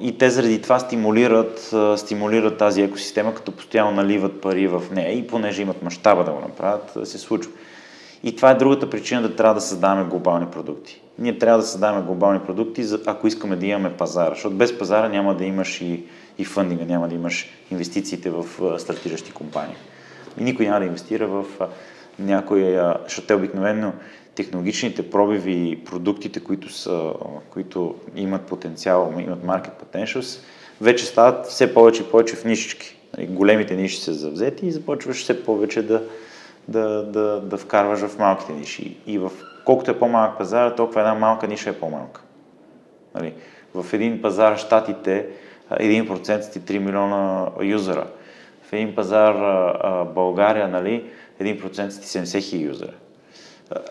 и 0.00 0.16
те 0.18 0.30
заради 0.30 0.62
това 0.62 0.78
стимулират, 0.78 1.74
стимулират 1.96 2.58
тази 2.58 2.82
екосистема, 2.82 3.34
като 3.34 3.52
постоянно 3.52 3.90
наливат 3.90 4.40
пари 4.40 4.66
в 4.66 4.82
нея 4.92 5.12
и 5.12 5.26
понеже 5.26 5.62
имат 5.62 5.82
мащаба 5.82 6.24
да 6.24 6.32
го 6.32 6.40
направят, 6.40 7.08
се 7.08 7.18
случва. 7.18 7.52
И 8.22 8.36
това 8.36 8.50
е 8.50 8.54
другата 8.54 8.90
причина 8.90 9.22
да 9.22 9.36
трябва 9.36 9.54
да 9.54 9.60
създаваме 9.60 10.04
глобални 10.04 10.46
продукти. 10.46 11.02
Ние 11.18 11.38
трябва 11.38 11.60
да 11.60 11.66
създаваме 11.66 12.06
глобални 12.06 12.40
продукти, 12.40 12.84
ако 13.06 13.26
искаме 13.26 13.56
да 13.56 13.66
имаме 13.66 13.96
пазара, 13.96 14.34
защото 14.34 14.56
без 14.56 14.78
пазара 14.78 15.08
няма 15.08 15.34
да 15.34 15.44
имаш 15.44 15.80
и, 15.80 16.04
и 16.38 16.44
фъндинга, 16.44 16.84
няма 16.84 17.08
да 17.08 17.14
имаш 17.14 17.50
инвестициите 17.70 18.30
в 18.30 18.44
стартиращи 18.78 19.32
компании. 19.32 19.76
И 20.38 20.44
никой 20.44 20.66
няма 20.66 20.80
да 20.80 20.86
инвестира 20.86 21.26
в 21.26 21.44
някой, 22.18 22.78
защото 23.04 23.26
те 23.26 23.34
обикновено 23.34 23.92
технологичните 24.34 25.10
пробиви 25.10 25.70
и 25.70 25.84
продуктите, 25.84 26.40
които, 26.40 26.72
са, 26.72 27.12
които 27.50 27.94
имат 28.16 28.42
потенциал, 28.42 29.14
имат 29.18 29.44
market 29.44 29.70
potentials, 29.84 30.40
вече 30.80 31.04
стават 31.04 31.46
все 31.46 31.74
повече 31.74 32.02
и 32.02 32.10
повече 32.10 32.36
в 32.36 32.44
нишички. 32.44 32.96
Нали, 33.16 33.26
големите 33.26 33.76
ниши 33.76 34.00
са 34.00 34.14
завзети 34.14 34.66
и 34.66 34.72
започваш 34.72 35.22
все 35.22 35.44
повече 35.44 35.82
да, 35.82 36.02
да, 36.68 37.02
да, 37.02 37.40
да 37.40 37.56
вкарваш 37.56 38.00
в 38.00 38.18
малките 38.18 38.52
ниши. 38.52 38.96
И 39.06 39.18
в 39.18 39.30
колкото 39.64 39.90
е 39.90 39.98
по-малък 39.98 40.38
пазар, 40.38 40.70
толкова 40.70 41.00
една 41.00 41.14
малка 41.14 41.46
ниша 41.46 41.70
е 41.70 41.72
по-малка. 41.72 42.20
Нали, 43.14 43.34
в 43.74 43.92
един 43.92 44.22
пазар 44.22 44.56
Штатите 44.56 45.26
1% 45.70 46.40
сте 46.40 46.60
3 46.60 46.78
милиона 46.78 47.46
юзера. 47.62 48.06
В 48.62 48.72
един 48.72 48.94
пазар 48.94 49.34
България, 50.04 50.68
нали, 50.68 51.04
1% 51.40 51.88
сте 51.88 52.06
70 52.06 52.42
хиляди 52.42 52.64
юзера. 52.64 52.92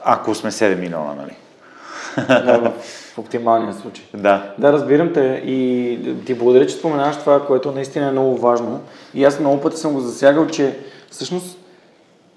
Ако 0.04 0.36
сме 0.36 0.52
7 0.52 0.80
милиона, 0.80 1.16
нали? 1.16 1.36
Да, 2.28 2.74
в 3.14 3.18
оптималния 3.18 3.74
случай. 3.74 4.06
Да. 4.14 4.54
Да, 4.58 4.74
разбирам 4.74 5.14
те 5.14 5.42
и 5.46 6.00
ти 6.26 6.34
благодаря, 6.34 6.68
че 6.68 6.76
споменаваш 6.76 7.18
това, 7.18 7.46
което 7.46 7.72
наистина 7.72 8.08
е 8.08 8.12
много 8.12 8.38
важно. 8.38 8.82
И 9.14 9.26
аз 9.26 9.40
много 9.40 9.62
пъти 9.62 9.78
съм 9.78 9.94
го 9.94 10.00
засягал, 10.00 10.48
че 10.48 10.78
всъщност 11.12 11.59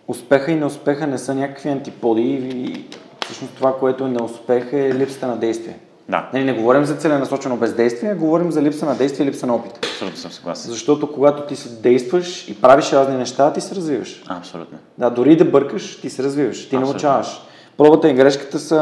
успеха 0.09 0.53
и 0.53 0.55
неуспеха 0.55 1.07
не 1.07 1.19
са 1.19 1.35
някакви 1.35 1.69
антиподи 1.69 2.23
и 2.23 2.85
всъщност 3.25 3.55
това, 3.55 3.79
което 3.79 4.05
е 4.05 4.09
неуспех 4.09 4.73
е 4.73 4.95
липсата 4.95 5.27
на 5.27 5.37
действие. 5.37 5.79
Да. 6.09 6.31
Нали, 6.33 6.45
не 6.45 6.53
говорим 6.53 6.85
за 6.85 6.95
целенасочено 6.95 7.57
бездействие, 7.57 8.11
а 8.11 8.15
говорим 8.15 8.53
за 8.53 8.62
липса 8.62 8.87
на 8.87 8.95
действие 8.95 9.27
и 9.27 9.29
липса 9.29 9.47
на 9.47 9.55
опит. 9.55 9.79
Абсолютно 9.79 10.19
съм 10.19 10.31
съгласен. 10.31 10.71
Защото 10.71 11.12
когато 11.12 11.47
ти 11.47 11.57
се 11.57 11.69
действаш 11.69 12.49
и 12.49 12.61
правиш 12.61 12.93
разни 12.93 13.17
неща, 13.17 13.53
ти 13.53 13.61
се 13.61 13.75
развиваш. 13.75 14.23
Абсолютно. 14.29 14.79
Да, 14.99 15.11
дори 15.11 15.37
да 15.37 15.45
бъркаш, 15.45 16.01
ти 16.01 16.11
се 16.11 16.23
развиваш, 16.23 16.59
ти 16.59 16.65
Абсолютно. 16.65 16.88
научаваш. 16.88 17.41
Пробата 17.77 18.11
и 18.11 18.15
грешката 18.15 18.59
са 18.59 18.79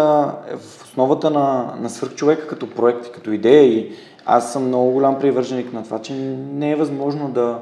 в 0.59 0.85
основата 0.85 1.30
на, 1.30 1.74
на 1.80 1.90
свърхчовека 1.90 2.46
като 2.46 2.70
проект, 2.70 3.12
като 3.12 3.33
идея 3.33 3.62
и 3.62 3.92
аз 4.26 4.52
съм 4.52 4.66
много 4.66 4.90
голям 4.90 5.18
привърженик 5.18 5.72
на 5.72 5.85
това, 5.85 5.98
че 5.98 6.12
не 6.52 6.70
е 6.70 6.76
възможно 6.76 7.28
да 7.28 7.59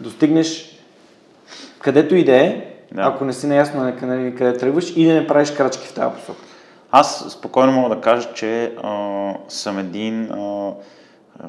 достигнеш 0.00 0.78
където 1.78 2.14
и 2.14 2.24
да 2.24 2.36
е, 2.36 2.71
Да. 2.94 3.02
ако 3.02 3.24
не 3.24 3.32
си 3.32 3.46
наясно 3.46 3.82
на 3.82 3.96
къде, 3.96 4.34
къде 4.34 4.56
тръгваш 4.56 4.92
и 4.96 5.06
да 5.06 5.14
не 5.14 5.26
правиш 5.26 5.50
крачки 5.50 5.86
в 5.86 5.94
тази 5.94 6.14
посока. 6.14 6.42
Аз 6.90 7.32
спокойно 7.32 7.72
мога 7.72 7.94
да 7.94 8.00
кажа, 8.00 8.32
че 8.34 8.74
а, 8.82 9.34
съм 9.48 9.78
един 9.78 10.30
а, 10.32 10.72
а, 11.40 11.48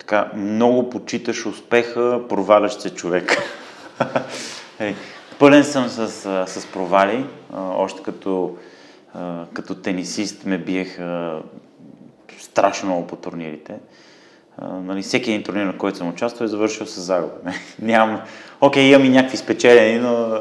така, 0.00 0.30
много 0.34 0.90
почиташ 0.90 1.46
успеха, 1.46 2.20
провалящ 2.28 2.80
се 2.80 2.94
човек. 2.94 3.36
Е, 4.80 4.94
Пълен 5.38 5.64
съм 5.64 5.88
с, 5.88 6.08
с 6.46 6.66
провали. 6.72 7.26
А, 7.52 7.60
още 7.60 8.02
като, 8.02 8.56
а, 9.14 9.44
като 9.52 9.74
тенисист 9.74 10.44
ме 10.44 10.58
биеха 10.58 11.38
страшно 12.38 12.88
много 12.88 13.06
по 13.06 13.16
турнирите. 13.16 13.78
Нали, 14.62 15.02
всеки 15.02 15.30
един 15.30 15.42
турнир, 15.42 15.64
на 15.64 15.78
който 15.78 15.98
съм 15.98 16.08
участвал, 16.08 16.44
е 16.44 16.48
завършил 16.48 16.86
с 16.86 17.00
загуба. 17.00 17.34
Нямам... 17.82 18.20
Окей, 18.60 18.90
имам 18.90 19.04
и 19.04 19.08
някакви 19.08 19.36
спечелени, 19.36 19.98
но 19.98 20.38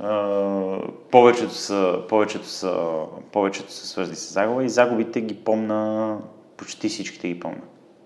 а, 0.00 0.78
повечето, 1.10 1.54
са, 1.54 1.98
повечето, 2.08 2.46
са, 2.46 3.02
повечето 3.32 3.72
са 3.72 3.86
свързани 3.86 4.16
с 4.16 4.32
загуба 4.32 4.64
и 4.64 4.68
загубите 4.68 5.20
ги 5.20 5.34
помна, 5.34 6.18
почти 6.56 6.88
всичките 6.88 7.28
ги 7.28 7.40
помна. 7.40 7.62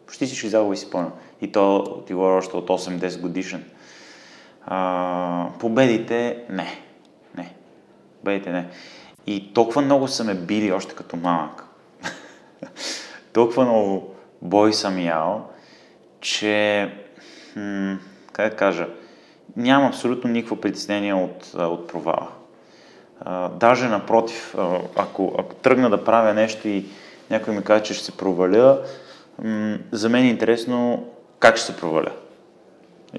Почти 0.06 0.26
всички 0.26 0.48
загуби 0.48 0.76
си 0.76 0.90
помня. 0.90 1.10
И 1.40 1.52
то 1.52 1.84
ти 2.06 2.14
говоря 2.14 2.34
още 2.34 2.56
от 2.56 2.68
8-10 2.68 3.20
годишен. 3.20 3.64
А, 4.66 5.46
победите 5.60 6.44
не. 6.50 6.82
Не. 7.36 7.54
Победите 8.18 8.50
не. 8.50 8.68
И 9.26 9.52
толкова 9.54 9.82
много 9.82 10.08
са 10.08 10.24
ме 10.24 10.34
били 10.34 10.72
още 10.72 10.94
като 10.94 11.16
малък. 11.16 11.64
толкова 13.32 13.64
много 13.64 14.14
бой 14.42 14.72
съм 14.72 14.98
ял, 14.98 15.50
че, 16.20 16.88
м- 17.57 17.98
как 18.33 18.50
да 18.50 18.57
кажа, 18.57 18.87
нямам 19.57 19.88
абсолютно 19.88 20.31
никакво 20.31 20.57
притеснение 20.57 21.14
от, 21.14 21.55
от 21.55 21.88
провала. 21.88 22.29
А, 23.20 23.48
даже 23.48 23.88
напротив, 23.88 24.55
ако, 24.96 25.35
ако 25.38 25.55
тръгна 25.55 25.90
да 25.90 26.05
правя 26.05 26.35
нещо 26.35 26.68
и 26.68 26.85
някой 27.31 27.55
ми 27.55 27.62
каже, 27.62 27.83
че 27.83 27.94
ще 27.94 28.05
се 28.05 28.16
проваля, 28.16 28.83
м- 29.42 29.79
за 29.92 30.09
мен 30.09 30.24
е 30.24 30.31
интересно 30.31 31.07
как 31.38 31.57
ще 31.57 31.66
се 31.66 31.76
проваля. 31.76 32.11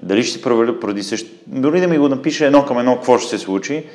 Дали 0.03 0.23
ще 0.23 0.33
се 0.33 0.41
проваля 0.41 0.79
поради 0.79 1.03
същото... 1.03 1.35
Дори 1.47 1.81
да 1.81 1.87
ми 1.87 1.97
го 1.97 2.09
напише 2.09 2.45
едно 2.45 2.65
към 2.65 2.79
едно 2.79 2.95
какво 2.95 3.17
ще 3.17 3.29
се 3.29 3.43
случи, 3.43 3.85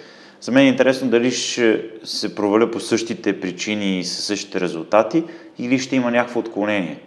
за 0.40 0.52
мен 0.52 0.64
е 0.64 0.68
интересно 0.68 1.08
дали 1.08 1.30
ще 1.30 1.90
се 2.04 2.34
проваля 2.34 2.70
по 2.70 2.80
същите 2.80 3.40
причини 3.40 3.98
и 3.98 4.04
със 4.04 4.24
същите 4.24 4.60
резултати 4.60 5.24
или 5.58 5.78
ще 5.78 5.96
има 5.96 6.10
някакво 6.10 6.40
отклонение. 6.40 7.00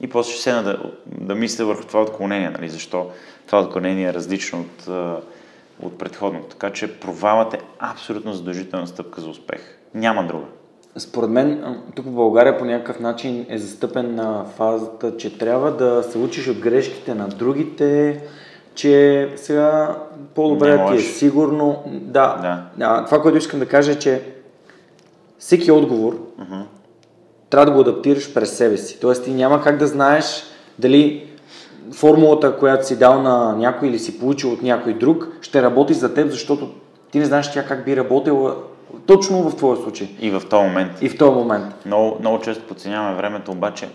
И 0.00 0.08
после 0.08 0.32
ще 0.32 0.42
седна 0.42 0.62
да, 0.62 0.78
да 1.06 1.34
мисля 1.34 1.64
върху 1.64 1.84
това 1.84 2.02
отклонение, 2.02 2.50
нали? 2.50 2.68
защо 2.68 3.10
това 3.46 3.60
отклонение 3.60 4.08
е 4.08 4.14
различно 4.14 4.60
от, 4.60 4.88
от 5.82 5.98
предходното. 5.98 6.46
Така 6.46 6.70
че 6.72 7.00
провалът 7.00 7.54
е 7.54 7.60
абсолютно 7.78 8.32
задължителна 8.32 8.86
стъпка 8.86 9.20
за 9.20 9.28
успех. 9.28 9.60
Няма 9.94 10.26
друга. 10.26 10.46
Според 10.96 11.30
мен, 11.30 11.78
тук 11.94 12.06
в 12.06 12.10
България 12.10 12.58
по 12.58 12.64
някакъв 12.64 13.00
начин 13.00 13.46
е 13.48 13.58
застъпен 13.58 14.14
на 14.14 14.44
фазата, 14.56 15.16
че 15.16 15.38
трябва 15.38 15.76
да 15.76 16.02
се 16.02 16.18
учиш 16.18 16.48
от 16.48 16.58
грешките 16.58 17.14
на 17.14 17.28
другите, 17.28 18.20
че 18.74 19.28
сега 19.36 19.98
по-добре 20.34 20.86
ти 20.88 20.96
е 20.96 21.00
сигурно. 21.00 21.82
Да. 21.86 22.36
Да. 22.76 22.86
А, 22.86 23.04
това, 23.04 23.22
което 23.22 23.38
искам 23.38 23.60
да 23.60 23.66
кажа 23.66 23.92
е, 23.92 23.98
че 23.98 24.22
всеки 25.38 25.70
отговор 25.70 26.26
трябва 27.50 27.66
да 27.66 27.72
го 27.72 27.80
адаптираш 27.80 28.34
през 28.34 28.56
себе 28.56 28.76
си. 28.76 29.00
Тоест 29.00 29.24
ти 29.24 29.30
няма 29.30 29.62
как 29.62 29.76
да 29.76 29.86
знаеш 29.86 30.44
дали 30.78 31.30
формулата, 31.92 32.56
която 32.56 32.86
си 32.86 32.98
дал 32.98 33.22
на 33.22 33.56
някой 33.56 33.88
или 33.88 33.98
си 33.98 34.18
получил 34.18 34.52
от 34.52 34.62
някой 34.62 34.94
друг, 34.94 35.28
ще 35.40 35.62
работи 35.62 35.94
за 35.94 36.14
теб, 36.14 36.30
защото 36.30 36.70
ти 37.10 37.18
не 37.18 37.24
знаеш 37.24 37.52
тя 37.52 37.66
как 37.66 37.84
би 37.84 37.96
работила 37.96 38.56
точно 39.06 39.50
в 39.50 39.56
твоя 39.56 39.76
случай. 39.76 40.16
И 40.20 40.30
в 40.30 40.42
този 40.50 40.62
момент. 40.62 40.92
И 41.00 41.08
в 41.08 41.18
този 41.18 41.30
момент. 41.30 41.74
Много, 41.86 42.16
много 42.20 42.40
често 42.40 42.64
подценяваме 42.64 43.16
времето, 43.16 43.50
обаче 43.50 43.88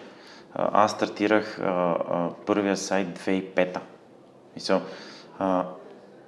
аз 0.55 0.91
стартирах 0.91 1.59
а, 1.59 1.65
а, 1.65 2.29
първия 2.45 2.77
сайт 2.77 3.19
2005-та. 3.19 3.81
Мисъл, 4.55 4.81
а, 5.39 5.63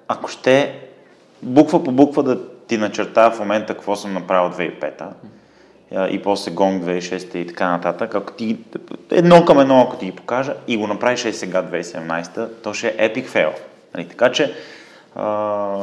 ако 0.07 0.29
ще 0.29 0.79
буква 1.43 1.83
по 1.83 1.91
буква 1.91 2.23
да 2.23 2.47
ти 2.67 2.77
начертая 2.77 3.31
в 3.31 3.39
момента 3.39 3.73
какво 3.73 3.95
съм 3.95 4.13
направил 4.13 4.51
2005-та 4.51 5.05
а, 5.05 5.27
и 5.91 6.21
после 6.21 6.51
Gong 6.51 6.99
2006 6.99 7.35
и 7.35 7.47
така 7.47 7.69
нататък, 7.69 8.15
ако 8.15 8.33
ти 8.33 8.57
едно 9.11 9.45
към 9.45 9.59
едно, 9.59 9.81
ако 9.81 9.97
ти 9.97 10.05
ги 10.05 10.11
покажа 10.11 10.53
и 10.67 10.77
го 10.77 10.87
направиш 10.87 11.25
и 11.25 11.33
сега 11.33 11.63
2017, 11.63 12.47
то 12.63 12.73
ще 12.73 12.87
е 12.87 13.13
epic 13.13 13.27
fail. 13.27 13.51
Нали? 13.95 14.07
Така 14.07 14.31
че 14.31 14.53
а, 15.15 15.77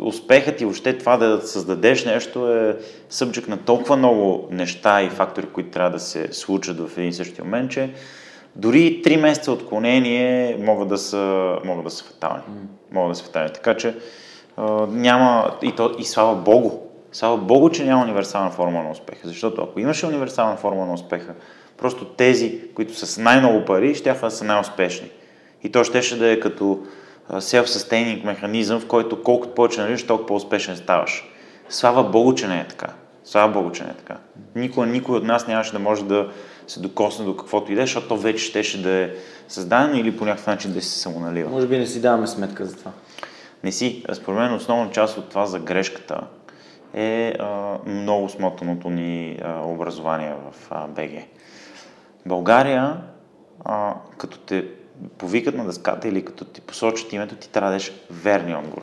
успехът 0.00 0.60
и 0.60 0.64
въобще 0.64 0.98
това 0.98 1.16
да 1.16 1.40
създадеш 1.40 2.04
нещо 2.04 2.52
е 2.52 2.76
събджик 3.10 3.48
на 3.48 3.56
толкова 3.56 3.96
много 3.96 4.48
неща 4.50 5.02
и 5.02 5.10
фактори, 5.10 5.46
които 5.46 5.70
трябва 5.70 5.90
да 5.90 6.00
се 6.00 6.32
случат 6.32 6.80
в 6.80 6.98
един 6.98 7.12
същи 7.12 7.42
момент, 7.42 7.70
че 7.70 7.90
дори 8.56 9.02
3 9.04 9.20
месеца 9.20 9.52
отклонение 9.52 10.56
могат 10.60 10.88
да 10.88 10.98
са, 10.98 11.56
могат 11.64 11.84
да 11.84 11.90
са 11.90 12.04
фатални. 12.04 12.42
Могат 12.92 13.10
да 13.10 13.14
са 13.14 13.24
фатални. 13.24 13.50
Така 13.52 13.76
че 13.76 13.96
а, 14.56 14.86
няма, 14.90 15.54
и, 15.62 15.72
то, 15.72 15.94
и 15.98 16.04
слава 16.04 16.34
Богу, 16.34 16.91
слава 17.12 17.36
Богу, 17.36 17.70
че 17.70 17.84
няма 17.84 18.02
универсална 18.02 18.50
формула 18.50 18.84
на 18.84 18.90
успеха. 18.90 19.28
Защото 19.28 19.62
ако 19.62 19.80
имаше 19.80 20.06
универсална 20.06 20.56
формула 20.56 20.86
на 20.86 20.92
успеха, 20.92 21.34
просто 21.78 22.04
тези, 22.04 22.60
които 22.74 22.94
са 22.94 23.06
с 23.06 23.18
най-много 23.18 23.64
пари, 23.64 23.94
ще 23.94 24.12
да 24.12 24.30
са 24.30 24.44
най-успешни. 24.44 25.10
И 25.62 25.72
то 25.72 25.84
щеше 25.84 26.18
да 26.18 26.30
е 26.30 26.40
като 26.40 26.78
self-sustaining 27.30 28.24
механизъм, 28.24 28.80
в 28.80 28.86
който 28.86 29.22
колкото 29.22 29.54
повече 29.54 29.80
налиш, 29.80 30.06
толкова 30.06 30.26
по-успешен 30.26 30.76
ставаш. 30.76 31.24
Слава 31.68 32.04
Богу, 32.04 32.34
че 32.34 32.48
не 32.48 32.60
е 32.60 32.68
така. 32.68 32.86
Слава 33.24 33.52
Богу, 33.52 33.70
че 33.70 33.84
не 33.84 33.90
е 33.90 33.94
така. 33.94 34.16
Никой, 34.54 34.86
никой 34.86 35.16
от 35.16 35.24
нас 35.24 35.46
нямаше 35.46 35.72
да 35.72 35.78
може 35.78 36.04
да 36.04 36.28
се 36.66 36.80
докосне 36.80 37.24
до 37.24 37.36
каквото 37.36 37.72
и 37.72 37.74
да 37.74 37.82
е, 37.82 37.86
защото 37.86 38.08
то 38.08 38.16
вече 38.16 38.44
щеше 38.44 38.82
да 38.82 38.90
е 38.90 39.10
създадено 39.48 39.98
или 39.98 40.16
по 40.16 40.24
някакъв 40.24 40.46
начин 40.46 40.72
да 40.72 40.82
се 40.82 40.98
самоналива. 40.98 41.50
Може 41.50 41.66
би 41.66 41.78
не 41.78 41.86
си 41.86 42.00
даваме 42.00 42.26
сметка 42.26 42.64
за 42.64 42.76
това. 42.76 42.90
Не 43.64 43.72
си. 43.72 44.04
Според 44.12 44.38
мен 44.38 44.54
основна 44.54 44.90
част 44.90 45.18
от 45.18 45.28
това 45.28 45.46
за 45.46 45.58
грешката 45.58 46.20
е 46.94 47.34
а, 47.38 47.78
много 47.86 48.28
смотаното 48.28 48.90
ни 48.90 49.38
а, 49.42 49.62
образование 49.64 50.34
в 50.34 50.66
а, 50.70 50.86
БГ. 50.88 51.10
България, 52.26 53.00
а, 53.64 53.94
като 54.18 54.38
те 54.38 54.66
повикат 55.18 55.54
на 55.54 55.64
дъската 55.64 56.08
или 56.08 56.24
като 56.24 56.44
ти 56.44 56.60
посочат 56.60 57.12
името, 57.12 57.36
ти 57.36 57.50
трябва 57.50 57.70
да 57.70 57.74
дадеш 57.74 57.92
верния 58.10 58.58
отговор. 58.58 58.82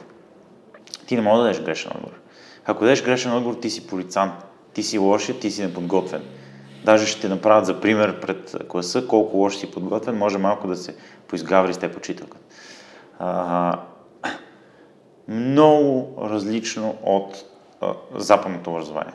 Ти 1.07 1.15
не 1.15 1.21
можеш 1.21 1.37
да 1.37 1.43
дадеш 1.43 1.65
грешен 1.65 1.91
отговор. 1.95 2.19
Ако 2.65 2.83
дадеш 2.83 3.03
грешен 3.03 3.33
отговор, 3.33 3.55
ти 3.55 3.69
си 3.69 3.87
полицан, 3.87 4.31
ти 4.73 4.83
си 4.83 4.97
лошия, 4.97 5.39
ти 5.39 5.51
си 5.51 5.61
неподготвен. 5.61 6.21
Даже 6.85 7.05
ще 7.05 7.21
те 7.21 7.29
направят 7.29 7.65
за 7.65 7.81
пример 7.81 8.19
пред 8.19 8.55
класа 8.67 9.07
колко 9.07 9.37
лош 9.37 9.57
си 9.57 9.71
подготвен, 9.71 10.17
може 10.17 10.37
малко 10.37 10.67
да 10.67 10.75
се 10.75 10.95
поизгаври 11.27 11.73
с 11.73 11.77
теб 11.77 11.97
учителката. 11.97 12.45
Много 15.27 16.17
различно 16.21 16.95
от 17.03 17.48
западното 18.15 18.69
образование. 18.69 19.13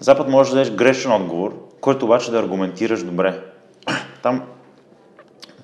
Запад 0.00 0.28
може 0.28 0.50
да 0.50 0.56
дадеш 0.56 0.74
грешен 0.74 1.12
отговор, 1.12 1.68
който 1.80 2.04
обаче 2.04 2.30
да 2.30 2.38
аргументираш 2.38 3.02
добре. 3.02 3.40
Там 4.22 4.42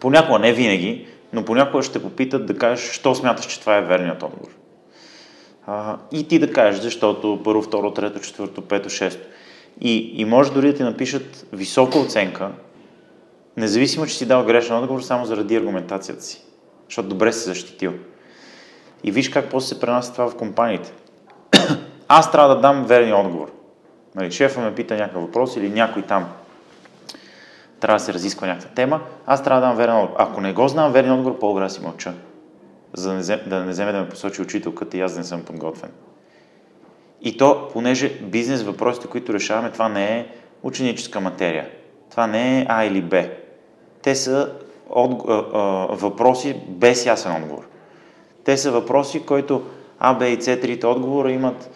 понякога, 0.01 0.39
не 0.39 0.53
винаги, 0.53 1.07
но 1.33 1.45
понякога 1.45 1.83
ще 1.83 2.03
попитат 2.03 2.47
да 2.47 2.59
кажеш, 2.59 2.91
що 2.91 3.15
смяташ, 3.15 3.47
че 3.47 3.61
това 3.61 3.77
е 3.77 3.83
верният 3.83 4.23
отговор. 4.23 4.51
А, 5.67 5.99
и 6.13 6.29
ти 6.29 6.39
да 6.39 6.53
кажеш, 6.53 6.81
защото 6.81 7.41
първо, 7.45 7.63
второ, 7.63 7.91
трето, 7.91 8.21
четвърто, 8.21 8.63
пето, 8.63 8.91
шесто. 8.91 9.27
И, 9.81 10.13
и 10.21 10.25
може 10.25 10.53
дори 10.53 10.67
да 10.67 10.75
ти 10.75 10.83
напишат 10.83 11.47
висока 11.53 11.99
оценка, 11.99 12.51
независимо, 13.57 14.07
че 14.07 14.15
си 14.15 14.27
дал 14.27 14.45
грешен 14.45 14.77
отговор, 14.77 15.01
само 15.01 15.25
заради 15.25 15.57
аргументацията 15.57 16.23
си. 16.23 16.43
Защото 16.89 17.09
добре 17.09 17.33
се 17.33 17.49
защитил. 17.49 17.93
И 19.05 19.11
виж 19.11 19.29
как 19.29 19.51
после 19.51 19.69
се 19.69 19.81
пренася 19.81 20.13
това 20.13 20.31
в 20.31 20.37
компаниите. 20.37 20.93
Аз 22.15 22.33
трябва 22.33 22.55
да 22.55 22.61
дам 22.61 22.85
верния 22.85 23.17
отговор. 23.17 23.53
Нали, 24.15 24.33
шефа 24.33 24.61
ме 24.61 24.75
пита 24.75 24.97
някакъв 24.97 25.23
въпрос 25.23 25.57
или 25.57 25.71
някой 25.71 26.03
там 26.03 26.29
трябва 27.81 27.99
да 27.99 28.05
се 28.05 28.15
разисква 28.15 28.47
някаква 28.47 28.71
тема, 28.71 29.01
аз 29.27 29.43
трябва 29.43 29.61
да 29.61 29.67
дам 29.67 29.77
верен 29.77 29.97
отговор. 29.97 30.17
Ако 30.19 30.41
не 30.41 30.53
го 30.53 30.69
знам 30.69 30.93
верен 30.93 31.13
отговор, 31.13 31.39
по-добре 31.39 31.71
си 31.71 31.81
мълча. 31.83 32.15
За 32.95 33.09
да 33.09 33.15
не, 33.15 33.21
вземе, 33.21 33.43
да 33.47 33.61
не 33.61 33.71
вземе 33.71 33.93
да 33.93 34.01
ме 34.01 34.09
посочи 34.09 34.43
учителката 34.43 34.97
и 34.97 35.01
аз 35.01 35.13
да 35.13 35.19
не 35.19 35.25
съм 35.25 35.43
подготвен. 35.43 35.91
И 37.23 37.37
то, 37.37 37.69
понеже 37.73 38.09
бизнес 38.09 38.63
въпросите, 38.63 39.07
които 39.07 39.35
решаваме, 39.35 39.71
това 39.71 39.89
не 39.89 40.19
е 40.19 40.27
ученическа 40.63 41.21
материя. 41.21 41.69
Това 42.11 42.27
не 42.27 42.61
е 42.61 42.67
А 42.69 42.85
или 42.85 43.03
Б. 43.03 43.25
Те 44.03 44.15
са 44.15 44.53
от, 44.91 45.23
а, 45.29 45.33
а, 45.33 45.61
въпроси 45.91 46.61
без 46.69 47.07
ясен 47.07 47.43
отговор. 47.43 47.69
Те 48.45 48.57
са 48.57 48.71
въпроси, 48.71 49.27
които 49.27 49.63
А, 49.99 50.15
Б 50.15 50.29
и 50.29 50.43
С, 50.43 50.61
трите 50.61 50.87
отговора 50.87 51.33
имат 51.33 51.71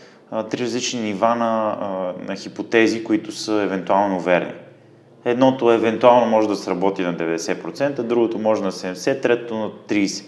три 0.51 0.59
различни 0.59 1.01
нива 1.01 1.35
на, 1.35 1.77
на 2.29 2.37
хипотези, 2.37 3.05
които 3.05 3.33
са 3.33 3.53
евентуално 3.53 4.21
верни. 4.21 4.53
Едното 5.25 5.73
евентуално 5.73 6.27
може 6.27 6.49
да 6.49 6.57
сработи 6.57 7.03
на 7.03 7.15
90%, 7.15 8.03
другото 8.03 8.39
може 8.39 8.63
на 8.63 8.73
70%, 8.73 9.23
третото 9.23 9.55
на 9.55 9.71
30%. 9.89 10.25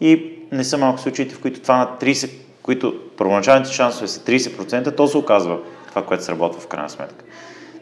И 0.00 0.38
не 0.52 0.64
са 0.64 0.78
малко 0.78 1.00
случаите, 1.00 1.34
в 1.34 1.40
които 1.40 1.60
това 1.60 1.76
на 1.76 1.88
30%, 2.00 2.30
които 2.62 2.94
първоначалните 3.16 3.72
шансове 3.72 4.08
са 4.08 4.20
30%, 4.20 4.96
то 4.96 5.06
се 5.08 5.18
оказва 5.18 5.58
това, 5.88 6.04
което 6.04 6.24
сработва 6.24 6.60
в 6.60 6.66
крайна 6.66 6.90
сметка. 6.90 7.24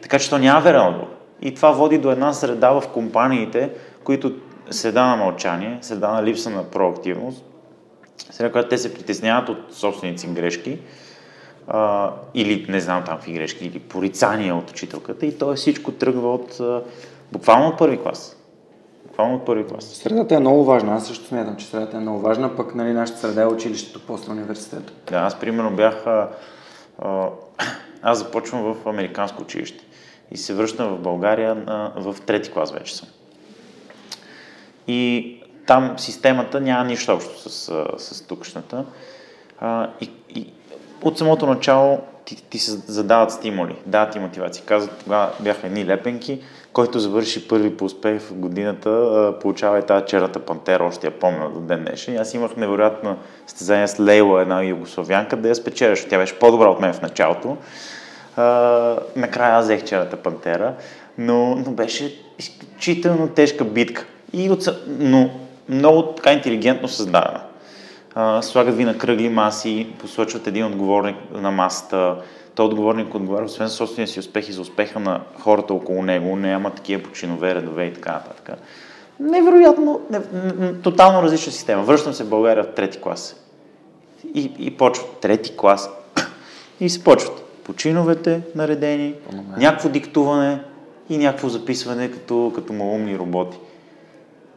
Така 0.01 0.19
че 0.19 0.29
то 0.29 0.37
няма 0.37 0.61
верен 0.61 0.81
отговор. 0.81 1.07
И 1.41 1.53
това 1.53 1.71
води 1.71 1.97
до 1.97 2.11
една 2.11 2.33
среда 2.33 2.71
в 2.71 2.87
компаниите, 2.93 3.69
които 4.03 4.33
среда 4.69 5.05
на 5.05 5.15
мълчание, 5.15 5.77
среда 5.81 6.11
на 6.11 6.23
липса 6.23 6.49
на 6.49 6.63
проактивност, 6.63 7.45
среда, 8.31 8.51
която 8.51 8.69
те 8.69 8.77
се 8.77 8.93
притесняват 8.93 9.49
от 9.49 9.57
собственици 9.71 10.27
грешки, 10.27 10.79
а, 11.67 12.11
или 12.33 12.65
не 12.69 12.79
знам 12.79 13.03
там 13.05 13.15
какви 13.15 13.33
грешки, 13.33 13.65
или 13.65 13.79
порицания 13.79 14.55
от 14.55 14.71
учителката 14.71 15.25
и 15.25 15.37
то 15.37 15.51
е 15.51 15.55
всичко 15.55 15.91
тръгва 15.91 16.33
от 16.33 16.59
а, 16.59 16.81
буквално 17.31 17.67
от 17.67 17.77
първи 17.77 18.01
клас. 18.01 18.37
Буквално 19.07 19.35
от 19.35 19.45
първи 19.45 19.67
клас. 19.67 19.85
Средата 19.85 20.35
е 20.35 20.39
много 20.39 20.65
важна. 20.65 20.95
Аз 20.95 21.07
също 21.07 21.25
смятам, 21.25 21.55
че 21.55 21.65
средата 21.65 21.97
е 21.97 21.99
много 21.99 22.19
важна, 22.19 22.55
пък 22.55 22.75
нали, 22.75 22.93
нашата 22.93 23.19
среда 23.19 23.41
е 23.41 23.47
училището, 23.47 24.01
после 24.07 24.31
университета. 24.31 24.93
Да, 25.09 25.17
аз 25.17 25.39
примерно 25.39 25.75
бях... 25.75 26.07
А, 26.07 26.29
а, 26.99 27.29
аз 28.01 28.19
започвам 28.19 28.73
в 28.73 28.87
американско 28.87 29.41
училище 29.41 29.85
и 30.31 30.37
се 30.37 30.53
връщам 30.53 30.95
в 30.95 30.99
България 30.99 31.55
на, 31.55 31.93
в 31.95 32.15
трети 32.25 32.51
клас 32.51 32.71
вече 32.71 32.95
съм. 32.95 33.07
И 34.87 35.39
там 35.67 35.93
системата 35.97 36.61
няма 36.61 36.85
нищо 36.85 37.11
общо 37.13 37.49
с, 37.49 37.73
с 37.97 38.27
тукшната. 38.27 38.85
А, 39.59 39.89
и, 40.01 40.11
и 40.29 40.53
от 41.03 41.17
самото 41.17 41.45
начало 41.45 41.99
ти, 42.25 42.43
ти 42.49 42.59
се 42.59 42.71
задават 42.71 43.31
стимули, 43.31 43.75
дават 43.85 44.11
ти 44.11 44.19
мотивация. 44.19 44.65
Казват, 44.65 44.97
тогава 45.03 45.29
бяха 45.39 45.67
едни 45.67 45.85
лепенки, 45.85 46.41
който 46.73 46.99
завърши 46.99 47.47
първи 47.47 47.77
по 47.77 47.85
успех 47.85 48.21
в 48.21 48.33
годината, 48.33 49.33
получава 49.41 49.79
и 49.79 49.81
тази 49.81 50.05
черната 50.05 50.39
пантера, 50.39 50.83
още 50.83 51.07
я 51.07 51.11
помня 51.11 51.49
до 51.49 51.59
ден 51.59 51.83
днешен. 51.83 52.17
Аз 52.17 52.33
имах 52.33 52.55
невероятно 52.55 53.17
стезание 53.47 53.87
с 53.87 53.99
Лейла, 53.99 54.41
една 54.41 54.63
югославянка, 54.63 55.37
да 55.37 55.49
я 55.49 55.55
спечеляш. 55.55 56.05
Тя 56.09 56.17
беше 56.17 56.39
по-добра 56.39 56.67
от 56.67 56.79
мен 56.79 56.93
в 56.93 57.01
началото. 57.01 57.57
А, 58.35 58.43
накрая 59.15 59.55
аз 59.55 59.65
взех 59.65 59.83
черната 59.83 60.17
пантера, 60.17 60.73
но, 61.17 61.55
но 61.55 61.71
беше 61.71 62.19
изключително 62.39 63.27
тежка 63.27 63.63
битка. 63.63 64.05
И 64.33 64.49
от, 64.49 64.67
но 64.87 65.29
много 65.69 66.03
така 66.03 66.33
интелигентно 66.33 66.87
създадена. 66.87 67.42
А, 68.15 68.41
слагат 68.41 68.77
ви 68.77 68.85
на 68.85 68.97
кръгли 68.97 69.29
маси, 69.29 69.87
посочват 69.99 70.47
един 70.47 70.65
отговорник 70.65 71.15
на 71.31 71.51
масата. 71.51 72.15
Той 72.55 72.65
отговорник 72.65 73.15
отговаря 73.15 73.45
освен 73.45 73.67
за 73.67 73.73
собствения 73.73 74.07
си 74.07 74.19
успех 74.19 74.49
и 74.49 74.53
за 74.53 74.61
успеха 74.61 74.99
на 74.99 75.21
хората 75.39 75.73
около 75.73 76.03
него. 76.03 76.35
Няма 76.35 76.69
такива 76.69 77.03
починове, 77.03 77.55
редове 77.55 77.85
и 77.85 77.93
така 77.93 78.11
нататък. 78.11 78.57
Невероятно, 79.19 80.01
не, 80.09 80.21
тотално 80.73 81.23
различна 81.23 81.51
система. 81.51 81.83
Връщам 81.83 82.13
се 82.13 82.23
в 82.23 82.29
България 82.29 82.63
в 82.63 82.75
трети 82.75 83.01
клас. 83.01 83.35
И, 84.33 84.51
и 84.59 84.77
почват 84.77 85.17
трети 85.21 85.57
клас. 85.57 85.89
И 86.79 86.89
се 86.89 87.03
почват 87.03 87.43
починовете 87.63 88.41
наредени, 88.55 89.15
някакво 89.57 89.89
диктуване 89.89 90.59
и 91.09 91.17
някакво 91.17 91.49
записване 91.49 92.11
като, 92.11 92.51
като 92.55 92.73
малумни 92.73 93.17
роботи. 93.17 93.57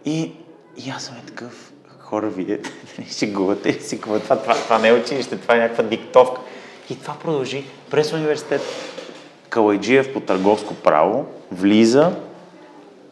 И, 0.05 0.33
и 0.87 0.91
аз 0.91 1.03
съм 1.03 1.15
е 1.23 1.27
такъв, 1.27 1.73
хора, 2.07 2.29
видите, 2.29 2.71
шегувате 3.11 3.69
и 3.69 3.73
си 3.73 4.01
това, 4.01 4.21
това, 4.21 4.39
това 4.55 4.79
не 4.79 4.89
е 4.89 4.93
училище, 4.93 5.37
това 5.37 5.57
е 5.57 5.59
някаква 5.59 5.85
диктовка. 5.85 6.41
И 6.91 6.99
това 7.01 7.15
продължи 7.15 7.65
през 7.91 8.13
университет. 8.13 8.63
Калайджиев 9.49 10.13
по 10.13 10.21
търговско 10.21 10.75
право 10.75 11.27
влиза, 11.53 12.13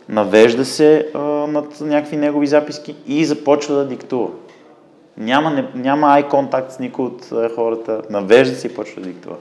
навежда 0.09 0.65
се 0.65 1.09
а, 1.15 1.19
над 1.19 1.81
някакви 1.81 2.17
негови 2.17 2.47
записки 2.47 2.97
и 3.07 3.25
започва 3.25 3.75
да 3.75 3.87
диктува. 3.87 4.29
Няма, 5.17 5.51
не, 5.51 5.69
няма 5.75 6.09
ай 6.09 6.29
контакт 6.29 6.73
с 6.73 6.79
никой 6.79 7.05
от 7.05 7.33
а, 7.33 7.51
хората, 7.55 8.03
навежда 8.11 8.57
се 8.57 8.67
и 8.67 8.75
почва 8.75 9.03
да 9.03 9.09
диктува. 9.09 9.37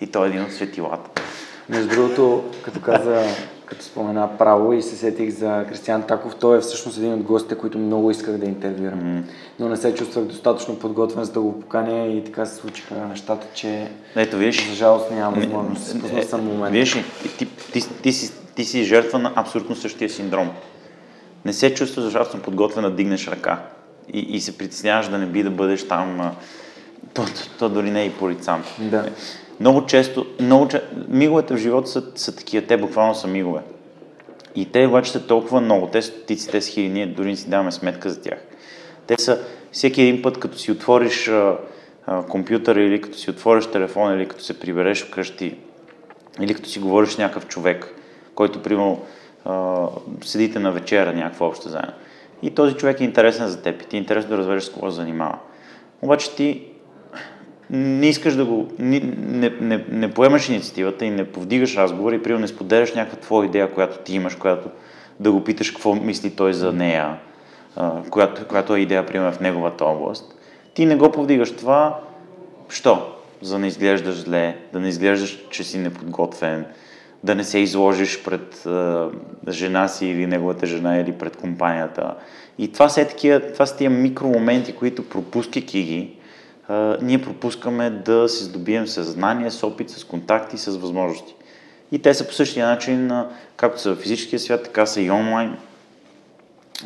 И 0.00 0.06
той 0.06 0.26
е 0.26 0.28
един 0.28 0.42
от 0.42 0.52
светилата. 0.52 1.22
Между 1.68 1.88
другото, 1.88 2.44
като 2.62 2.80
каза, 2.80 3.24
като 3.68 3.84
спомена 3.84 4.28
право 4.38 4.72
и 4.72 4.82
се 4.82 4.96
сетих 4.96 5.30
за 5.30 5.64
Кристиан 5.68 6.02
Таков, 6.02 6.36
той 6.36 6.58
е 6.58 6.60
всъщност 6.60 6.98
един 6.98 7.12
от 7.12 7.22
гостите, 7.22 7.54
които 7.54 7.78
много 7.78 8.10
исках 8.10 8.36
да 8.36 8.46
интервюрам. 8.46 9.00
Mm. 9.00 9.22
Но 9.58 9.68
не 9.68 9.76
се 9.76 9.94
чувствах 9.94 10.24
достатъчно 10.24 10.78
подготвен 10.78 11.24
за 11.24 11.32
да 11.32 11.40
го 11.40 11.60
поканя 11.60 12.06
и 12.06 12.24
така 12.24 12.46
се 12.46 12.54
случиха 12.54 12.94
нещата, 12.94 13.46
че 13.54 13.90
Ето, 14.16 14.36
виж, 14.36 14.68
за 14.68 14.74
жалост 14.74 15.10
няма 15.10 15.36
възможност. 15.36 15.86
Спуснал 15.86 16.22
съм 16.22 16.44
момент. 16.44 16.72
Виж, 16.72 16.92
ти, 17.22 17.36
ти, 17.38 17.46
ти, 17.72 17.88
ти, 18.02 18.12
си, 18.12 18.32
ти 18.54 18.64
си 18.64 18.84
жертва 18.84 19.18
на 19.18 19.32
абсолютно 19.36 19.76
същия 19.76 20.10
синдром. 20.10 20.50
Не 21.44 21.52
се 21.52 21.74
чувстваш 21.74 22.04
достатъчно 22.04 22.42
подготвен 22.42 22.84
да 22.84 22.90
дигнеш 22.90 23.28
ръка 23.28 23.62
и, 24.12 24.18
и 24.18 24.40
се 24.40 24.58
притесняваш 24.58 25.08
да 25.08 25.18
не 25.18 25.26
би 25.26 25.42
да 25.42 25.50
бъдеш 25.50 25.88
там, 25.88 26.30
то, 27.14 27.24
то, 27.24 27.30
то 27.58 27.68
дори 27.68 27.90
не 27.90 28.02
е 28.02 28.06
и 28.06 28.12
порицан. 28.12 28.64
Да. 28.78 29.04
Много 29.60 29.86
често, 29.86 30.26
много, 30.40 30.68
миговете 31.08 31.54
в 31.54 31.58
живота 31.58 31.88
са, 31.88 32.02
са 32.14 32.36
такива, 32.36 32.66
те 32.66 32.76
буквално 32.76 33.14
са 33.14 33.26
мигове. 33.26 33.60
И 34.54 34.72
те 34.72 34.86
обаче 34.86 35.12
са 35.12 35.26
толкова 35.26 35.60
много, 35.60 35.86
те 35.86 36.02
стотици, 36.02 36.48
те 36.48 36.60
са 36.60 36.70
хиляди, 36.70 36.92
ние 36.92 37.06
дори 37.06 37.28
не 37.28 37.36
си 37.36 37.50
даваме 37.50 37.72
сметка 37.72 38.10
за 38.10 38.22
тях. 38.22 38.38
Те 39.06 39.14
са 39.18 39.40
всеки 39.72 40.02
един 40.02 40.22
път, 40.22 40.40
като 40.40 40.58
си 40.58 40.72
отвориш 40.72 41.28
а, 41.28 41.56
а, 42.06 42.22
компютъра 42.22 42.82
или 42.82 43.00
като 43.00 43.18
си 43.18 43.30
отвориш 43.30 43.66
телефон 43.66 44.14
или 44.14 44.28
като 44.28 44.42
се 44.44 44.60
прибереш 44.60 45.04
вкъщи 45.04 45.56
или 46.40 46.54
като 46.54 46.68
си 46.68 46.78
говориш 46.78 47.10
с 47.10 47.18
някакъв 47.18 47.46
човек, 47.46 47.94
който, 48.34 48.62
примерно, 48.62 49.00
седите 50.24 50.58
на 50.58 50.72
вечера 50.72 51.12
някаква 51.12 51.46
обща 51.46 51.68
заедно. 51.68 51.92
И 52.42 52.50
този 52.50 52.74
човек 52.74 53.00
е 53.00 53.04
интересен 53.04 53.48
за 53.48 53.62
теб 53.62 53.82
и 53.82 53.86
ти 53.86 53.96
е 53.96 53.98
интересно 53.98 54.30
да 54.30 54.38
разбереш 54.38 54.62
с 54.62 54.72
се 54.72 54.90
занимава. 54.90 55.38
Обаче 56.02 56.34
ти 56.36 56.64
не 57.70 58.08
искаш 58.08 58.34
да 58.34 58.44
го... 58.44 58.68
Не, 58.78 59.00
не, 59.18 59.50
не, 59.60 59.84
не 59.90 60.12
поемаш 60.12 60.48
инициативата 60.48 61.04
и 61.04 61.10
не 61.10 61.24
повдигаш 61.24 61.76
разговор 61.76 62.12
и 62.12 62.22
примерно 62.22 62.42
не 62.42 62.48
споделяш 62.48 62.94
някаква 62.94 63.20
твоя 63.20 63.46
идея, 63.46 63.74
която 63.74 63.98
ти 63.98 64.14
имаш, 64.14 64.34
която 64.34 64.68
да 65.20 65.32
го 65.32 65.44
питаш 65.44 65.70
какво 65.70 65.94
мисли 65.94 66.30
той 66.30 66.52
за 66.52 66.72
нея, 66.72 67.18
която, 68.10 68.46
която 68.46 68.76
е 68.76 68.80
идея, 68.80 69.06
примерно, 69.06 69.32
в 69.32 69.40
неговата 69.40 69.84
област. 69.84 70.34
Ти 70.74 70.86
не 70.86 70.96
го 70.96 71.12
повдигаш 71.12 71.56
това, 71.56 72.00
що? 72.68 73.14
За 73.42 73.54
да 73.54 73.58
не 73.58 73.66
изглеждаш 73.66 74.14
зле, 74.14 74.56
да 74.72 74.80
не 74.80 74.88
изглеждаш, 74.88 75.38
че 75.50 75.64
си 75.64 75.78
неподготвен, 75.78 76.66
да 77.24 77.34
не 77.34 77.44
се 77.44 77.58
изложиш 77.58 78.22
пред 78.24 78.66
а, 78.66 79.08
жена 79.48 79.88
си 79.88 80.06
или 80.06 80.26
неговата 80.26 80.66
жена 80.66 80.98
или 80.98 81.12
пред 81.12 81.36
компанията. 81.36 82.14
И 82.58 82.72
това 82.72 82.88
са, 82.88 83.04
такива, 83.04 83.40
това 83.52 83.66
са 83.66 83.76
тия 83.76 83.90
микромоменти, 83.90 84.72
които 84.72 85.08
пропускайки 85.08 85.82
ги, 85.82 86.17
ние 87.02 87.22
пропускаме 87.22 87.90
да 87.90 88.28
се 88.28 88.44
здобием 88.44 88.86
с 88.86 89.04
знания, 89.04 89.50
с 89.50 89.62
опит, 89.66 89.90
с 89.90 90.04
контакти, 90.04 90.58
с 90.58 90.76
възможности. 90.76 91.34
И 91.92 91.98
те 91.98 92.14
са 92.14 92.26
по 92.26 92.32
същия 92.32 92.66
начин, 92.66 93.12
както 93.56 93.80
са 93.80 93.94
в 93.94 93.98
физическия 93.98 94.38
свят, 94.38 94.62
така 94.64 94.86
са 94.86 95.00
и 95.00 95.10
онлайн. 95.10 95.56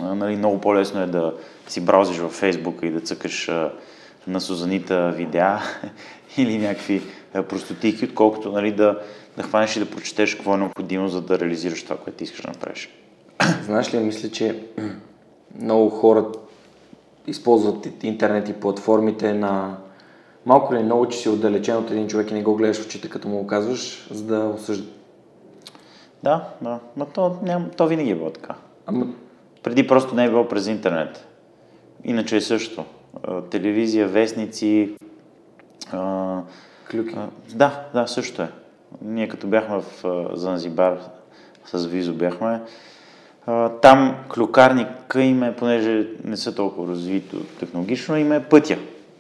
Нали, 0.00 0.36
много 0.36 0.60
по-лесно 0.60 1.02
е 1.02 1.06
да 1.06 1.34
си 1.68 1.80
браузиш 1.80 2.18
във 2.18 2.32
Фейсбук 2.32 2.78
и 2.82 2.90
да 2.90 3.00
цъкаш 3.00 3.50
на 4.26 4.40
Сузанита 4.40 5.12
видеа 5.16 5.58
или 6.36 6.58
някакви 6.58 7.02
простотики, 7.48 8.04
отколкото 8.04 8.52
нали, 8.52 8.72
да, 8.72 8.98
да 9.36 9.42
хванеш 9.42 9.76
и 9.76 9.80
да 9.80 9.90
прочетеш 9.90 10.34
какво 10.34 10.54
е 10.54 10.58
необходимо, 10.58 11.08
за 11.08 11.20
да 11.20 11.38
реализираш 11.38 11.82
това, 11.82 11.96
което 11.96 12.24
искаш 12.24 12.40
да 12.40 12.48
направиш. 12.48 12.88
Знаеш 13.64 13.94
ли, 13.94 13.98
мисля, 13.98 14.30
че 14.30 14.62
много 15.60 15.90
хора 15.90 16.26
използват 17.26 18.02
интернет 18.02 18.48
и 18.48 18.52
платформите 18.52 19.32
на 19.32 19.76
малко 20.46 20.74
ли 20.74 20.82
много, 20.82 21.08
че 21.08 21.18
си 21.18 21.28
отдалечен 21.28 21.76
от 21.76 21.90
един 21.90 22.08
човек 22.08 22.30
и 22.30 22.34
не 22.34 22.42
го 22.42 22.54
гледаш 22.54 22.80
в 22.80 22.86
очите, 22.86 23.08
като 23.08 23.28
му 23.28 23.38
го 23.38 23.46
казваш, 23.46 24.08
за 24.10 24.24
да 24.24 24.44
осъжда. 24.44 24.90
Да, 26.22 26.48
да. 26.60 26.78
Но 26.96 27.06
то, 27.06 27.36
ням, 27.42 27.70
то 27.76 27.86
винаги 27.86 28.10
е 28.10 28.14
било 28.14 28.30
така. 28.30 28.54
Ама... 28.86 29.06
Преди 29.62 29.86
просто 29.86 30.14
не 30.14 30.24
е 30.24 30.30
било 30.30 30.48
през 30.48 30.66
интернет. 30.66 31.26
Иначе 32.04 32.36
е 32.36 32.40
също. 32.40 32.84
Телевизия, 33.50 34.08
вестници. 34.08 34.96
А, 35.92 36.40
Клюки. 36.90 37.14
А, 37.16 37.28
да, 37.54 37.84
да, 37.94 38.06
също 38.06 38.42
е. 38.42 38.48
Ние 39.02 39.28
като 39.28 39.46
бяхме 39.46 39.80
в 39.80 40.04
Занзибар 40.34 40.98
с 41.64 41.86
Визо 41.86 42.14
бяхме, 42.14 42.60
там 43.82 44.14
клюкарника 44.34 45.22
им 45.22 45.42
е, 45.42 45.56
понеже 45.56 46.06
не 46.24 46.36
са 46.36 46.54
толкова 46.54 46.92
развито 46.92 47.36
технологично, 47.60 48.16
им 48.16 48.32
е 48.32 48.42
пътя. 48.42 48.76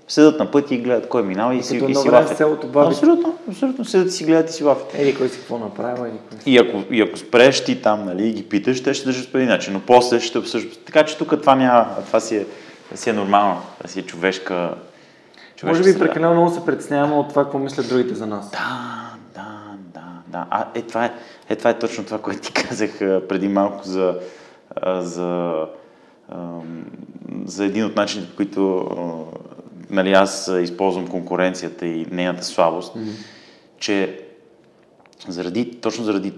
седат 0.08 0.38
на 0.38 0.50
пъти 0.50 0.74
и 0.74 0.78
гледат 0.78 1.08
кой 1.08 1.22
минава 1.22 1.54
и, 1.54 1.58
и 1.58 1.62
си, 1.62 1.76
и 1.88 1.94
си 1.94 2.08
лафят. 2.08 2.36
селото 2.36 2.66
баби. 2.66 2.86
Абсолютно, 2.88 3.38
абсолютно. 3.48 3.84
Седат 3.84 4.08
и 4.08 4.10
си 4.10 4.24
гледат 4.24 4.50
и 4.50 4.52
си 4.52 4.64
лафят. 4.64 4.94
Еди, 4.94 5.14
кой 5.14 5.28
си 5.28 5.38
какво 5.38 5.58
направил, 5.58 6.02
еди 6.02 6.18
кой. 6.28 6.38
И 6.46 6.58
ако, 6.58 6.94
и 6.94 7.02
ако 7.02 7.18
спреш 7.18 7.64
ти 7.64 7.82
там, 7.82 8.04
нали, 8.04 8.28
и 8.28 8.32
ги 8.32 8.48
питаш, 8.48 8.82
те 8.82 8.94
ще 8.94 9.04
държат 9.06 9.32
по 9.32 9.38
един 9.38 9.48
начин, 9.48 9.72
но 9.72 9.80
после 9.80 10.20
ще 10.20 10.38
обсъждат. 10.38 10.84
Така 10.84 11.02
че 11.04 11.18
тук 11.18 11.40
това 11.40 11.54
няма, 11.54 11.86
това 12.06 12.20
си 12.20 12.36
е, 12.36 12.46
това 12.84 12.96
си 12.96 13.10
е 13.10 13.12
нормално, 13.12 13.60
това 13.78 13.88
си 13.88 14.00
е 14.00 14.02
човешка, 14.02 14.74
човешка 15.56 15.78
Може 15.78 15.82
би 15.82 15.92
среда. 15.92 16.04
прекалено 16.04 16.34
много 16.34 16.50
се 16.50 16.66
притесняваме 16.66 17.14
от 17.14 17.28
това, 17.28 17.44
какво 17.44 17.58
мислят 17.58 17.88
другите 17.88 18.14
за 18.14 18.26
нас. 18.26 18.50
Да, 18.50 19.01
да. 20.32 20.46
А, 20.50 20.66
е, 20.74 20.82
това 20.82 21.04
е, 21.04 21.12
е, 21.48 21.56
това 21.56 21.70
е 21.70 21.78
точно 21.78 22.04
това, 22.04 22.18
което 22.18 22.40
ти 22.40 22.52
казах 22.68 22.98
преди 22.98 23.48
малко 23.48 23.84
за, 23.84 24.18
за, 24.86 25.54
за 27.44 27.64
един 27.64 27.84
от 27.84 27.96
начините, 27.96 28.30
по 28.30 28.36
които 28.36 28.90
нали, 29.90 30.12
аз 30.12 30.52
използвам 30.62 31.08
конкуренцията 31.08 31.86
и 31.86 32.06
нейната 32.10 32.44
слабост, 32.44 32.96
че 33.78 34.20
заради, 35.28 35.80
точно 35.80 36.04
заради 36.04 36.32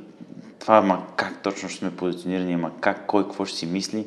това, 0.58 0.82
ма 0.82 1.02
как 1.16 1.42
точно 1.42 1.68
ще 1.68 1.78
сме 1.78 1.96
позиционирани, 1.96 2.56
ма 2.56 2.70
как, 2.80 3.06
кой 3.06 3.22
какво 3.22 3.44
ще 3.44 3.58
си 3.58 3.66
мисли, 3.66 4.06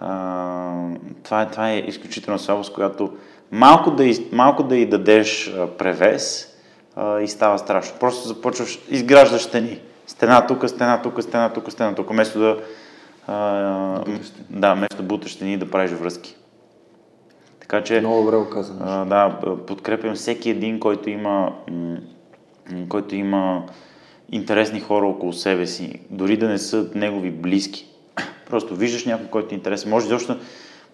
а, 0.00 0.86
това, 1.22 1.42
е, 1.42 1.50
това 1.50 1.70
е 1.70 1.78
изключителна 1.78 2.38
слабост, 2.38 2.72
която 2.72 3.12
малко 3.50 3.90
да, 3.90 4.12
малко 4.32 4.62
да 4.62 4.76
й 4.76 4.86
дадеш 4.86 5.54
превес 5.78 6.49
а, 6.96 7.20
и 7.20 7.28
става 7.28 7.58
страшно. 7.58 7.98
Просто 7.98 8.28
започваш, 8.28 8.78
изграждаш 8.88 9.42
стени. 9.42 9.80
Стена 10.06 10.46
тук, 10.46 10.68
стена 10.68 11.02
тук, 11.02 11.22
стена 11.22 11.52
тук, 11.52 11.72
стена 11.72 11.94
тук, 11.94 12.10
вместо 12.10 12.38
да, 12.38 12.56
а, 13.26 14.04
да, 14.50 14.74
вместо 14.74 14.96
да 14.96 15.02
буташ 15.02 15.32
стени 15.32 15.52
и 15.54 15.56
да 15.56 15.70
правиш 15.70 15.90
връзки. 15.90 16.36
Така 17.60 17.82
че... 17.82 18.00
Много 18.00 18.22
добре 18.22 18.36
го. 18.36 18.64
А, 18.80 19.04
да, 19.04 19.38
подкрепям 19.66 20.14
всеки 20.14 20.50
един, 20.50 20.80
който 20.80 21.10
има, 21.10 21.52
м, 21.70 21.96
който 22.88 23.14
има 23.14 23.66
интересни 24.32 24.80
хора 24.80 25.06
около 25.06 25.32
себе 25.32 25.66
си, 25.66 26.00
дори 26.10 26.36
да 26.36 26.48
не 26.48 26.58
са 26.58 26.90
негови 26.94 27.30
близки. 27.30 27.86
Просто 28.50 28.74
виждаш 28.76 29.04
някой, 29.04 29.26
който 29.26 29.54
е 29.54 29.56
интересен. 29.56 29.90
Може, 29.90 30.06
защо, 30.06 30.36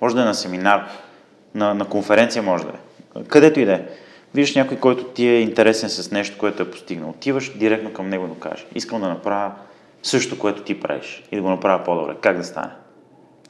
може 0.00 0.14
да 0.14 0.22
е 0.22 0.24
на 0.24 0.34
семинар, 0.34 0.88
на, 1.54 1.74
на 1.74 1.84
конференция 1.84 2.42
може 2.42 2.64
да 2.64 2.70
е. 2.70 3.24
Където 3.24 3.60
и 3.60 3.64
да 3.64 3.72
е. 3.72 3.86
Виждаш 4.36 4.54
някой, 4.54 4.76
който 4.76 5.04
ти 5.04 5.28
е 5.28 5.40
интересен 5.40 5.90
с 5.90 6.10
нещо, 6.10 6.38
което 6.38 6.62
е 6.62 6.70
постигнал. 6.70 7.10
Отиваш 7.10 7.58
директно 7.58 7.92
към 7.92 8.08
него 8.08 8.24
и 8.24 8.28
да 8.28 8.40
кажеш. 8.40 8.66
Искам 8.74 9.00
да 9.00 9.08
направя 9.08 9.52
също, 10.02 10.38
което 10.38 10.62
ти 10.62 10.80
правиш 10.80 11.24
и 11.32 11.36
да 11.36 11.42
го 11.42 11.48
направя 11.48 11.84
по-добре. 11.84 12.16
Как 12.20 12.36
да 12.36 12.44
стане? 12.44 12.70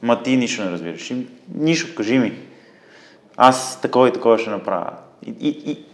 Ма 0.01 0.23
ти 0.23 0.37
нищо 0.37 0.63
не 0.63 0.71
разбираш. 0.71 1.11
И, 1.11 1.27
Нищо, 1.55 1.95
кажи 1.95 2.17
ми. 2.19 2.39
Аз 3.37 3.81
такова 3.81 4.09
и 4.09 4.13
такова 4.13 4.39
ще 4.39 4.49
направя. 4.49 4.91
И, 5.25 5.35
и, 5.39 5.71
и 5.71 5.85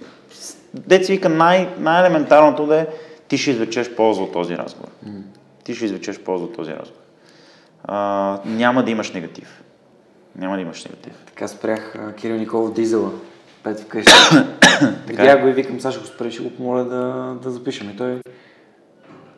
дец 0.73 1.07
вика 1.07 1.29
най- 1.29 1.69
най-елементарното 1.79 2.67
да 2.67 2.79
е 2.79 2.87
ти 3.27 3.37
ще 3.37 3.51
извлечеш 3.51 3.95
полза 3.95 4.21
от 4.21 4.33
този 4.33 4.57
разговор. 4.57 4.89
Ти 5.63 5.75
ще 5.75 5.85
извлечеш 5.85 6.19
полза 6.19 6.43
от 6.43 6.55
този 6.55 6.71
разговор. 6.71 7.01
А, 7.83 8.39
няма 8.45 8.83
да 8.83 8.91
имаш 8.91 9.11
негатив. 9.11 9.63
Няма 10.35 10.55
да 10.55 10.61
имаш 10.61 10.85
негатив. 10.85 11.13
Така 11.25 11.47
спрях 11.47 12.13
Кирил 12.17 12.35
Николов 12.35 12.73
дизела. 12.73 13.11
Пет 13.63 13.79
вкъщи. 13.79 14.13
Видях 15.07 15.41
го 15.41 15.47
и 15.47 15.51
викам, 15.51 15.79
сега 15.79 15.91
ще 15.91 16.01
го 16.01 16.05
спреш 16.07 16.39
и 16.39 16.43
го 16.43 16.49
помоля 16.49 16.83
да, 16.83 17.33
да 17.43 17.51
запишем. 17.51 17.89
И 17.89 17.97
той 17.97 18.21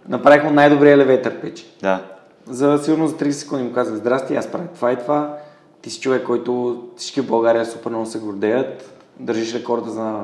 направих 0.10 0.44
му 0.44 0.50
най-добрия 0.50 0.94
елевейтър 0.94 1.42
пич. 1.42 1.66
Да. 1.82 2.02
За 2.48 2.80
сигурно 2.84 3.08
за 3.08 3.16
30 3.16 3.30
секунди 3.30 3.64
му 3.64 3.74
казах, 3.74 3.96
здрасти, 3.96 4.36
аз 4.36 4.48
правя 4.48 4.68
това 4.76 4.92
и 4.92 4.96
това. 4.96 5.38
Ти 5.82 5.90
си 5.90 6.02
човек, 6.02 6.24
който 6.24 6.84
всички 6.98 7.22
в 7.22 7.28
България 7.28 7.66
супер 7.66 7.90
много 7.90 8.06
се 8.06 8.20
гордеят. 8.20 9.00
Държиш 9.20 9.56
рекорда 9.56 9.92
за 9.92 10.20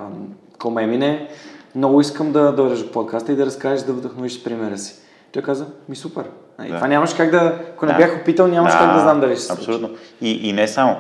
кома 0.60 0.82
мине. 0.82 1.28
Много 1.76 2.02
искам 2.02 2.32
да 2.32 2.52
дойдеш 2.52 2.80
в 2.80 2.92
подкаста 2.92 3.32
и 3.32 3.36
да 3.36 3.46
разкажеш, 3.46 3.86
да 3.86 3.94
вдъхновиш 3.94 4.44
примера 4.44 4.78
си. 4.78 4.96
Той 5.32 5.42
каза, 5.42 5.66
ми 5.90 5.96
супер. 5.96 6.26
И 6.66 6.68
Да. 6.68 6.76
Това 6.76 6.88
нямаш 6.88 7.14
как 7.14 7.32
да, 7.32 7.60
ако 7.74 7.86
не 7.86 7.92
Да. 7.92 7.98
бях 7.98 8.18
опитал, 8.22 8.48
нямаш 8.48 8.74
как 8.74 8.94
да 8.94 9.00
знам 9.00 9.20
дали 9.20 9.36
ще 9.36 9.42
се. 9.42 9.54
Абсолютно. 9.54 9.90
И, 10.22 10.50
и 10.50 10.54
не 10.54 10.68
само. 10.68 10.96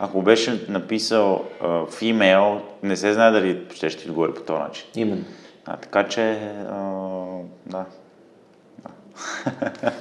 Ако 0.00 0.22
беше 0.22 0.66
написал 0.68 1.44
а, 1.62 1.68
в 1.68 2.02
имейл, 2.02 2.60
не 2.82 2.96
се 2.96 3.12
знае 3.12 3.30
дали 3.30 3.62
ще 3.74 3.90
ще 3.90 4.08
отговори 4.08 4.34
по 4.34 4.40
този 4.40 4.60
начин. 4.60 4.86
Именно. 4.94 5.24
А, 5.66 5.76
така 5.76 6.08
че, 6.08 6.38
а, 6.70 6.80
да. 7.66 7.84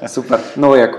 Супер, 0.08 0.40
много 0.58 0.76
яко. 0.76 0.98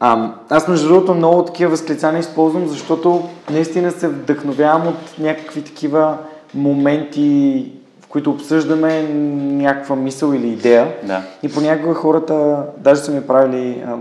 А, 0.00 0.34
аз 0.48 0.68
между 0.68 0.88
другото 0.88 1.14
много 1.14 1.44
такива 1.44 1.70
възклицания 1.70 2.20
използвам, 2.20 2.66
защото 2.66 3.28
наистина 3.50 3.90
се 3.90 4.08
вдъхновявам 4.08 4.88
от 4.88 5.18
някакви 5.18 5.62
такива 5.62 6.18
моменти, 6.54 7.66
в 8.00 8.06
които 8.06 8.30
обсъждаме 8.30 9.02
някаква 9.62 9.96
мисъл 9.96 10.32
или 10.32 10.48
идея. 10.48 10.94
Да. 11.02 11.22
И 11.42 11.52
понякога 11.52 11.94
хората, 11.94 12.66
даже 12.78 13.00
са 13.00 13.12
ми 13.12 13.26
правили, 13.26 13.84
а, 13.86 13.96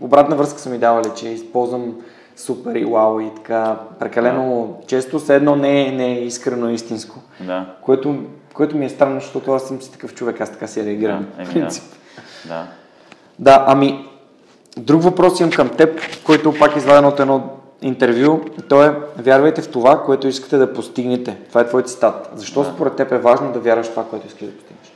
обратна 0.00 0.36
връзка 0.36 0.58
са 0.58 0.70
ми 0.70 0.78
давали, 0.78 1.08
че 1.16 1.28
използвам 1.28 1.94
супер 2.36 2.74
и 2.74 2.84
вау 2.84 3.20
и 3.20 3.30
така 3.36 3.76
прекалено 3.98 4.76
често, 4.86 5.18
все 5.18 5.36
едно 5.36 5.56
не 5.56 5.86
е, 5.86 5.92
не 5.92 6.06
е 6.06 6.24
искрено 6.24 6.70
истинско. 6.70 7.18
Да. 7.40 7.66
Което, 7.82 8.24
което 8.54 8.76
ми 8.76 8.84
е 8.84 8.88
странно, 8.88 9.20
защото 9.20 9.52
аз 9.52 9.68
съм 9.68 9.82
си 9.82 9.92
такъв 9.92 10.14
човек, 10.14 10.40
аз 10.40 10.50
така 10.52 10.66
си 10.66 10.84
реагирам. 10.84 11.26
Да, 11.38 11.44
в 11.44 11.46
еми, 11.46 11.46
да. 11.46 11.52
принцип. 11.52 11.84
Да. 12.48 12.66
Да, 13.38 13.64
ами, 13.68 14.08
друг 14.76 15.02
въпрос 15.02 15.40
имам 15.40 15.52
към 15.52 15.68
теб, 15.68 16.00
който 16.24 16.58
пак 16.58 16.76
е 16.76 16.78
изваден 16.78 17.04
от 17.04 17.20
едно 17.20 17.50
интервю. 17.82 18.40
То 18.68 18.82
е, 18.82 18.96
вярвайте 19.18 19.62
в 19.62 19.70
това, 19.70 20.04
което 20.04 20.28
искате 20.28 20.56
да 20.56 20.72
постигнете. 20.72 21.38
Това 21.48 21.60
е 21.60 21.66
твой 21.66 21.82
цитат. 21.82 22.30
Защо 22.34 22.62
Да. 22.62 22.70
според 22.74 22.96
теб 22.96 23.12
е 23.12 23.18
важно 23.18 23.52
да 23.52 23.60
вярваш 23.60 23.86
в 23.86 23.90
това, 23.90 24.04
което 24.04 24.26
искаш 24.26 24.46
да 24.46 24.56
постигнеш? 24.56 24.92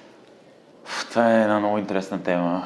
Това 1.10 1.32
е 1.32 1.42
една 1.42 1.58
много 1.58 1.78
интересна 1.78 2.22
тема, 2.22 2.62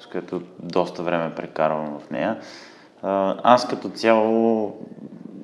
с 0.00 0.06
която 0.06 0.42
доста 0.58 1.02
време 1.02 1.34
прекарвам 1.34 1.98
в 2.06 2.10
нея. 2.10 2.38
А, 3.02 3.36
Аз 3.42 3.68
като 3.68 3.88
цяло 3.88 4.72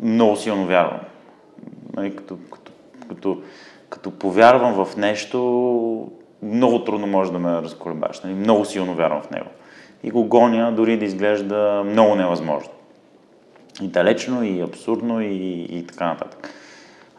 много 0.03 0.37
силно 0.37 0.67
вярвам. 0.67 1.01
Нали, 1.97 2.17
Като, 2.17 2.39
като, 2.53 2.73
като, 3.09 3.43
като 3.89 4.11
повярвам 4.11 4.85
в 4.85 4.97
нещо, 4.97 6.11
много 6.43 6.85
трудно 6.85 7.07
може 7.07 7.33
да 7.33 7.39
ме 7.39 7.51
разколебаш. 7.51 8.21
Нали? 8.21 8.35
Много 8.35 8.65
силно 8.65 8.95
вярвам 8.95 9.23
в 9.23 9.31
него. 9.31 9.47
И 10.03 10.11
го 10.11 10.25
гоня 10.25 10.73
дори 10.73 10.99
да 10.99 11.05
изглежда 11.05 11.83
много 11.87 12.15
невъзможно. 12.15 12.71
И 13.83 13.89
далечно, 13.89 14.45
и 14.45 14.61
абсурдно, 14.61 15.21
и, 15.21 15.67
и 15.71 15.87
така 15.87 16.07
нататък. 16.07 16.51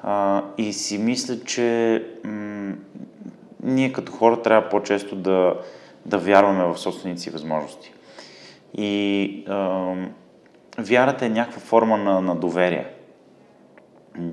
А, 0.03 0.43
и 0.57 0.73
си 0.73 0.97
мисля, 0.97 1.39
че 1.39 2.05
м- 2.23 2.73
ние 3.63 3.91
като 3.91 4.11
хора 4.11 4.41
трябва 4.41 4.69
по-често 4.69 5.15
да, 5.15 5.53
да 6.05 6.17
вярваме 6.17 6.63
в 6.63 6.77
собствените 6.77 7.21
си 7.21 7.29
възможности. 7.29 7.93
И 8.77 9.43
ам, 9.47 10.09
вярата 10.83 11.25
е 11.25 11.29
някаква 11.29 11.61
форма 11.61 11.97
на, 11.97 12.21
на 12.21 12.35
доверие. 12.35 12.87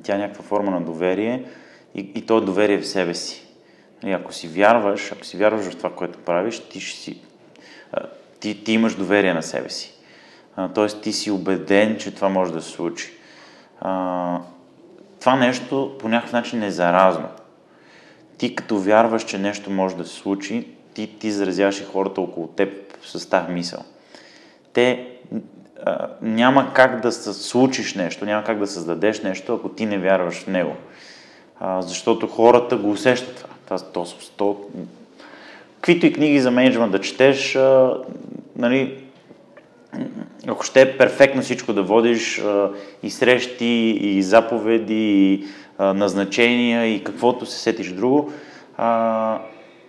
Тя 0.02 0.14
е 0.14 0.18
някаква 0.18 0.44
форма 0.44 0.70
на 0.70 0.80
доверие 0.80 1.44
и, 1.94 2.00
и 2.14 2.26
то 2.26 2.38
е 2.38 2.40
доверие 2.40 2.78
в 2.78 2.88
себе 2.88 3.14
си. 3.14 3.46
И 4.04 4.12
ако 4.12 4.32
си 4.32 4.48
вярваш, 4.48 5.12
ако 5.12 5.24
си 5.24 5.36
вярваш 5.36 5.64
в 5.64 5.76
това, 5.76 5.94
което 5.94 6.18
правиш, 6.18 6.60
ти, 6.60 6.80
ще 6.80 7.00
си, 7.00 7.20
ти, 8.40 8.64
ти 8.64 8.72
имаш 8.72 8.94
доверие 8.94 9.34
на 9.34 9.42
себе 9.42 9.70
си. 9.70 9.94
Тоест 10.74 11.02
ти 11.02 11.12
си 11.12 11.30
убеден, 11.30 11.96
че 11.98 12.14
това 12.14 12.28
може 12.28 12.52
да 12.52 12.62
се 12.62 12.70
случи. 12.70 13.12
Това 15.20 15.36
нещо 15.36 15.96
по 15.98 16.08
някакъв 16.08 16.32
начин 16.32 16.62
е 16.62 16.70
заразно. 16.70 17.28
Ти 18.38 18.54
като 18.54 18.78
вярваш, 18.78 19.24
че 19.24 19.38
нещо 19.38 19.70
може 19.70 19.96
да 19.96 20.04
се 20.04 20.14
случи, 20.14 20.68
ти, 20.94 21.18
ти 21.18 21.30
заразяваш 21.30 21.80
и 21.80 21.84
хората 21.84 22.20
около 22.20 22.46
теб 22.46 22.96
с 23.02 23.30
тази 23.30 23.52
мисъл. 23.52 23.84
Те 24.72 25.15
няма 26.22 26.72
как 26.74 27.00
да 27.00 27.12
случиш 27.12 27.94
нещо, 27.94 28.24
няма 28.24 28.44
как 28.44 28.58
да 28.58 28.66
създадеш 28.66 29.22
нещо, 29.22 29.54
ако 29.54 29.68
ти 29.68 29.86
не 29.86 29.98
вярваш 29.98 30.34
в 30.34 30.46
него. 30.46 30.76
А, 31.60 31.82
защото 31.82 32.26
хората 32.26 32.76
го 32.76 32.90
усещат 32.90 33.36
това. 33.36 33.78
това 33.78 33.90
то, 33.92 34.06
то, 34.36 34.60
каквито 35.74 36.06
и 36.06 36.12
книги 36.12 36.40
за 36.40 36.50
менеджмент 36.50 36.92
да 36.92 37.00
четеш, 37.00 37.56
а, 37.56 37.94
нали, 38.56 38.98
ако 40.46 40.64
ще 40.64 40.82
е 40.82 40.96
перфектно 40.96 41.42
всичко 41.42 41.72
да 41.72 41.82
водиш 41.82 42.38
а, 42.38 42.70
и 43.02 43.10
срещи, 43.10 43.98
и 44.00 44.22
заповеди, 44.22 45.32
и 45.32 45.46
а, 45.78 45.94
назначения, 45.94 46.86
и 46.86 47.04
каквото 47.04 47.46
се 47.46 47.58
сетиш 47.58 47.92
друго, 47.92 48.32
а, 48.76 49.38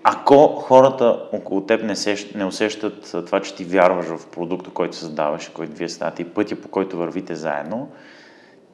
ако 0.09 0.47
хората 0.47 1.23
около 1.33 1.61
теб 1.61 1.83
не, 1.83 1.95
сещ, 1.95 2.35
не 2.35 2.45
усещат 2.45 3.15
това, 3.25 3.39
че 3.41 3.55
ти 3.55 3.63
вярваш 3.63 4.05
в 4.05 4.27
продукта, 4.27 4.69
който 4.69 4.95
създаваш, 4.95 5.47
който 5.47 5.73
вие 5.73 5.89
създавате 5.89 6.21
и 6.21 6.25
пътя, 6.25 6.55
по 6.55 6.67
който 6.67 6.97
вървите 6.97 7.35
заедно, 7.35 7.89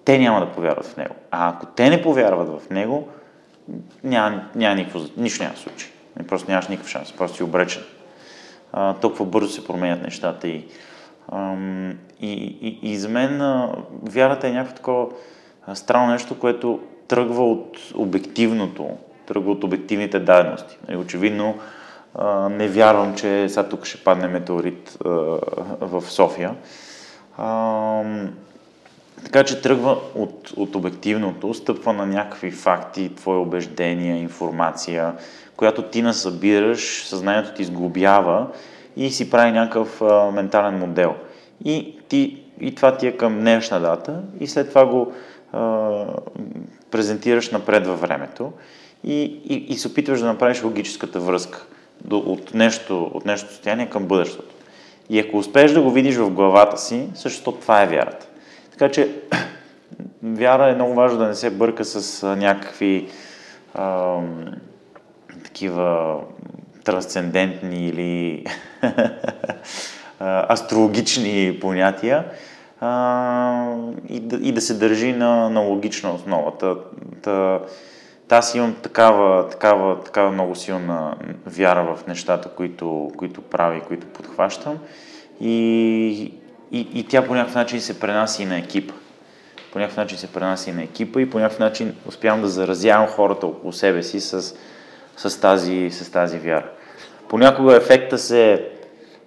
те 0.05 0.17
няма 0.17 0.39
да 0.39 0.51
повярват 0.51 0.85
в 0.85 0.97
него. 0.97 1.15
А 1.31 1.49
ако 1.49 1.65
те 1.65 1.89
не 1.89 2.01
повярват 2.01 2.61
в 2.61 2.69
него, 2.69 3.07
няма, 4.03 4.43
няма 4.55 4.75
никакво, 4.75 4.99
нищо 5.17 5.43
няма 5.43 5.55
случи. 5.55 5.91
Просто 6.27 6.51
нямаш 6.51 6.67
никакъв 6.67 6.91
шанс, 6.91 7.11
просто 7.11 7.37
си 7.37 7.43
обречен. 7.43 7.83
А, 8.73 8.93
толкова 8.93 9.25
бързо 9.25 9.49
се 9.49 9.67
променят 9.67 10.01
нещата 10.01 10.47
и, 10.47 10.65
ам, 11.31 11.91
и, 12.21 12.33
и, 12.61 12.79
и 12.91 12.97
за 12.97 13.09
мен 13.09 13.41
а, 13.41 13.75
вярата 14.03 14.47
е 14.47 14.51
някакво 14.51 14.75
такова 14.75 15.07
странно 15.73 16.11
нещо, 16.11 16.39
което 16.39 16.79
тръгва 17.07 17.51
от 17.51 17.77
обективното, 17.95 18.89
тръгва 19.25 19.51
от 19.51 19.63
обективните 19.63 20.19
дадености. 20.19 20.77
Нали, 20.87 20.97
очевидно, 20.97 21.55
не 22.49 22.67
вярвам, 22.67 23.15
че 23.15 23.49
сега 23.49 23.63
тук 23.63 23.85
ще 23.85 24.03
падне 24.03 24.27
метеорит 24.27 24.97
в 25.81 26.01
София. 26.01 26.55
Така 29.23 29.43
че 29.43 29.61
тръгва 29.61 29.97
от, 30.15 30.51
от 30.57 30.75
обективното, 30.75 31.53
стъпва 31.53 31.93
на 31.93 32.05
някакви 32.05 32.51
факти, 32.51 33.15
твои 33.15 33.37
убеждения, 33.37 34.17
информация, 34.17 35.13
която 35.55 35.81
ти 35.81 36.01
насъбираш, 36.01 37.03
съзнанието 37.05 37.53
ти 37.53 37.63
сглобява 37.63 38.47
и 38.97 39.11
си 39.11 39.29
прави 39.29 39.51
някакъв 39.51 40.01
а, 40.01 40.31
ментален 40.31 40.79
модел. 40.79 41.15
И, 41.65 41.99
ти, 42.07 42.43
и 42.59 42.75
това 42.75 42.97
ти 42.97 43.07
е 43.07 43.17
към 43.17 43.39
днешна 43.39 43.79
дата 43.79 44.21
и 44.39 44.47
след 44.47 44.69
това 44.69 44.85
го 44.85 45.13
а, 45.51 46.05
презентираш 46.91 47.51
напред 47.51 47.87
във 47.87 48.01
времето 48.01 48.51
и, 49.03 49.23
и, 49.49 49.65
и 49.69 49.77
се 49.77 49.87
опитваш 49.87 50.19
да 50.19 50.25
направиш 50.25 50.63
логическата 50.63 51.19
връзка 51.19 51.65
до, 52.03 52.17
от, 52.17 52.53
нещо, 52.53 53.11
от 53.13 53.25
нещо 53.25 53.49
състояние 53.49 53.89
към 53.89 54.05
бъдещето. 54.05 54.55
И 55.09 55.19
ако 55.19 55.37
успееш 55.37 55.71
да 55.71 55.81
го 55.81 55.91
видиш 55.91 56.15
в 56.15 56.29
главата 56.29 56.77
си, 56.77 57.07
също 57.15 57.51
това 57.51 57.81
е 57.81 57.87
вярата. 57.87 58.27
Така 58.71 58.89
че 58.89 59.09
вяра 60.23 60.69
е 60.69 60.75
много 60.75 60.93
важно 60.93 61.17
да 61.17 61.27
не 61.27 61.35
се 61.35 61.49
бърка 61.49 61.85
с 61.85 62.27
някакви 62.35 63.07
а, 63.73 64.17
такива 65.43 66.19
трансцендентни 66.83 67.87
или 67.87 68.45
астрологични 70.49 71.57
понятия 71.61 72.25
а, 72.79 73.75
и, 74.09 74.19
да, 74.19 74.35
и 74.35 74.51
да 74.51 74.61
се 74.61 74.73
държи 74.73 75.13
на, 75.13 75.49
на 75.49 75.59
логична 75.59 76.13
основа. 76.13 76.57
Та, 76.57 76.75
та, 77.21 77.59
аз 78.33 78.55
имам 78.55 78.75
такава, 78.75 79.49
такава, 79.49 80.03
такава 80.03 80.31
много 80.31 80.55
силна 80.55 81.15
вяра 81.45 81.95
в 81.95 82.07
нещата, 82.07 82.49
които, 82.49 83.11
които 83.17 83.41
прави, 83.41 83.81
които 83.81 84.07
подхващам 84.07 84.77
и, 85.41 86.33
и, 86.71 86.87
и 86.93 87.07
тя 87.07 87.25
по 87.25 87.33
някакъв 87.33 87.55
начин 87.55 87.81
се 87.81 87.99
пренася 87.99 88.43
и 88.43 88.45
на 88.45 88.57
екипа. 88.57 88.93
По 89.73 89.79
някакъв 89.79 89.97
начин 89.97 90.17
се 90.17 90.33
пренася 90.33 90.69
и 90.69 90.73
на 90.73 90.83
екипа 90.83 91.21
и 91.21 91.29
по 91.29 91.39
някакъв 91.39 91.59
начин 91.59 91.95
успявам 92.07 92.41
да 92.41 92.47
заразявам 92.47 93.07
хората 93.07 93.47
около 93.47 93.73
себе 93.73 94.03
си 94.03 94.19
с, 94.19 94.55
с, 95.17 95.41
тази, 95.41 95.89
с 95.91 96.11
тази 96.11 96.39
вяра. 96.39 96.69
Понякога 97.29 97.75
ефекта 97.75 98.17
се 98.17 98.69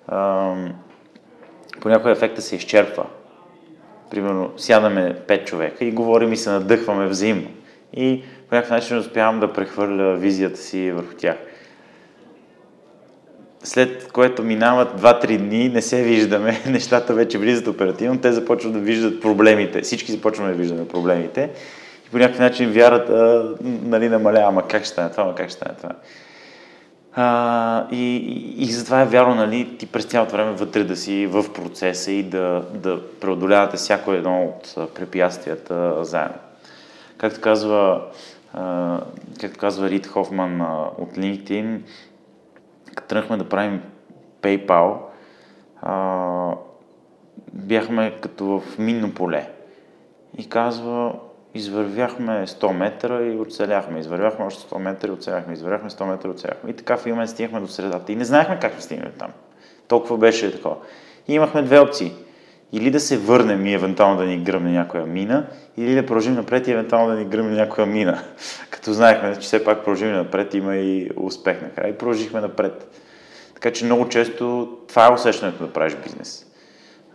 ам, 0.08 0.74
понякога 1.80 2.10
ефекта 2.10 2.42
се 2.42 2.56
изчерпва. 2.56 3.06
Примерно, 4.10 4.52
сядаме 4.56 5.16
пет 5.28 5.46
човека 5.46 5.84
и 5.84 5.92
говорим 5.92 6.32
и 6.32 6.36
се 6.36 6.50
надъхваме 6.50 7.06
взаимно. 7.06 7.48
И 7.92 8.24
по 8.48 8.54
някакъв 8.54 8.70
начин 8.70 8.98
успявам 8.98 9.40
да 9.40 9.52
прехвърля 9.52 10.16
визията 10.16 10.60
си 10.60 10.92
върху 10.92 11.14
тях 11.14 11.36
след 13.66 14.12
което 14.12 14.42
минават 14.42 15.00
2-3 15.00 15.38
дни, 15.38 15.68
не 15.68 15.82
се 15.82 16.02
виждаме, 16.02 16.62
нещата 16.66 17.14
вече 17.14 17.38
влизат 17.38 17.66
оперативно, 17.66 18.20
те 18.20 18.32
започват 18.32 18.72
да 18.72 18.78
виждат 18.78 19.22
проблемите, 19.22 19.80
всички 19.80 20.12
започваме 20.12 20.50
да 20.50 20.56
виждаме 20.56 20.88
проблемите 20.88 21.50
и 22.06 22.10
по 22.10 22.18
някакъв 22.18 22.40
начин 22.40 22.70
вярата 22.70 23.44
нали, 23.82 24.08
намалява, 24.08 24.48
ама 24.48 24.68
как 24.68 24.82
ще 24.82 24.92
стане 24.92 25.10
това, 25.10 25.22
ама 25.22 25.34
как 25.34 25.48
ще 25.48 25.56
стане 25.56 25.74
това. 25.76 25.90
А, 27.18 27.86
и, 27.90 28.16
и, 28.16 28.62
и 28.62 28.66
затова 28.66 29.02
е 29.02 29.06
вярно, 29.06 29.34
нали, 29.34 29.76
ти 29.78 29.86
през 29.86 30.04
цялото 30.04 30.32
време 30.32 30.52
вътре 30.52 30.84
да 30.84 30.96
си 30.96 31.26
в 31.26 31.52
процеса 31.52 32.12
и 32.12 32.22
да, 32.22 32.62
да 32.74 33.00
преодолявате 33.20 33.76
всяко 33.76 34.12
едно 34.12 34.44
от 34.44 34.94
препятствията 34.94 36.04
заедно. 36.04 36.38
Както 37.18 37.40
казва, 37.40 38.00
както 39.40 39.58
казва 39.58 39.90
Рид 39.90 40.06
Хофман 40.06 40.60
от 40.98 41.16
LinkedIn, 41.16 41.80
като 42.94 43.08
тръгнахме 43.08 43.36
да 43.36 43.48
правим 43.48 43.82
PayPal, 44.42 44.96
бяхме 47.52 48.18
като 48.20 48.60
в 48.60 48.78
минно 48.78 49.14
поле. 49.14 49.50
И 50.38 50.48
казва, 50.48 51.14
извървяхме 51.54 52.46
100 52.46 52.72
метра 52.72 53.22
и 53.22 53.38
оцеляхме. 53.38 53.98
Извървяхме 53.98 54.44
още 54.44 54.74
100 54.74 54.78
метра 54.78 55.08
и 55.08 55.10
оцеляхме. 55.10 55.52
Извървяхме 55.52 55.90
100 55.90 56.04
метра 56.04 56.28
и 56.28 56.32
оцеляхме. 56.32 56.70
И 56.70 56.76
така 56.76 56.96
в 56.96 57.06
момент 57.06 57.30
стигнахме 57.30 57.60
до 57.60 57.68
средата. 57.68 58.12
И 58.12 58.16
не 58.16 58.24
знаехме 58.24 58.58
как 58.60 58.74
да 58.74 58.82
стигнем 58.82 59.12
там. 59.18 59.30
Толкова 59.88 60.18
беше 60.18 60.52
такова. 60.52 60.76
И 61.28 61.34
имахме 61.34 61.62
две 61.62 61.80
опции. 61.80 62.12
Или 62.72 62.90
да 62.90 63.00
се 63.00 63.18
върнем 63.18 63.66
и 63.66 63.74
евентуално 63.74 64.18
да 64.18 64.24
ни 64.24 64.38
гръмне 64.38 64.72
някоя 64.72 65.06
мина, 65.06 65.46
или 65.76 65.94
да 65.94 66.06
продължим 66.06 66.34
напред 66.34 66.68
и 66.68 66.72
евентуално 66.72 67.14
да 67.14 67.18
ни 67.18 67.24
гръмне 67.24 67.56
някоя 67.56 67.86
мина. 67.86 68.22
Като 68.70 68.92
знаехме, 68.92 69.34
че 69.34 69.40
все 69.40 69.64
пак 69.64 69.78
продължим 69.78 70.12
напред, 70.12 70.54
има 70.54 70.76
и 70.76 71.10
успех 71.16 71.62
накрая. 71.62 71.90
И 71.90 71.98
продължихме 71.98 72.40
напред. 72.40 73.02
Така 73.54 73.72
че 73.72 73.84
много 73.84 74.08
често 74.08 74.76
това 74.88 75.06
е 75.06 75.12
усещането 75.12 75.66
да 75.66 75.72
правиш 75.72 75.96
бизнес. 76.04 76.46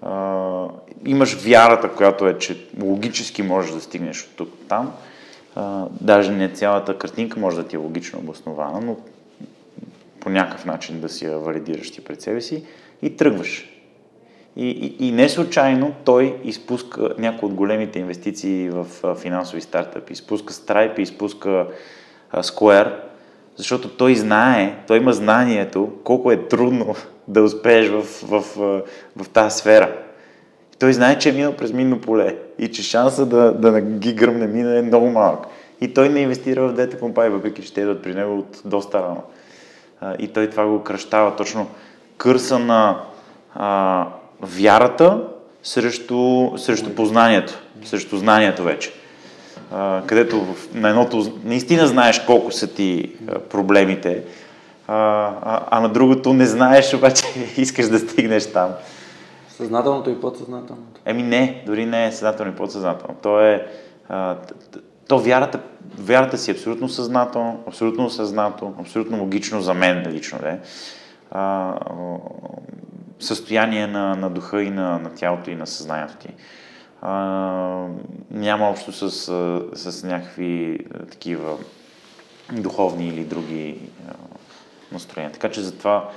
А, 0.01 0.67
имаш 1.05 1.33
вярата, 1.43 1.89
която 1.89 2.27
е, 2.27 2.37
че 2.37 2.65
логически 2.81 3.43
можеш 3.43 3.71
да 3.71 3.81
стигнеш 3.81 4.23
от 4.23 4.29
тук 4.35 4.49
там. 4.69 4.93
А, 5.55 5.85
даже 6.01 6.31
не 6.31 6.53
цялата 6.53 6.97
картинка 6.97 7.39
може 7.39 7.57
да 7.57 7.67
ти 7.67 7.75
е 7.75 7.79
логично 7.79 8.19
обоснована, 8.19 8.81
но 8.81 8.97
по 10.19 10.29
някакъв 10.29 10.65
начин 10.65 11.01
да 11.01 11.09
си 11.09 11.25
я 11.25 11.37
валидираш 11.37 11.91
ти 11.91 12.03
пред 12.03 12.21
себе 12.21 12.41
си 12.41 12.63
и 13.01 13.15
тръгваш. 13.17 13.70
И, 14.55 14.69
и, 14.69 15.07
и 15.07 15.11
не 15.11 15.29
случайно 15.29 15.93
той 16.05 16.37
изпуска 16.43 17.09
някои 17.17 17.49
от 17.49 17.53
големите 17.53 17.99
инвестиции 17.99 18.69
в 18.69 18.85
финансови 19.15 19.61
стартъпи. 19.61 20.13
Изпуска 20.13 20.53
Stripe, 20.53 20.99
изпуска 20.99 21.67
Square, 22.33 22.93
защото 23.55 23.89
той 23.89 24.15
знае, 24.15 24.75
той 24.87 24.97
има 24.97 25.13
знанието 25.13 25.91
колко 26.03 26.31
е 26.31 26.47
трудно 26.47 26.95
да 27.27 27.43
успееш 27.43 27.89
в, 27.89 28.01
в, 28.01 28.41
в, 28.55 28.81
в 29.17 29.29
тази 29.29 29.57
сфера. 29.57 29.95
Той 30.79 30.93
знае, 30.93 31.19
че 31.19 31.29
е 31.29 31.33
минал 31.33 31.53
през 31.53 31.73
минно 31.73 32.01
поле 32.01 32.37
и 32.59 32.71
че 32.71 32.83
шанса 32.83 33.25
да, 33.25 33.53
да 33.53 33.81
ги 33.81 34.13
гръмне 34.13 34.47
мина 34.47 34.77
е 34.77 34.81
много 34.81 35.09
малък. 35.09 35.47
И 35.81 35.93
той 35.93 36.09
не 36.09 36.19
инвестира 36.19 36.67
в 36.67 36.73
двете 36.73 36.99
компании, 36.99 37.31
въпреки 37.31 37.63
че 37.63 37.73
те 37.73 37.81
идват 37.81 38.03
при 38.03 38.13
него 38.13 38.37
от 38.37 38.61
доста 38.65 39.03
рано. 39.03 39.23
И 40.19 40.27
той 40.27 40.49
това 40.49 40.65
го 40.65 40.83
кръщава 40.83 41.35
точно 41.35 41.67
кърса 42.17 42.59
на 42.59 43.01
а, 43.53 44.07
вярата 44.41 45.27
срещу, 45.63 46.51
срещу 46.57 46.95
познанието, 46.95 47.53
срещу 47.85 48.17
знанието 48.17 48.63
вече. 48.63 48.93
А, 49.71 50.01
където 50.05 50.45
на 50.73 50.89
едното 50.89 51.39
наистина 51.43 51.87
знаеш 51.87 52.19
колко 52.19 52.51
са 52.51 52.67
ти 52.67 53.11
проблемите, 53.49 54.23
а, 54.87 54.95
а, 55.41 55.61
а 55.69 55.79
на 55.79 55.89
другото 55.89 56.33
не 56.33 56.45
знаеш, 56.45 56.93
обаче 56.97 57.23
искаш 57.57 57.87
да 57.87 57.99
стигнеш 57.99 58.51
там. 58.51 58.69
Съзнателното 59.49 60.09
и 60.09 60.21
подсъзнателното? 60.21 61.01
Еми 61.05 61.23
не, 61.23 61.63
дори 61.65 61.85
не 61.85 62.05
е 62.05 62.11
съзнателно 62.11 62.51
и 62.51 62.55
подсъзнателно. 62.55 63.15
То 63.21 63.41
е... 63.41 63.67
А, 64.09 64.35
то 65.07 65.19
вярата, 65.19 65.59
вярата 65.99 66.37
си 66.37 66.51
е 66.51 66.53
абсолютно 66.53 66.89
съзнателно, 66.89 67.59
абсолютно 67.67 68.05
осъзнато, 68.05 68.73
абсолютно 68.79 69.19
логично 69.19 69.61
за 69.61 69.73
мен 69.73 70.05
лично. 70.11 70.39
Да? 70.41 70.57
А, 71.31 71.73
състояние 73.21 73.87
на, 73.87 74.15
на 74.15 74.29
духа 74.29 74.63
и 74.63 74.69
на, 74.69 74.99
на 74.99 75.15
тялото 75.15 75.49
и 75.49 75.55
на 75.55 75.67
съзнанието 75.67 76.15
ти. 76.15 76.29
А, 77.01 77.11
няма 78.31 78.69
общо 78.69 78.91
с, 78.91 79.11
с 79.73 80.03
някакви 80.03 80.79
такива 81.11 81.57
духовни 82.51 83.07
или 83.07 83.23
други 83.23 83.89
а, 84.09 84.13
настроения. 84.91 85.31
Така 85.31 85.49
че 85.49 85.61
затова, 85.61 86.09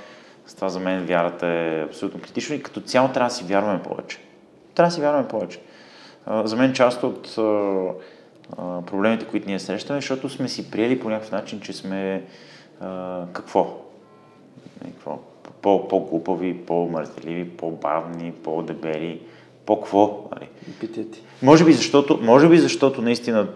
затова 0.47 0.69
за 0.69 0.79
мен 0.79 1.05
вярата 1.05 1.47
е 1.47 1.83
абсолютно 1.83 2.21
критична 2.21 2.55
и 2.55 2.63
като 2.63 2.81
цяло 2.81 3.09
трябва 3.09 3.29
да 3.29 3.35
си 3.35 3.43
вярваме 3.43 3.83
повече. 3.83 4.19
Трябва 4.75 4.89
да 4.89 4.95
си 4.95 5.01
вярваме 5.01 5.27
повече. 5.27 5.61
А, 6.25 6.47
за 6.47 6.55
мен 6.55 6.73
част 6.73 7.03
от 7.03 7.37
а, 7.37 8.81
проблемите, 8.85 9.27
които 9.27 9.47
ние 9.47 9.59
срещаме, 9.59 10.01
защото 10.01 10.29
сме 10.29 10.49
си 10.49 10.71
приели 10.71 10.99
по 10.99 11.09
някакъв 11.09 11.31
начин, 11.31 11.61
че 11.61 11.73
сме 11.73 12.23
а, 12.81 13.23
какво? 13.33 13.81
какво? 14.85 15.19
По, 15.65 15.87
по-глупави, 15.87 16.57
по-мързеливи, 16.65 17.49
по-бавни, 17.49 18.31
по-дебели, 18.43 19.21
по-кво. 19.65 20.29
Нали? 20.35 20.49
Епитети. 20.69 21.21
Може 21.41 21.65
би 21.65 21.73
защото, 21.73 22.19
може 22.21 22.49
би 22.49 22.57
защото 22.57 23.01
наистина 23.01 23.47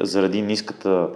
заради 0.00 0.42
ниската, 0.42 1.08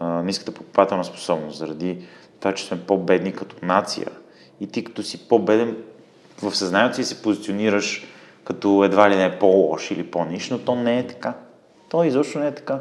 ниската 0.00 0.52
покупателна 0.52 1.04
способност, 1.04 1.58
заради 1.58 1.98
това, 2.40 2.54
че 2.54 2.64
сме 2.64 2.80
по-бедни 2.80 3.32
като 3.32 3.56
нация 3.62 4.06
и 4.60 4.66
ти 4.66 4.84
като 4.84 5.02
си 5.02 5.28
по-беден 5.28 5.76
в 6.42 6.56
съзнанието 6.56 6.96
си 6.96 7.04
се 7.04 7.22
позиционираш 7.22 8.06
като 8.44 8.84
едва 8.84 9.10
ли 9.10 9.16
не 9.16 9.24
е 9.24 9.38
по-лош 9.38 9.90
или 9.90 10.06
по-ниш, 10.06 10.50
но 10.50 10.58
то 10.58 10.74
не 10.74 10.98
е 10.98 11.06
така. 11.06 11.34
То 11.88 12.04
изобщо 12.04 12.38
не 12.38 12.46
е 12.46 12.54
така. 12.54 12.78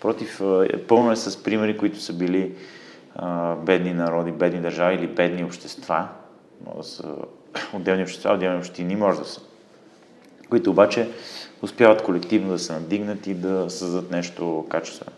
Против, 0.00 0.40
пълно 0.88 1.12
е 1.12 1.16
с 1.16 1.42
примери, 1.42 1.76
които 1.76 2.00
са 2.00 2.12
били 2.12 2.52
бедни 3.56 3.92
народи, 3.94 4.32
бедни 4.32 4.60
държави 4.60 4.94
или 4.94 5.06
бедни 5.06 5.44
общества. 5.44 6.08
Може 6.66 6.76
да 6.76 6.84
са 6.84 7.14
отделни 7.74 8.02
общества, 8.02 8.34
отделни 8.34 8.58
общини, 8.58 8.96
може 8.96 9.18
да 9.18 9.24
са. 9.24 9.40
които 10.50 10.70
обаче 10.70 11.08
успяват 11.62 12.02
колективно 12.02 12.50
да 12.50 12.58
се 12.58 12.72
надигнат 12.72 13.26
и 13.26 13.34
да 13.34 13.70
създадат 13.70 14.10
нещо 14.10 14.66
качествено 14.68 15.12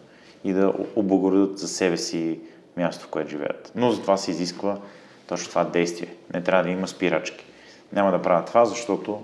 и 0.44 0.52
да 0.52 0.72
облагородят 0.96 1.58
за 1.58 1.68
себе 1.68 1.96
си 1.96 2.40
място, 2.76 3.04
в 3.04 3.08
което 3.08 3.30
живеят. 3.30 3.72
Но 3.74 3.90
за 3.90 4.00
това 4.00 4.16
се 4.16 4.30
изисква 4.30 4.78
точно 5.26 5.48
това 5.48 5.64
действие. 5.64 6.14
Не 6.34 6.42
трябва 6.42 6.64
да 6.64 6.70
има 6.70 6.88
спирачки. 6.88 7.44
Няма 7.92 8.10
да 8.10 8.22
правя 8.22 8.44
това, 8.44 8.64
защото 8.64 9.22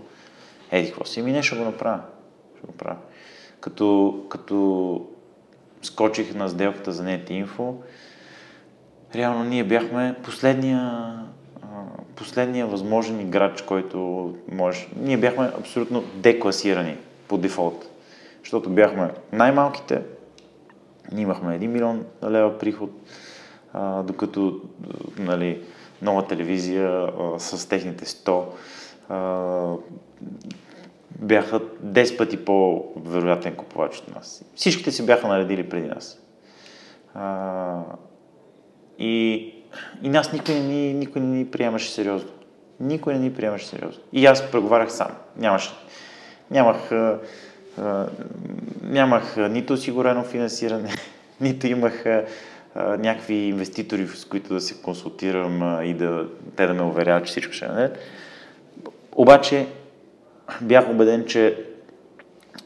еди 0.70 0.88
какво 0.88 1.04
си, 1.04 1.22
ми 1.22 1.32
не 1.32 1.42
ще 1.42 1.56
го 1.56 1.64
направя. 1.64 2.00
Ще 2.58 2.66
го 2.66 2.72
правя. 2.72 2.96
Като, 3.60 4.20
като 4.28 5.06
скочих 5.82 6.34
на 6.34 6.48
сделката 6.48 6.92
за 6.92 7.04
NetInfo, 7.04 7.74
реално 9.14 9.44
ние 9.44 9.64
бяхме 9.64 10.14
последния, 10.24 11.12
последния 12.16 12.66
възможен 12.66 13.20
играч, 13.20 13.62
който 13.62 14.34
може. 14.52 14.88
Ние 14.96 15.16
бяхме 15.16 15.50
абсолютно 15.58 16.04
декласирани 16.14 16.96
по 17.28 17.38
дефолт. 17.38 17.90
Защото 18.42 18.70
бяхме 18.70 19.10
най-малките, 19.32 20.02
имахме 21.16 21.60
1 21.60 21.66
милион 21.66 22.04
лева 22.24 22.58
приход, 22.58 22.90
а, 23.72 24.02
докато 24.02 24.60
нали, 25.18 25.62
нова 26.02 26.26
телевизия 26.26 26.88
а, 26.90 27.38
с 27.38 27.68
техните 27.68 28.04
100 28.04 28.44
а, 29.08 29.74
бяха 31.18 31.60
10 31.60 32.18
пъти 32.18 32.44
по-вероятен 32.44 33.56
купувач 33.56 33.98
от 33.98 34.14
нас. 34.14 34.44
Всичките 34.54 34.90
си 34.90 35.06
бяха 35.06 35.28
наредили 35.28 35.68
преди 35.68 35.88
нас. 35.88 36.18
А, 37.14 37.82
и, 38.98 39.54
и 40.02 40.08
нас 40.08 40.32
никой 40.32 40.54
не, 40.54 40.60
ни, 40.60 40.94
никой 40.94 41.22
не 41.22 41.38
ни 41.38 41.50
приемаше 41.50 41.90
сериозно. 41.90 42.30
Никой 42.80 43.14
не 43.14 43.20
ни 43.20 43.34
приемаше 43.34 43.66
сериозно. 43.66 44.02
И 44.12 44.26
аз 44.26 44.50
преговарях 44.50 44.92
сам. 44.92 45.10
Нямаше. 45.36 45.70
Нямах, 46.50 46.92
а, 46.92 47.18
а, 47.78 48.06
нямах 48.82 49.36
нито 49.36 49.72
осигурено 49.72 50.24
финансиране, 50.24 50.90
нито 51.40 51.66
имах 51.66 52.06
а, 52.06 52.24
някакви 52.74 53.34
инвеститори, 53.34 54.06
с 54.06 54.24
които 54.24 54.54
да 54.54 54.60
се 54.60 54.82
консултирам 54.82 55.82
и 55.84 55.94
да, 55.94 56.26
те 56.56 56.66
да 56.66 56.74
ме 56.74 56.82
уверяват, 56.82 57.26
че 57.26 57.30
всичко 57.30 57.52
ще 57.52 57.64
е 57.64 57.90
Обаче 59.12 59.66
бях 60.60 60.90
убеден, 60.90 61.24
че 61.26 61.64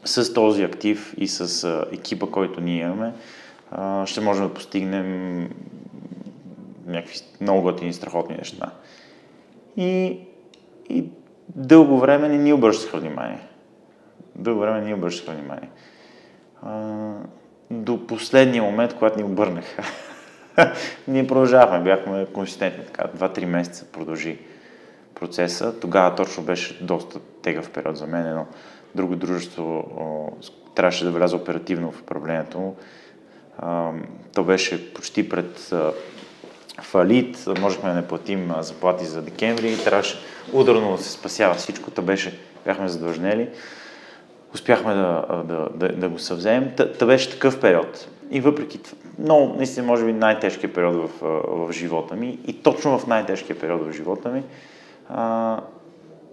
с 0.05 0.33
този 0.33 0.63
актив 0.63 1.13
и 1.17 1.27
с 1.27 1.67
екипа, 1.91 2.25
който 2.25 2.61
ние 2.61 2.81
имаме, 2.81 3.13
ще 4.05 4.21
можем 4.21 4.47
да 4.47 4.53
постигнем 4.53 5.49
някакви 6.93 7.19
много 7.41 7.61
готини, 7.61 7.93
страхотни 7.93 8.35
неща. 8.35 8.71
И, 9.77 10.19
и 10.89 11.05
дълго 11.55 11.99
време 11.99 12.29
не 12.29 12.37
ни 12.37 12.53
обръщаха 12.53 12.97
внимание. 12.97 13.39
Дълго 14.35 14.59
време 14.59 14.79
не 14.79 14.85
ни 14.85 14.93
обръщаха 14.93 15.31
внимание. 15.31 15.69
А, 16.61 17.11
до 17.71 18.07
последния 18.07 18.63
момент, 18.63 18.93
когато 18.93 19.17
ни 19.17 19.23
обърнаха. 19.23 19.83
ние 21.07 21.27
продължавахме, 21.27 21.83
бяхме 21.83 22.27
консистентни, 22.33 22.85
така, 22.85 23.03
2-3 23.17 23.45
месеца 23.45 23.85
продължи 23.91 24.39
процеса. 25.15 25.79
Тогава 25.79 26.15
точно 26.15 26.43
беше 26.43 26.83
доста 26.83 27.19
тегъв 27.19 27.69
период 27.69 27.97
за 27.97 28.07
мен, 28.07 28.35
но 28.35 28.45
друго 28.95 29.15
дружество 29.15 29.85
трябваше 30.75 31.05
да 31.05 31.11
вляза 31.11 31.35
оперативно 31.35 31.91
в 31.91 32.01
управлението 32.01 32.59
му. 32.59 32.75
То 34.33 34.43
беше 34.43 34.93
почти 34.93 35.29
пред 35.29 35.73
фалит, 36.81 37.47
можехме 37.59 37.89
да 37.89 37.95
не 37.95 38.07
платим 38.07 38.51
заплати 38.59 39.05
за 39.05 39.21
декември 39.21 39.71
и 39.71 39.83
трябваше 39.83 40.17
ударно 40.53 40.97
да 40.97 41.03
се 41.03 41.11
спасява 41.11 41.55
всичко. 41.55 41.91
То 41.91 42.01
беше, 42.01 42.39
бяхме 42.65 42.87
задлъжнели. 42.87 43.49
Успяхме 44.53 44.93
да, 44.93 45.25
да, 45.47 45.69
да, 45.75 45.95
да 45.95 46.09
го 46.09 46.19
съвземем. 46.19 46.71
Та, 46.99 47.05
беше 47.05 47.31
такъв 47.31 47.59
период. 47.61 48.07
И 48.31 48.41
въпреки 48.41 48.77
това, 48.77 48.97
много, 49.19 49.55
наистина, 49.55 49.87
може 49.87 50.05
би 50.05 50.13
най-тежкият 50.13 50.73
период 50.73 50.95
в, 50.95 51.09
в 51.67 51.71
живота 51.71 52.15
ми 52.15 52.39
и 52.47 52.53
точно 52.53 52.99
в 52.99 53.07
най-тежкия 53.07 53.59
период 53.59 53.87
в 53.87 53.91
живота 53.91 54.29
ми 54.29 54.43
а, 55.09 55.59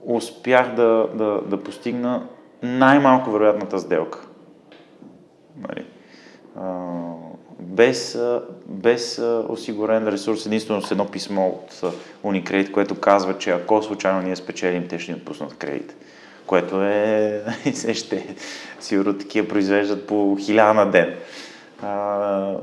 успях 0.05 0.74
да, 0.74 1.09
да, 1.14 1.41
да 1.47 1.62
постигна 1.62 2.26
най-малко 2.62 3.30
вероятната 3.30 3.78
сделка. 3.78 4.26
Нали? 5.57 5.86
А, 6.57 6.93
без, 7.61 8.19
без 8.67 9.19
осигурен 9.49 10.09
ресурс, 10.09 10.47
единствено 10.47 10.83
с 10.83 10.91
едно 10.91 11.11
писмо 11.11 11.49
от 11.49 11.95
Unicredit, 12.25 12.71
което 12.71 13.01
казва, 13.01 13.39
че 13.39 13.51
ако 13.51 13.83
случайно 13.83 14.23
ние 14.23 14.37
спечелим, 14.37 14.89
те 14.89 14.99
ще 14.99 15.13
ни 15.13 15.19
отпуснат 15.19 15.55
кредит. 15.55 15.97
Което 16.47 16.83
е, 16.83 17.45
ще, 17.95 18.35
сигурно 18.81 19.19
такива 19.19 19.49
произвеждат 19.49 20.07
по 20.07 20.37
хиляда 20.41 20.75
на 20.75 20.91
ден. 20.91 21.15
А, 21.83 22.55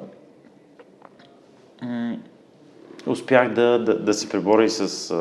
успях 3.06 3.54
да, 3.54 3.84
да, 3.84 4.00
да 4.00 4.14
се 4.14 4.30
преборя 4.30 4.64
и 4.64 4.70
с 4.70 5.14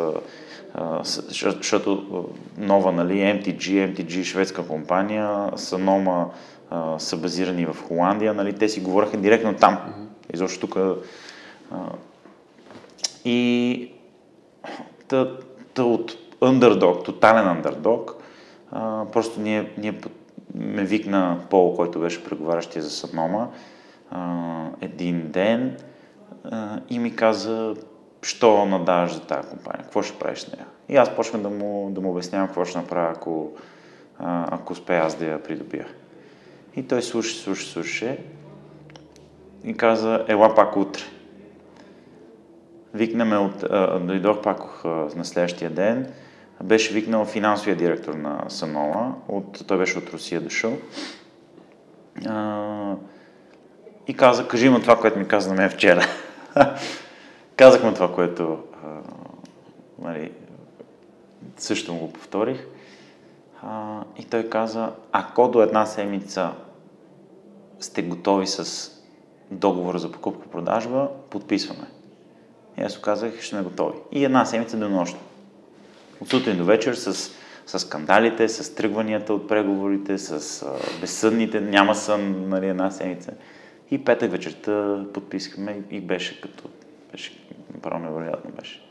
защото 1.04 2.28
нова, 2.58 2.92
нали, 2.92 3.12
MTG, 3.12 3.94
MTG, 3.94 4.24
шведска 4.24 4.66
компания, 4.66 5.50
Санома 5.56 6.26
са 6.98 7.16
базирани 7.16 7.66
в 7.66 7.76
Холандия, 7.88 8.34
нали, 8.34 8.52
те 8.52 8.68
си 8.68 8.80
говореха 8.80 9.16
директно 9.16 9.54
там. 9.54 9.74
Mm-hmm. 9.74 10.34
Изобщо 10.34 10.66
тук. 10.66 10.78
И 13.24 13.92
та, 15.08 15.30
та 15.74 15.84
от 15.84 16.16
underdog, 16.40 17.04
тотален 17.04 17.62
underdog, 17.62 18.12
а, 18.70 19.04
просто 19.12 19.40
ние, 19.40 19.72
ние 19.78 20.00
ме 20.54 20.84
викна 20.84 21.40
Пол, 21.50 21.76
който 21.76 22.00
беше 22.00 22.24
преговарящия 22.24 22.82
за 22.82 22.90
Санома, 22.90 23.48
а, 24.10 24.64
един 24.80 25.30
ден 25.30 25.76
а, 26.44 26.80
и 26.90 26.98
ми 26.98 27.16
каза, 27.16 27.74
що 28.22 28.66
надаваш 28.66 29.12
за 29.12 29.20
тази 29.20 29.48
компания, 29.48 29.82
какво 29.82 30.02
ще 30.02 30.18
правиш 30.18 30.38
с 30.38 30.52
нея. 30.52 30.66
И 30.88 30.96
аз 30.96 31.16
почнах 31.16 31.42
да 31.42 31.50
му, 31.50 31.90
да 31.90 32.00
му 32.00 32.10
обяснявам 32.10 32.48
какво 32.48 32.64
ще 32.64 32.78
направя, 32.78 33.12
ако, 33.16 33.50
ако 34.18 34.72
успея 34.72 35.02
аз 35.02 35.14
да 35.14 35.26
я 35.26 35.42
придобия. 35.42 35.86
И 36.76 36.82
той 36.82 37.02
слуша, 37.02 37.36
слуша, 37.36 37.66
слуша 37.66 38.16
и 39.64 39.76
каза, 39.76 40.24
ела 40.28 40.54
пак 40.54 40.76
утре. 40.76 41.02
Викнаме 42.94 43.36
от, 43.36 43.62
а, 43.62 44.00
дойдох 44.00 44.42
пак 44.42 44.60
а, 44.84 44.88
на 44.88 45.24
следващия 45.24 45.70
ден, 45.70 46.12
беше 46.62 46.94
викнал 46.94 47.24
финансовия 47.24 47.76
директор 47.76 48.14
на 48.14 48.44
Санола, 48.48 49.14
от, 49.28 49.66
той 49.66 49.78
беше 49.78 49.98
от 49.98 50.10
Русия 50.10 50.40
дошъл. 50.40 50.72
А, 52.26 52.94
и 54.06 54.14
каза, 54.14 54.48
кажи 54.48 54.68
му 54.68 54.80
това, 54.80 55.00
което 55.00 55.18
ми 55.18 55.28
каза 55.28 55.48
на 55.48 55.54
мен 55.54 55.70
вчера. 55.70 56.06
Казах 57.56 57.84
му 57.84 57.94
това, 57.94 58.12
което 58.14 58.58
а, 58.84 58.88
нали, 59.98 60.32
също 61.56 61.92
му 61.92 62.00
го 62.00 62.12
повторих. 62.12 62.66
А, 63.62 64.02
и 64.18 64.24
той 64.24 64.48
каза, 64.48 64.92
ако 65.12 65.48
до 65.48 65.62
една 65.62 65.86
седмица 65.86 66.52
сте 67.80 68.02
готови 68.02 68.46
с 68.46 68.90
договора 69.50 69.98
за 69.98 70.12
покупка-продажба, 70.12 71.08
подписваме. 71.30 71.86
И 72.78 72.82
аз 72.82 73.00
казах, 73.00 73.40
ще 73.40 73.46
сме 73.46 73.62
готови. 73.62 73.98
И 74.12 74.24
една 74.24 74.44
седмица 74.44 74.76
до 74.76 74.88
нощ. 74.88 75.16
От 76.20 76.28
сутрин 76.28 76.58
до 76.58 76.64
вечер 76.64 76.94
с, 76.94 77.30
с 77.66 77.78
скандалите, 77.78 78.48
с 78.48 78.74
тръгванията 78.74 79.34
от 79.34 79.48
преговорите, 79.48 80.18
с 80.18 80.62
а, 80.62 81.00
безсъдните, 81.00 81.60
няма 81.60 81.94
сън, 81.94 82.48
нали, 82.48 82.68
една 82.68 82.90
седмица. 82.90 83.32
И 83.90 84.04
петък 84.04 84.30
вечерта 84.30 85.04
подписахме 85.14 85.82
и 85.90 86.00
беше 86.00 86.40
като 86.40 86.68
беше 87.12 87.32
направо 87.74 87.98
невероятно 87.98 88.50
беше. 88.50 88.82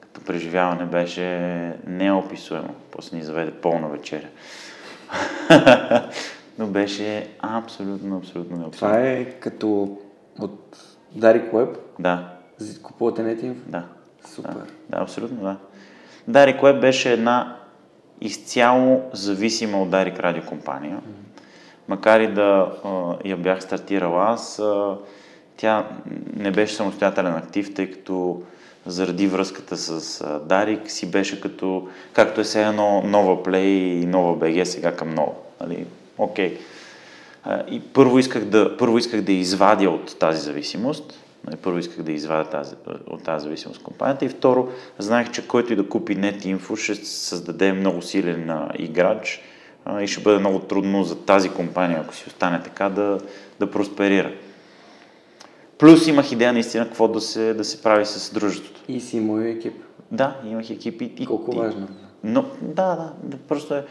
Като 0.00 0.20
преживяване 0.20 0.84
беше 0.84 1.28
неописуемо. 1.86 2.74
После 2.90 3.16
ни 3.16 3.22
заведе 3.22 3.50
пълна 3.50 3.88
вечеря. 3.88 4.28
Но 6.58 6.66
беше 6.66 7.28
абсолютно, 7.38 8.16
абсолютно 8.16 8.56
неописуемо. 8.56 8.94
Това 8.94 9.08
е 9.08 9.24
като 9.24 9.98
от 10.40 10.76
Дарик 11.14 11.52
Web? 11.52 11.76
Да. 11.98 12.28
Купувате 12.82 13.22
NetInfo? 13.22 13.54
Да. 13.66 13.84
Супер. 14.28 14.52
Да, 14.52 14.66
да 14.88 15.02
абсолютно 15.02 15.42
да. 15.42 15.56
Дарик 16.28 16.60
Web 16.60 16.80
беше 16.80 17.12
една 17.12 17.56
изцяло 18.20 19.02
зависима 19.12 19.82
от 19.82 19.90
Дарик 19.90 20.20
радиокомпания. 20.20 20.96
Mm-hmm. 20.96 21.40
Макар 21.88 22.20
и 22.20 22.28
да 22.28 22.72
а, 22.84 23.16
я 23.24 23.36
бях 23.36 23.62
стартирал 23.62 24.22
аз, 24.22 24.58
а, 24.58 24.96
тя 25.56 25.88
не 26.36 26.50
беше 26.50 26.74
самостоятелен 26.74 27.36
актив, 27.36 27.74
тъй 27.74 27.90
като 27.90 28.42
заради 28.86 29.26
връзката 29.26 29.76
с 29.76 30.24
Дарик 30.44 30.90
си 30.90 31.10
беше 31.10 31.40
като, 31.40 31.88
както 32.12 32.40
е 32.40 32.44
все 32.44 32.62
едно 32.62 33.02
нова 33.02 33.42
Play 33.42 34.02
и 34.02 34.06
нова 34.06 34.36
BG 34.38 34.64
сега 34.64 34.96
към 34.96 35.10
нова. 35.14 35.32
Нали? 35.60 35.86
Окей. 36.18 36.58
Okay. 37.46 37.68
И 37.68 37.80
първо 37.80 38.18
исках, 38.18 38.44
да, 38.44 38.76
първо 38.76 38.98
исках 38.98 39.22
да 39.22 39.32
извадя 39.32 39.90
от 39.90 40.18
тази 40.18 40.40
зависимост. 40.40 41.20
Нали? 41.46 41.56
Първо 41.56 41.78
исках 41.78 42.02
да 42.02 42.12
извадя 42.12 42.50
тази, 42.50 42.74
от 43.06 43.22
тази 43.22 43.44
зависимост 43.44 43.82
компанията. 43.82 44.24
И 44.24 44.28
второ, 44.28 44.68
знаех, 44.98 45.30
че 45.30 45.48
който 45.48 45.72
и 45.72 45.76
да 45.76 45.88
купи 45.88 46.16
NetInfo 46.16 46.76
ще 46.76 46.94
създаде 47.04 47.72
много 47.72 48.02
силен 48.02 48.52
играч, 48.78 49.42
а, 49.84 50.02
и 50.02 50.06
ще 50.06 50.22
бъде 50.22 50.38
много 50.38 50.58
трудно 50.58 51.04
за 51.04 51.16
тази 51.16 51.48
компания, 51.48 52.00
ако 52.00 52.14
си 52.14 52.24
остане 52.26 52.62
така, 52.62 52.88
да, 52.88 53.18
да 53.60 53.70
просперира. 53.70 54.32
Плюс 55.78 56.06
имах 56.06 56.32
идея 56.32 56.52
наистина 56.52 56.84
какво 56.84 57.08
да 57.08 57.20
се, 57.20 57.54
да 57.54 57.64
се 57.64 57.82
прави 57.82 58.06
с 58.06 58.34
дружеството. 58.34 58.80
И 58.88 59.00
си 59.00 59.20
мой 59.20 59.48
екип. 59.48 59.74
Да, 60.10 60.36
имах 60.46 60.70
екип 60.70 61.02
и... 61.02 61.04
и 61.18 61.26
Колко 61.26 61.52
и, 61.54 61.58
важно. 61.58 61.88
Но, 62.24 62.44
да, 62.62 62.96
да, 62.96 63.12
да, 63.22 63.36
просто 63.36 63.74
е... 63.74 63.84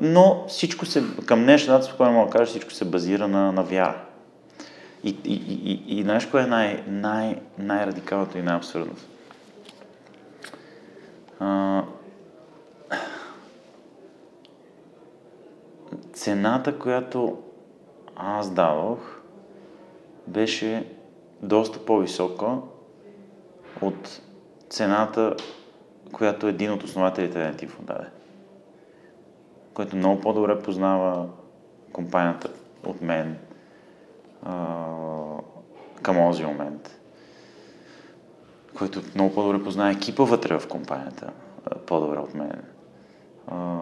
Но 0.00 0.44
всичко 0.48 0.86
се, 0.86 1.02
към 1.26 1.42
днешна 1.42 1.72
дата, 1.72 1.86
спокойно 1.86 2.12
мога 2.12 2.26
да 2.26 2.32
кажа, 2.32 2.50
всичко 2.50 2.70
се 2.70 2.84
базира 2.84 3.28
на, 3.28 3.52
на 3.52 3.62
вяра. 3.62 4.04
И, 5.04 5.16
и, 5.24 5.34
и, 5.34 5.72
и, 5.72 5.98
и 5.98 6.02
знаеш 6.02 6.26
кое 6.26 6.42
е 6.42 6.46
най, 6.46 6.84
най, 6.88 7.40
най-радикалното 7.58 8.38
и 8.38 8.42
най-абсурдното? 8.42 9.02
Цената, 16.12 16.78
която 16.78 17.38
аз 18.16 18.50
давах, 18.50 19.22
беше 20.26 20.86
доста 21.42 21.84
по-висока 21.84 22.56
от 23.80 24.20
цената, 24.70 25.36
която 26.12 26.46
един 26.46 26.72
от 26.72 26.82
основателите 26.82 27.38
на 27.38 27.56
Тифо 27.56 27.82
даде. 27.82 28.06
Който 29.80 29.96
много 29.96 30.20
по-добре 30.20 30.62
познава 30.62 31.28
компанията 31.92 32.50
от 32.86 33.02
мен 33.02 33.38
а, 34.42 34.76
към 36.02 36.16
този 36.16 36.44
момент. 36.44 37.00
Който 38.78 39.02
много 39.14 39.34
по-добре 39.34 39.64
познава 39.64 39.90
екипа 39.90 40.22
вътре 40.24 40.58
в 40.58 40.68
компанията 40.68 41.32
по-добре 41.86 42.18
от 42.18 42.34
мен. 42.34 42.62
А, 43.46 43.78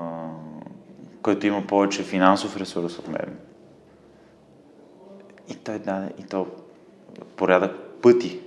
който 1.22 1.46
има 1.46 1.66
повече 1.66 2.02
финансов 2.02 2.56
ресурс 2.56 2.98
от 2.98 3.08
мен. 3.08 3.38
И 5.48 5.54
той 5.54 5.78
даде, 5.78 6.12
и 6.18 6.22
то 6.22 6.46
порядък 7.36 7.76
пъти 8.02 8.40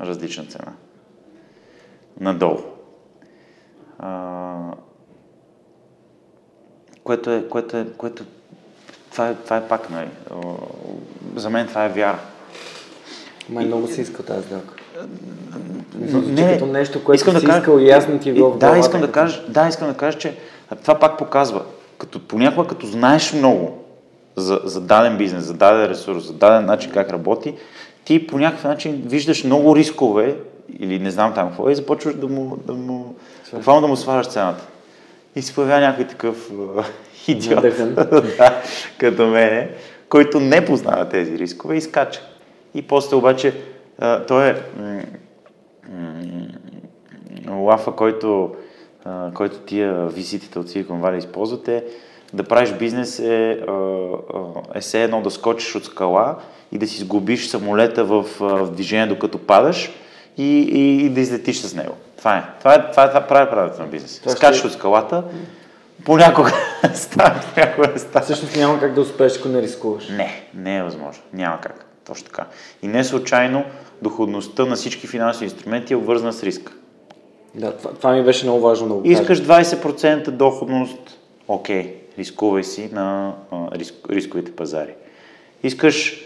различна 0.00 0.44
цена. 0.44 0.72
Надолу. 2.20 2.60
А, 3.98 4.74
което 7.04 7.30
е, 7.30 7.44
което 7.48 7.76
е, 7.76 7.86
което 7.96 8.24
това 9.12 9.28
е, 9.28 9.34
това 9.34 9.56
е 9.56 9.68
пак, 9.68 9.90
нали, 9.90 10.08
за 11.36 11.50
мен 11.50 11.66
това 11.66 11.84
е 11.84 11.88
вяра. 11.88 12.18
Май 13.48 13.64
много 13.64 13.86
си 13.86 14.00
искал 14.00 14.24
тази 14.24 14.46
сделка. 14.46 14.74
Не, 15.94 16.42
Не, 16.42 16.52
като 16.52 16.66
нещо, 16.66 17.04
което 17.04 17.16
искам 17.16 17.34
си 17.34 17.40
да 17.40 17.46
кажа- 17.46 17.58
искал 17.58 17.78
и 17.78 17.86
ясно 17.86 18.18
ти 18.18 18.30
е 18.30 18.32
било 18.32 18.50
в 18.50 18.58
Да, 18.58 18.78
искам 18.78 19.00
да 19.00 19.06
като- 19.06 19.12
кажа, 19.14 19.42
да, 19.48 19.68
искам 19.68 19.88
да 19.88 19.94
кажа, 19.94 20.18
че 20.18 20.36
това 20.82 20.94
пак 20.94 21.18
показва, 21.18 21.62
като 21.98 22.20
понякога 22.20 22.68
като 22.68 22.86
знаеш 22.86 23.32
много 23.32 23.84
за, 24.36 24.60
за 24.64 24.80
даден 24.80 25.16
бизнес, 25.18 25.44
за 25.44 25.54
даден 25.54 25.84
ресурс, 25.84 26.26
за 26.26 26.32
даден 26.32 26.64
начин 26.64 26.90
как 26.90 27.10
работи, 27.10 27.54
ти 28.04 28.26
по 28.26 28.38
някакъв 28.38 28.64
начин 28.64 29.02
виждаш 29.06 29.44
много 29.44 29.76
рискове 29.76 30.36
или 30.78 30.98
не 30.98 31.10
знам 31.10 31.34
там 31.34 31.48
какво 31.48 31.68
е 31.68 31.72
и 31.72 31.76
започваш 31.76 32.14
да 32.14 32.28
му, 32.28 32.56
да 32.56 32.72
му, 32.72 33.14
да 33.66 33.86
му 33.86 33.96
сваляш 33.96 34.26
цената. 34.26 34.66
И 35.36 35.42
се 35.42 35.54
появява 35.54 35.80
някой 35.80 36.04
такъв 36.06 36.50
идиот, 37.28 37.62
да, 38.38 38.62
като 38.98 39.26
мене, 39.26 39.70
който 40.08 40.40
не 40.40 40.64
познава 40.64 41.08
тези 41.08 41.38
рискове 41.38 41.76
и 41.76 41.80
скача. 41.80 42.20
И 42.74 42.82
после 42.82 43.16
обаче 43.16 43.54
а, 43.98 44.26
той 44.26 44.48
е 44.48 44.54
м- 44.78 45.02
м- 47.48 47.62
лафа, 47.62 47.92
който, 47.92 48.54
а, 49.04 49.30
който 49.34 49.58
тия 49.58 50.06
визитите 50.06 50.58
от 50.58 50.68
Silicon 50.68 51.00
Valley 51.00 51.18
използвате, 51.18 51.84
да 52.32 52.44
правиш 52.44 52.72
бизнес 52.72 53.18
е, 53.18 53.64
е 54.74 54.80
все 54.80 55.02
едно 55.02 55.22
да 55.22 55.30
скочиш 55.30 55.74
от 55.74 55.84
скала 55.84 56.36
и 56.72 56.78
да 56.78 56.86
си 56.86 57.00
сгубиш 57.00 57.48
самолета 57.48 58.04
в, 58.04 58.24
в 58.40 58.70
движение 58.70 59.06
докато 59.06 59.38
падаш 59.38 59.90
и, 60.38 60.58
и, 60.58 61.06
и 61.06 61.10
да 61.10 61.20
излетиш 61.20 61.56
с 61.56 61.74
него. 61.74 61.94
Това 62.18 62.36
е. 62.36 62.42
Това 62.58 62.74
е, 62.74 62.90
това 62.90 63.04
е, 63.04 63.08
това 63.08 63.20
прави 63.20 63.50
правилото 63.50 63.82
на 63.82 63.88
бизнес. 63.88 64.18
Това 64.20 64.32
Скачаш 64.32 64.58
ще- 64.58 64.66
от 64.66 64.72
скалата, 64.72 65.24
понякога 66.04 66.52
става, 66.94 67.40
понякога 67.54 67.98
става. 67.98 68.24
Всъщност 68.24 68.56
няма 68.56 68.80
как 68.80 68.94
да 68.94 69.00
успееш, 69.00 69.38
ако 69.38 69.48
не 69.48 69.62
рискуваш. 69.62 70.08
Не, 70.08 70.42
не 70.54 70.76
е 70.76 70.82
възможно. 70.82 71.22
Няма 71.32 71.60
как. 71.60 71.84
Точно 72.06 72.26
така. 72.26 72.44
И 72.82 72.88
не 72.88 73.04
случайно 73.04 73.64
доходността 74.02 74.64
на 74.64 74.76
всички 74.76 75.06
финансови 75.06 75.44
инструменти 75.44 75.92
е 75.92 75.96
обвързана 75.96 76.32
с 76.32 76.42
риска. 76.42 76.72
Да, 77.54 77.72
това, 77.72 77.90
това 77.90 78.12
ми 78.12 78.22
беше 78.24 78.44
много 78.44 78.60
важно 78.60 78.88
да 78.88 78.94
го 78.94 79.02
кажа. 79.02 79.12
Искаш 79.12 79.40
20% 79.40 80.30
доходност, 80.30 81.18
окей, 81.48 81.94
рискувай 82.18 82.64
си 82.64 82.88
на 82.92 83.34
а, 83.50 83.56
риск, 83.72 83.94
рисковите 84.10 84.52
пазари. 84.52 84.94
Искаш 85.62 86.20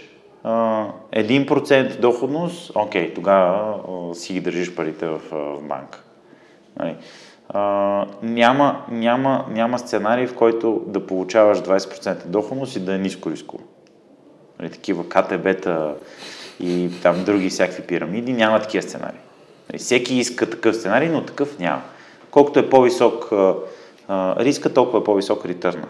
1% 0.45 2.01
доходност, 2.01 2.72
окей, 2.74 3.14
тогава 3.14 3.80
а, 4.11 4.14
си 4.14 4.32
ги 4.32 4.41
държиш 4.41 4.74
парите 4.74 5.07
в, 5.07 5.20
в 5.30 5.62
банка. 5.62 6.03
Нали? 6.78 6.97
А, 7.49 8.07
няма, 8.22 8.84
няма, 8.91 9.47
няма 9.51 9.78
сценарий, 9.78 10.26
в 10.26 10.34
който 10.34 10.84
да 10.86 11.07
получаваш 11.07 11.59
20% 11.59 12.26
доходност 12.26 12.76
и 12.76 12.80
да 12.80 12.95
е 12.95 12.99
ниско 12.99 13.30
рисково. 13.30 13.62
Нали, 14.59 14.70
такива 14.70 15.09
КТБ-та 15.09 15.95
и 16.61 16.91
там 17.03 17.24
други 17.24 17.49
всякакви 17.49 17.82
пирамиди, 17.82 18.32
няма 18.32 18.61
такива 18.61 18.82
сценарии. 18.82 19.20
Нали, 19.68 19.78
всеки 19.78 20.14
иска 20.14 20.51
такъв 20.51 20.76
сценарий, 20.76 21.09
но 21.09 21.24
такъв 21.24 21.59
няма. 21.59 21.82
Колкото 22.30 22.59
е 22.59 22.70
по-висок 22.70 23.32
а, 24.09 24.45
риска, 24.45 24.74
толкова 24.74 24.99
е 24.99 25.05
по-висок 25.05 25.47
ритърна. 25.47 25.89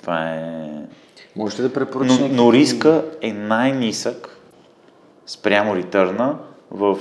Това 0.00 0.30
е... 0.30 0.68
Можете 1.36 1.62
да 1.62 1.72
препоръчаш 1.72 2.18
Но, 2.18 2.28
но 2.28 2.52
риска 2.52 3.04
е 3.20 3.32
най-нисък 3.32 4.38
спрямо 5.26 5.76
ритърна 5.76 6.38
в, 6.70 6.98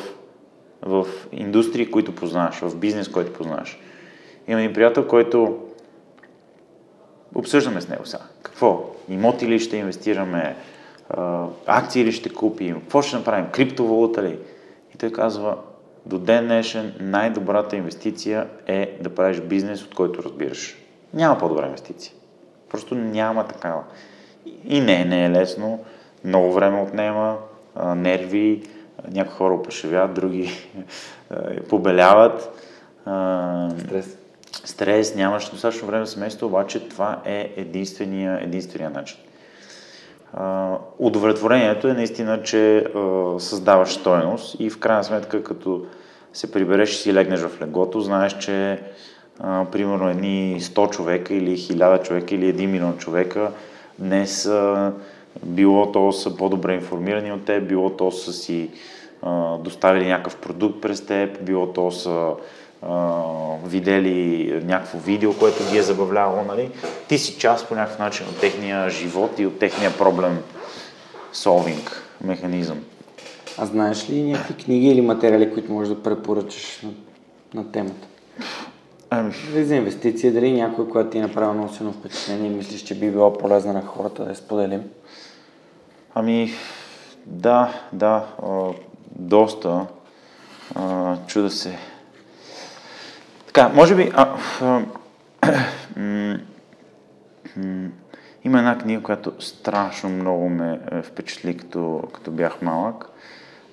в 0.81 1.07
индустрии, 1.31 1.91
които 1.91 2.15
познаваш, 2.15 2.55
в 2.55 2.77
бизнес, 2.77 3.07
който 3.07 3.34
познаваш. 3.34 3.79
Имам 4.47 4.59
един 4.59 4.73
приятел, 4.73 5.07
който 5.07 5.57
обсъждаме 7.36 7.81
с 7.81 7.89
него 7.89 8.05
сега. 8.05 8.23
Какво? 8.41 8.91
Имоти 9.09 9.47
ли 9.47 9.59
ще 9.59 9.77
инвестираме? 9.77 10.55
Акции 11.65 12.05
ли 12.05 12.11
ще 12.11 12.29
купим? 12.29 12.79
Какво 12.81 13.01
ще 13.01 13.15
направим? 13.15 13.45
Криптовалута 13.51 14.23
ли? 14.23 14.39
И 14.95 14.97
той 14.97 15.11
казва, 15.11 15.57
до 16.05 16.19
ден 16.19 16.45
днешен 16.45 16.93
най-добрата 16.99 17.75
инвестиция 17.75 18.47
е 18.67 18.97
да 19.01 19.15
правиш 19.15 19.39
бизнес, 19.39 19.84
от 19.84 19.95
който 19.95 20.23
разбираш. 20.23 20.75
Няма 21.13 21.38
по-добра 21.38 21.65
инвестиция. 21.65 22.13
Просто 22.69 22.95
няма 22.95 23.47
такава. 23.47 23.84
И 24.68 24.82
не, 24.82 25.05
не 25.05 25.26
е 25.26 25.30
лесно. 25.30 25.80
Много 26.24 26.53
време 26.53 26.82
отнема, 26.82 27.38
нерви, 27.95 28.64
някои 29.11 29.34
хора 29.34 29.53
опашевят, 29.53 30.14
други 30.14 30.70
побеляват. 31.70 32.59
Стрес. 33.80 34.18
стрес, 34.66 35.16
нямаш 35.16 35.49
достатъчно 35.49 35.88
време 35.88 36.05
с 36.05 36.09
семейството, 36.09 36.45
обаче 36.45 36.89
това 36.89 37.22
е 37.26 37.53
единствения, 37.57 38.39
единствения 38.41 38.89
начин. 38.89 39.18
Удовлетворението 40.99 41.88
е 41.88 41.93
наистина, 41.93 42.43
че 42.43 42.86
създаваш 43.39 43.93
стоеност 43.93 44.55
и 44.59 44.70
в 44.70 44.80
крайна 44.80 45.03
сметка, 45.03 45.43
като 45.43 45.86
се 46.34 46.51
прибереш 46.51 46.91
и 46.91 46.97
си 46.97 47.14
легнеш 47.14 47.39
в 47.39 47.61
леглото, 47.61 48.01
знаеш, 48.01 48.38
че 48.38 48.80
примерно 49.72 50.09
едни 50.09 50.57
100 50.61 50.89
човека 50.89 51.34
или 51.34 51.57
1000 51.57 52.03
човека 52.03 52.36
или 52.36 52.53
1 52.53 52.66
милион 52.66 52.97
човека 52.97 53.51
днес 53.99 54.49
било 55.43 55.91
то 55.91 56.11
са 56.11 56.37
по-добре 56.37 56.73
информирани 56.73 57.31
от 57.31 57.45
теб, 57.45 57.67
било 57.67 57.89
то 57.89 58.11
са 58.11 58.33
си 58.33 58.69
доставили 59.59 60.07
някакъв 60.07 60.35
продукт 60.35 60.81
през 60.81 61.05
теб, 61.05 61.43
било 61.43 61.67
то 61.67 61.91
са 61.91 62.31
видели 63.65 64.51
някакво 64.65 64.99
видео, 64.99 65.33
което 65.39 65.71
ги 65.71 65.77
е 65.77 65.81
забавлявало, 65.81 66.43
нали? 66.43 66.69
Ти 67.07 67.17
си 67.17 67.37
част 67.37 67.67
по 67.67 67.75
някакъв 67.75 67.99
начин 67.99 68.25
от 68.27 68.39
техния 68.39 68.89
живот 68.89 69.39
и 69.39 69.45
от 69.45 69.59
техния 69.59 69.97
проблем 69.97 70.39
solving 71.33 71.91
механизъм. 72.23 72.79
А 73.57 73.65
знаеш 73.65 74.09
ли 74.09 74.23
някакви 74.23 74.63
книги 74.63 74.87
или 74.87 75.01
материали, 75.01 75.53
които 75.53 75.71
можеш 75.71 75.95
да 75.95 76.03
препоръчаш 76.03 76.81
на, 76.83 76.89
на 77.53 77.71
темата? 77.71 78.07
Ами, 79.16 79.34
Дали 79.51 79.66
за 79.66 79.76
инвестиция, 79.76 80.34
дали 80.34 80.51
някой, 80.51 80.89
която 80.89 81.09
ти 81.09 81.18
е 81.18 81.22
направил 81.22 81.53
много 81.53 81.74
силно 81.74 81.93
впечатление 81.93 82.51
и 82.51 82.55
мислиш, 82.55 82.82
че 82.82 82.99
би 82.99 83.11
било 83.11 83.38
полезна 83.38 83.74
на 83.74 83.82
хората 83.82 84.24
да 84.24 84.30
я 84.30 84.36
споделим? 84.36 84.84
ами 86.16 86.51
да, 87.26 87.74
да, 87.93 88.26
а, 88.43 88.70
доста. 89.16 89.86
А, 90.76 91.18
чуда 91.28 91.49
се. 91.49 91.78
Така, 93.47 93.70
може 93.70 93.95
би... 93.95 94.11
А, 94.16 94.36
а, 94.61 94.82
м, 95.97 96.39
м, 97.57 97.89
има 98.43 98.57
една 98.57 98.78
книга, 98.78 99.03
която 99.03 99.34
страшно 99.39 100.09
много 100.09 100.49
ме 100.49 100.80
е, 100.91 101.01
впечатли, 101.01 101.57
като, 101.57 102.03
като 102.14 102.32
бях 102.32 102.61
малък. 102.61 103.09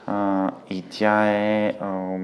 А, 0.07 0.51
и 0.71 0.83
тя 0.83 1.31
е... 1.31 1.75
А, 1.81 2.17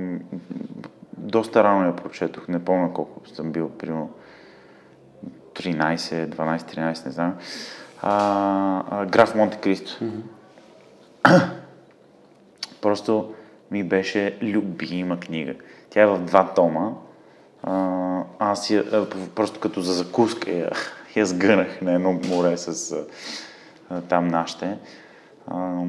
доста 1.16 1.64
рано 1.64 1.86
я 1.86 1.96
прочетох, 1.96 2.48
не 2.48 2.64
помня 2.64 2.92
колко 2.92 3.28
съм 3.28 3.52
бил, 3.52 3.70
примерно 3.70 4.10
13, 5.54 6.26
12, 6.26 6.58
13, 6.58 7.06
не 7.06 7.12
знам. 7.12 7.34
А, 8.02 8.84
а, 8.90 9.06
Граф 9.06 9.34
Монте 9.34 9.58
Кристо. 9.60 10.04
Просто 12.80 13.34
ми 13.70 13.84
беше 13.84 14.38
любима 14.42 15.20
книга. 15.20 15.54
Тя 15.90 16.02
е 16.02 16.06
в 16.06 16.18
два 16.18 16.54
тома. 16.54 16.92
А, 17.62 18.22
аз 18.38 18.70
я, 18.70 18.84
просто 19.34 19.60
като 19.60 19.80
за 19.80 19.92
закуска 19.92 20.50
я, 20.50 20.70
я 21.16 21.26
сгънах 21.26 21.82
на 21.82 21.92
едно 21.92 22.12
море 22.12 22.56
с 22.56 22.96
а, 23.90 24.00
там 24.00 24.28
нашите. 24.28 24.78
А, 25.46 25.82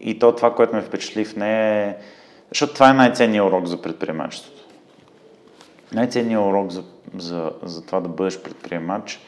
и 0.00 0.18
то 0.18 0.34
това, 0.34 0.54
което 0.54 0.74
ме 0.74 0.82
впечатли 0.82 1.24
в 1.24 1.36
нея 1.36 1.88
е, 1.88 1.96
защото 2.54 2.74
това 2.74 2.90
е 2.90 2.94
най-ценният 2.94 3.46
урок 3.46 3.66
за 3.66 3.82
предприемачеството. 3.82 4.62
Най-ценният 5.92 6.42
урок 6.42 6.70
за, 6.70 6.84
за, 7.18 7.52
за 7.62 7.86
това 7.86 8.00
да 8.00 8.08
бъдеш 8.08 8.38
предприемач 8.38 9.20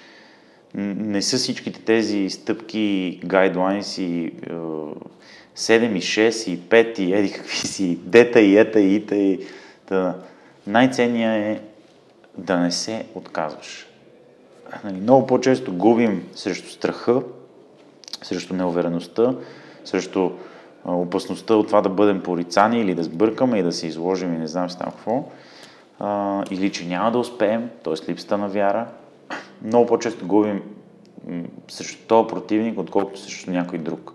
не 0.74 1.22
са 1.22 1.36
всичките 1.36 1.80
тези 1.80 2.30
стъпки, 2.30 3.20
гайдлайнс 3.24 3.98
и 3.98 4.32
7 5.56 5.96
и 5.96 6.02
6 6.02 6.50
и 6.50 6.60
5 6.60 7.00
и 7.00 7.14
еди 7.14 7.32
какви 7.32 7.56
си, 7.56 7.98
дета 8.02 8.40
и 8.40 8.56
ета 8.56 8.80
и 8.80 8.94
ита 8.94 9.16
и... 9.16 9.46
Да. 9.88 10.14
Най-ценният 10.66 11.58
е 11.58 11.62
да 12.38 12.56
не 12.56 12.70
се 12.70 13.06
отказваш. 13.14 13.86
Нали, 14.84 14.96
много 14.96 15.26
по-често 15.26 15.72
губим 15.72 16.28
срещу 16.34 16.68
страха, 16.68 17.22
срещу 18.22 18.54
неувереността, 18.54 19.34
срещу 19.84 20.30
опасността 20.84 21.54
от 21.54 21.66
това 21.66 21.80
да 21.80 21.88
бъдем 21.88 22.22
порицани 22.22 22.80
или 22.80 22.94
да 22.94 23.04
сбъркаме 23.04 23.58
и 23.58 23.62
да 23.62 23.72
се 23.72 23.86
изложим 23.86 24.34
и 24.34 24.38
не 24.38 24.46
знам 24.46 24.70
си 24.70 24.78
там 24.78 24.90
какво, 24.90 25.24
а, 25.98 26.42
или 26.50 26.72
че 26.72 26.86
няма 26.86 27.12
да 27.12 27.18
успеем, 27.18 27.70
т.е. 27.84 28.10
липсата 28.10 28.38
на 28.38 28.48
вяра. 28.48 28.86
Много 29.62 29.86
по-често 29.86 30.26
губим 30.26 30.62
срещу 31.68 32.06
този 32.06 32.28
противник, 32.28 32.78
отколкото 32.78 33.20
срещу 33.20 33.50
някой 33.50 33.78
друг. 33.78 34.12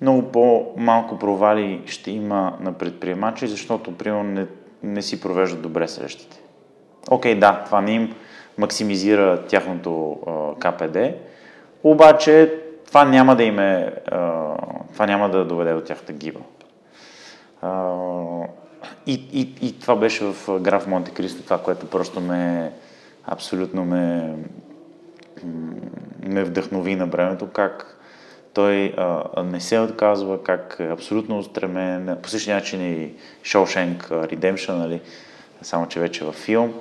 Много 0.00 0.22
по-малко 0.22 1.18
провали 1.18 1.82
ще 1.86 2.10
има 2.10 2.56
на 2.60 2.72
предприемачи, 2.72 3.46
защото, 3.46 3.96
примерно, 3.96 4.24
не, 4.24 4.46
не 4.82 5.02
си 5.02 5.20
провеждат 5.20 5.62
добре 5.62 5.88
срещите. 5.88 6.40
Окей, 7.10 7.34
да, 7.34 7.62
това 7.66 7.80
не 7.80 7.92
им 7.92 8.14
максимизира 8.58 9.42
тяхното 9.46 10.18
а, 10.26 10.54
КПД, 10.54 10.96
обаче 11.84 12.63
това 12.94 13.04
няма 13.04 13.36
да 13.36 13.42
им 13.44 13.58
е, 13.58 13.92
това 14.92 15.06
няма 15.06 15.30
да 15.30 15.44
доведе 15.44 15.72
до 15.72 15.80
тяхната 15.80 16.12
гиба. 16.12 16.40
И, 19.06 19.12
и, 19.32 19.54
и 19.62 19.78
това 19.80 19.96
беше 19.96 20.24
в 20.24 20.60
граф 20.60 20.86
Монте 20.86 21.10
Кристо, 21.10 21.42
това, 21.42 21.58
което 21.58 21.86
просто 21.86 22.20
ме 22.20 22.72
абсолютно 23.24 23.84
ме, 23.84 24.34
ме 26.26 26.44
вдъхнови 26.44 26.96
на 26.96 27.06
времето, 27.06 27.48
как 27.52 27.98
той 28.52 28.94
а, 28.96 29.42
не 29.42 29.60
се 29.60 29.78
отказва, 29.78 30.42
как 30.42 30.76
е 30.80 30.88
абсолютно 30.88 31.38
устремен, 31.38 32.16
по 32.22 32.28
същия 32.28 32.56
начин 32.56 32.80
и 32.92 33.10
Shawshank 33.42 34.08
Redemption, 34.08 34.72
нали? 34.72 35.00
само 35.62 35.88
че 35.88 36.00
вече 36.00 36.24
във 36.24 36.34
филм. 36.34 36.74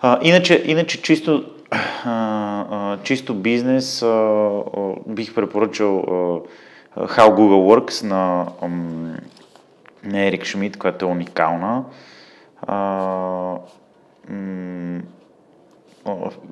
А, 0.00 0.18
иначе, 0.22 0.62
иначе 0.66 1.02
чисто, 1.02 1.55
а, 2.04 2.66
а, 2.70 2.98
чисто 3.02 3.34
бизнес 3.34 4.02
а, 4.02 4.06
а, 4.06 4.62
бих 5.06 5.34
препоръчал 5.34 5.98
а, 5.98 7.02
How 7.06 7.28
Google 7.28 7.80
Works 7.80 8.06
на, 8.06 8.46
на 10.04 10.26
Ерик 10.26 10.44
Шмидт, 10.44 10.76
която 10.76 11.04
е 11.04 11.08
уникална. 11.08 11.84
А, 12.62 12.76
м- 14.28 15.00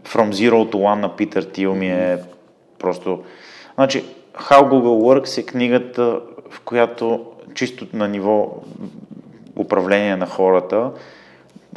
From 0.05 0.31
Zero 0.33 0.73
to 0.73 0.75
One 0.75 1.01
на 1.01 1.17
Питър 1.17 1.43
Тил 1.43 1.75
ми 1.75 1.89
е 1.89 2.19
просто... 2.79 3.25
Значи, 3.75 4.05
How 4.35 4.61
Google 4.63 5.21
Works 5.21 5.39
е 5.39 5.47
книгата, 5.47 6.21
в 6.51 6.61
която 6.61 7.27
чисто 7.55 7.87
на 7.93 8.09
ниво 8.09 8.55
управление 9.57 10.17
на 10.17 10.27
хората, 10.27 10.91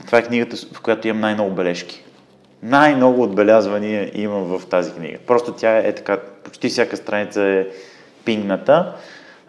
това 0.05 0.17
е 0.17 0.23
книгата, 0.23 0.57
в 0.73 0.81
която 0.81 1.07
имам 1.07 1.21
най-много 1.21 1.51
бележки. 1.51 2.03
Най-много 2.63 3.23
отбелязвания 3.23 4.11
имам 4.13 4.43
в 4.43 4.65
тази 4.65 4.93
книга. 4.93 5.17
Просто 5.27 5.53
тя 5.53 5.77
е 5.77 5.95
така, 5.95 6.19
почти 6.43 6.69
всяка 6.69 6.97
страница 6.97 7.41
е 7.41 7.67
пингната. 8.25 8.95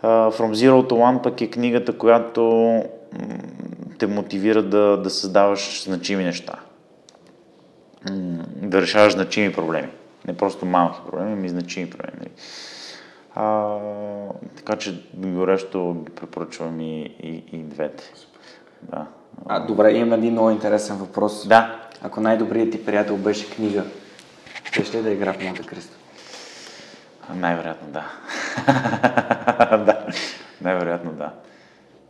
Uh, 0.02 0.38
From 0.38 0.52
Zero 0.52 0.90
to 0.90 0.92
One 0.92 1.22
пък 1.22 1.40
е 1.40 1.50
книгата, 1.50 1.98
която 1.98 2.82
те 3.98 4.06
мотивира 4.06 4.62
да, 4.62 4.96
да 4.96 5.10
създаваш 5.10 5.84
значими 5.84 6.24
неща. 6.24 6.54
Да 8.62 8.82
решаваш 8.82 9.12
значими 9.12 9.52
проблеми. 9.52 9.88
Не 10.26 10.36
просто 10.36 10.66
малки 10.66 10.98
проблеми, 11.10 11.32
ами 11.32 11.48
значими 11.48 11.90
проблеми. 11.90 12.26
А, 13.34 13.76
така 14.56 14.76
че 14.76 15.02
горещо 15.14 15.94
ги 15.94 16.12
препоръчвам 16.12 16.80
и, 16.80 17.00
и, 17.22 17.44
и 17.52 17.58
двете. 17.58 18.04
Да. 18.82 19.06
А, 19.46 19.66
добре, 19.66 19.92
имам 19.92 20.12
един 20.12 20.32
много 20.32 20.50
интересен 20.50 20.96
въпрос. 20.96 21.48
Да. 21.48 21.87
Ако 22.02 22.20
най-добрият 22.20 22.70
ти 22.70 22.84
приятел 22.84 23.16
беше 23.16 23.50
книга, 23.50 23.84
ще 24.72 24.98
ли 24.98 25.02
да 25.02 25.10
игра 25.10 25.32
в 25.32 25.42
Монте 25.42 25.62
Кристо? 25.62 25.96
Най-вероятно 27.34 27.88
да. 27.88 28.04
да. 29.86 30.06
Най-вероятно 30.60 31.12
да. 31.12 31.32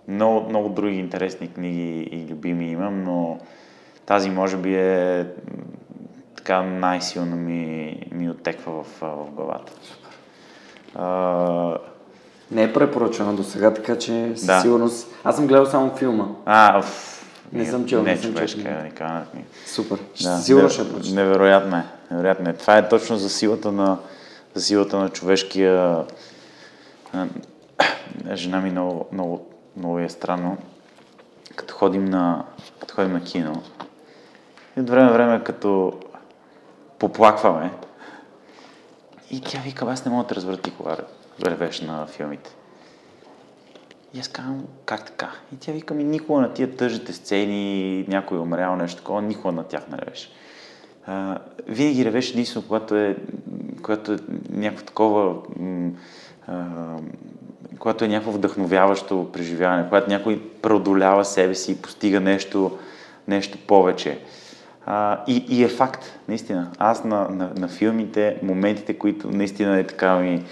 Много, 0.09 0.49
много 0.49 0.69
други 0.69 0.97
интересни 0.97 1.53
книги 1.53 2.09
и 2.13 2.33
любими 2.33 2.71
имам, 2.71 3.05
но 3.05 3.39
тази 4.07 4.31
може 4.31 4.57
би 4.57 4.75
е 4.75 5.27
така 6.37 6.63
най-силно 6.63 7.37
ми, 7.37 7.97
ми 8.13 8.31
оттеква 8.31 8.83
в, 8.83 8.87
в 9.01 9.31
главата. 9.31 9.73
А... 10.95 11.79
Не 12.51 12.63
е 12.63 12.73
препоръчано 12.73 13.37
до 13.37 13.43
сега, 13.43 13.75
така 13.75 13.99
че 13.99 14.33
със 14.37 14.47
да. 14.47 14.61
сигурност... 14.61 15.15
Аз 15.25 15.37
съм 15.37 15.47
гледал 15.47 15.67
само 15.67 15.97
филма. 15.97 16.27
А, 16.47 16.83
в... 16.83 17.18
Не 17.53 17.67
съм 17.67 17.87
чел, 17.87 18.03
не, 18.03 18.11
не 18.11 18.17
съм 18.17 18.35
човешка, 18.35 18.63
чел. 18.63 18.79
уникална 18.81 19.27
книга. 19.31 19.47
Супер. 19.67 19.99
Да, 20.23 20.39
Сигурно 20.39 20.71
ще 20.71 20.93
прочета. 20.93 21.15
Невероятно 21.15 21.77
е. 21.77 21.85
Невероятно 22.11 22.51
е. 22.51 22.53
Това 22.53 22.79
е 22.79 22.89
точно 22.89 23.17
за 23.17 23.31
силата 23.31 23.73
на, 23.73 23.99
за 24.55 24.63
силата 24.63 24.99
на 24.99 25.09
човешкия... 25.09 26.05
Жена 28.35 28.61
ми 28.61 28.71
много, 28.71 29.07
много, 29.13 29.47
много 29.77 29.99
е 29.99 30.09
странно. 30.09 30.57
Като 31.57 31.75
ходим 31.75 32.05
на, 32.05 32.45
като 32.81 32.95
ходим 32.95 33.13
на 33.13 33.25
кино, 33.25 33.63
и 34.77 34.81
от 34.81 34.91
време 34.91 35.05
на 35.05 35.13
време 35.13 35.45
като 35.45 35.93
поплакваме, 36.99 37.71
и 39.31 39.41
тя 39.41 39.59
вика, 39.59 39.85
аз 39.89 40.05
не 40.05 40.11
мога 40.11 40.29
да 40.29 40.35
разбера 40.35 40.57
ти 40.57 40.71
кога 40.71 40.97
ревеш 41.47 41.81
на 41.81 42.07
филмите. 42.07 42.51
И 44.15 44.21
аз 44.21 44.29
казвам, 44.29 44.65
как 44.85 45.07
така? 45.07 45.31
И 45.55 45.57
тя 45.57 45.73
вика 45.73 45.95
ми, 45.95 46.05
никога 46.05 46.41
на 46.41 46.53
тия 46.53 46.77
тъжните 46.77 47.13
сцени, 47.13 48.05
някой 48.09 48.39
е 48.39 48.41
умрял, 48.41 48.77
нещо 48.77 48.99
такова, 48.99 49.23
никога 49.23 49.53
на 49.53 49.65
тях 49.65 49.83
не 49.91 49.99
ревеш. 49.99 50.31
А, 51.07 51.39
винаги 51.67 52.05
ревеш 52.05 52.31
единствено, 52.31 52.67
когато 52.67 52.97
е, 52.97 53.17
когато 53.83 54.13
е 54.13 54.19
някакво 54.51 54.85
такова, 54.85 55.37
а, 56.47 56.65
когато 57.79 58.05
е 58.05 58.09
някакво 58.09 58.33
вдъхновяващо 58.33 59.31
преживяване, 59.33 59.85
когато 59.89 60.11
някой 60.11 60.43
преодолява 60.63 61.25
себе 61.25 61.55
си 61.55 61.73
и 61.73 61.77
постига 61.77 62.21
нещо, 62.21 62.79
нещо 63.29 63.59
повече. 63.67 64.19
А, 64.87 65.25
и, 65.27 65.45
и 65.49 65.65
е 65.65 65.69
факт, 65.69 66.05
наистина. 66.29 66.71
Аз 66.79 67.05
на, 67.05 67.29
на, 67.29 67.51
на 67.57 67.69
филмите, 67.69 68.39
моментите, 68.43 68.99
които 68.99 69.31
наистина 69.31 69.79
е 69.79 69.87
така 69.87 70.17
ми, 70.17 70.45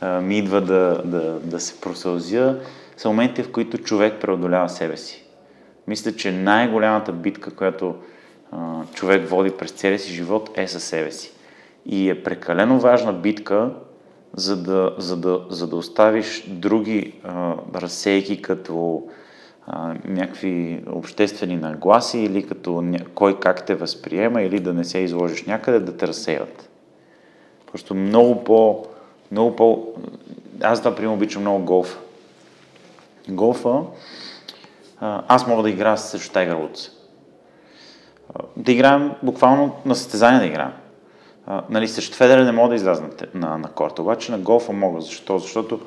а, 0.00 0.20
ми 0.20 0.38
идва 0.38 0.60
да, 0.60 1.02
да, 1.04 1.40
да 1.40 1.60
се 1.60 1.80
просълзя, 1.80 2.58
са 2.96 3.08
моментите, 3.08 3.42
в 3.42 3.52
които 3.52 3.78
човек 3.78 4.20
преодолява 4.20 4.68
себе 4.68 4.96
си. 4.96 5.24
Мисля, 5.86 6.12
че 6.12 6.32
най-голямата 6.32 7.12
битка, 7.12 7.50
която 7.50 7.94
а, 8.52 8.82
човек 8.94 9.28
води 9.28 9.50
през 9.50 9.70
целия 9.70 9.98
си 9.98 10.12
живот 10.12 10.50
е 10.54 10.68
със 10.68 10.84
себе 10.84 11.12
си. 11.12 11.32
И 11.86 12.10
е 12.10 12.22
прекалено 12.22 12.80
важна 12.80 13.12
битка, 13.12 13.70
за 14.36 14.62
да, 14.62 14.94
за 14.98 15.16
да, 15.16 15.46
за 15.50 15.66
да 15.66 15.76
оставиш 15.76 16.44
други 16.48 17.12
а, 17.24 17.54
разсейки 17.74 18.42
като 18.42 19.02
а, 19.66 19.94
някакви 20.04 20.82
обществени 20.86 21.56
нагласи 21.56 22.18
или 22.18 22.46
като 22.46 22.82
ня... 22.82 22.98
кой 23.14 23.40
как 23.40 23.66
те 23.66 23.74
възприема 23.74 24.42
или 24.42 24.60
да 24.60 24.72
не 24.72 24.84
се 24.84 24.98
изложиш 24.98 25.44
някъде, 25.44 25.80
да 25.80 25.96
те 25.96 26.06
разсеят. 26.06 26.68
Просто 27.72 27.94
много 27.94 28.44
по... 28.44 28.86
Много 29.30 29.56
по... 29.56 29.86
Аз, 30.60 30.80
да, 30.80 30.94
примерно, 30.94 31.14
обичам 31.14 31.42
много 31.42 31.64
голф. 31.64 32.05
Голфа, 33.28 33.80
аз 35.00 35.46
мога 35.46 35.62
да 35.62 35.70
играя 35.70 35.98
срещу 35.98 36.32
Тайгър 36.32 36.54
Вудс. 36.54 36.90
Да 38.56 38.72
играем 38.72 39.12
буквално 39.22 39.76
на 39.84 39.94
състезание 39.94 40.40
да 40.40 40.46
играем. 40.46 40.72
А, 41.46 41.62
нали, 41.70 41.88
срещу 41.88 42.16
Федера 42.16 42.44
не 42.44 42.52
мога 42.52 42.68
да 42.68 42.74
изляза 42.74 43.02
на, 43.02 43.10
на, 43.34 43.58
на 43.58 43.68
корта, 43.68 44.02
обаче 44.02 44.32
на 44.32 44.38
голфа 44.38 44.72
мога. 44.72 45.00
Защо? 45.00 45.38
Защото 45.38 45.80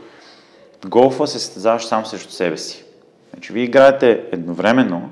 голфа 0.88 1.28
се 1.28 1.40
състезаваш 1.40 1.86
сам 1.86 2.06
срещу 2.06 2.32
себе 2.32 2.58
си. 2.58 2.86
Значи, 3.34 3.54
вие 3.54 3.64
играете 3.64 4.24
едновременно, 4.32 5.10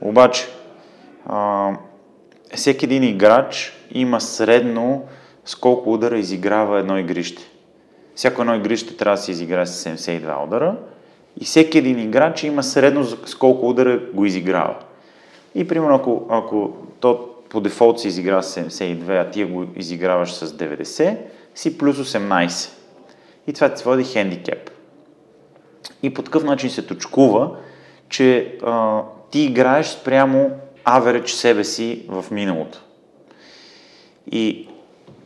обаче 0.00 0.48
а, 1.26 1.70
всеки 2.54 2.84
един 2.84 3.02
играч 3.02 3.72
има 3.90 4.20
средно 4.20 5.04
с 5.44 5.54
колко 5.54 5.92
удара 5.92 6.18
изиграва 6.18 6.78
едно 6.78 6.98
игрище. 6.98 7.42
Всяко 8.14 8.40
едно 8.40 8.54
игрище 8.54 8.96
трябва 8.96 9.16
да 9.16 9.22
се 9.22 9.30
изиграе 9.30 9.66
с 9.66 9.84
72 9.84 10.44
удара 10.44 10.76
и 11.40 11.44
всеки 11.44 11.78
един 11.78 11.98
играч 11.98 12.42
има 12.42 12.62
средно 12.62 13.04
с 13.04 13.34
колко 13.34 13.68
удара 13.68 14.00
го 14.14 14.24
изиграва. 14.24 14.74
И 15.54 15.68
примерно 15.68 15.94
ако, 15.94 16.26
ако 16.30 16.76
то 17.00 17.28
по 17.48 17.60
дефолт 17.60 18.00
се 18.00 18.08
изиграва 18.08 18.42
с 18.42 18.60
72, 18.60 19.26
а 19.26 19.30
ти 19.30 19.44
го 19.44 19.64
изиграваш 19.76 20.32
с 20.32 20.46
90, 20.46 21.16
си 21.54 21.78
плюс 21.78 21.96
18. 21.96 22.70
И 23.46 23.52
това 23.52 23.74
ти 23.74 23.84
води 23.84 24.04
хендикеп. 24.04 24.70
И 26.02 26.14
по 26.14 26.22
такъв 26.22 26.44
начин 26.44 26.70
се 26.70 26.86
точкува, 26.86 27.56
че 28.08 28.58
а, 28.62 29.02
ти 29.30 29.40
играеш 29.40 29.86
спрямо 29.86 30.50
авередж 30.84 31.32
себе 31.32 31.64
си 31.64 32.06
в 32.08 32.24
миналото. 32.30 32.78
И 34.32 34.68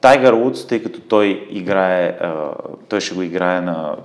Тайгър 0.01 0.33
Вудс, 0.33 0.67
тъй 0.67 0.83
като 0.83 1.01
той 1.01 1.47
играе, 1.51 2.07
а, 2.21 2.51
той 2.89 3.01
ще 3.01 3.15
го 3.15 3.23
играе 3.23 3.61
на 3.61 3.97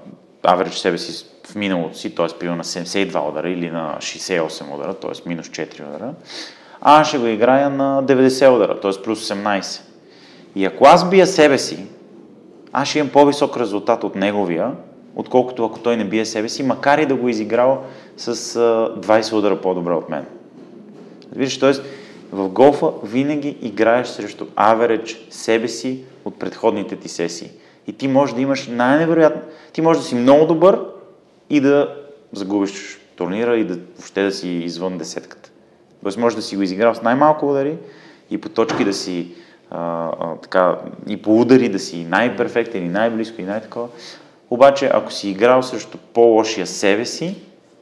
авередж 0.44 0.78
себе 0.78 0.98
си 0.98 1.26
в 1.52 1.56
миналото 1.56 1.98
си, 1.98 2.16
т.е. 2.16 2.40
пива 2.40 2.56
на 2.56 2.64
72 2.64 3.30
удара 3.30 3.50
или 3.50 3.70
на 3.70 3.98
68 4.00 4.76
удара, 4.76 4.94
т.е. 4.94 5.30
минус 5.30 5.48
4 5.48 5.88
удара, 5.90 6.14
а 6.82 7.04
ще 7.04 7.18
го 7.18 7.26
играя 7.26 7.70
на 7.70 8.04
90 8.04 8.56
удара, 8.56 8.80
т.е. 8.80 8.92
плюс 9.04 9.30
18. 9.30 9.82
И 10.56 10.66
ако 10.66 10.86
аз 10.86 11.10
бия 11.10 11.28
себе 11.28 11.58
си, 11.58 11.86
аз 12.74 12.88
ще 12.88 13.00
имам 13.00 13.12
по-висок 13.12 13.58
резултат 13.58 14.04
от 14.04 14.16
неговия, 14.16 14.72
отколкото 15.16 15.66
ако 15.66 15.80
той 15.80 15.98
не 15.98 16.06
бие 16.06 16.26
себе 16.26 16.50
си, 16.50 16.64
макар 16.64 16.98
и 16.98 17.06
да 17.06 17.16
го 17.16 17.28
е 17.28 17.32
изиграл 17.32 17.84
с 18.18 18.36
20 18.36 19.34
удара 19.34 19.62
по-добре 19.62 19.94
от 19.94 20.10
мен. 20.10 20.26
Виждаш, 21.36 21.60
т.е. 21.60 21.84
в 22.32 22.50
голфа 22.50 22.88
винаги 23.04 23.58
играеш 23.62 24.08
срещу 24.08 24.46
авередж 24.56 25.28
себе 25.30 25.68
си 25.68 26.04
от 26.26 26.40
предходните 26.40 26.96
ти 26.96 27.10
сесии. 27.10 27.50
И 27.88 27.94
ти 27.94 28.08
можеш 28.08 28.36
да 28.36 28.42
имаш 28.42 28.68
най-невероятно, 28.68 29.42
ти 29.74 29.82
можеш 29.82 30.04
да 30.04 30.10
си 30.10 30.16
много 30.16 30.46
добър 30.46 30.80
и 31.50 31.62
да 31.62 31.96
загубиш 32.34 33.00
турнира 33.16 33.58
и 33.58 33.64
да 33.64 33.76
въобще 33.76 34.24
да 34.24 34.32
си 34.32 34.50
извън 34.50 34.98
десетката. 34.98 35.52
Тоест 36.04 36.18
може 36.18 36.36
да 36.36 36.42
си 36.42 36.56
го 36.56 36.62
изиграл 36.62 36.96
с 36.96 37.02
най-малко 37.02 37.50
удари 37.50 37.78
и 38.30 38.38
по 38.38 38.50
точки 38.50 38.86
да 38.86 38.94
си 38.94 39.36
а, 39.70 40.12
а, 40.20 40.36
така, 40.36 40.80
и 41.08 41.22
по 41.22 41.42
удари 41.42 41.70
да 41.70 41.80
си 41.80 42.06
най-перфектен 42.10 42.86
и 42.86 42.90
най-близко 42.90 43.42
и 43.42 43.46
най-такова. 43.46 43.88
Обаче, 44.50 44.90
ако 44.94 45.12
си 45.12 45.30
играл 45.30 45.64
срещу 45.64 45.98
по-лошия 46.14 46.68
себе 46.68 47.06
си, 47.06 47.36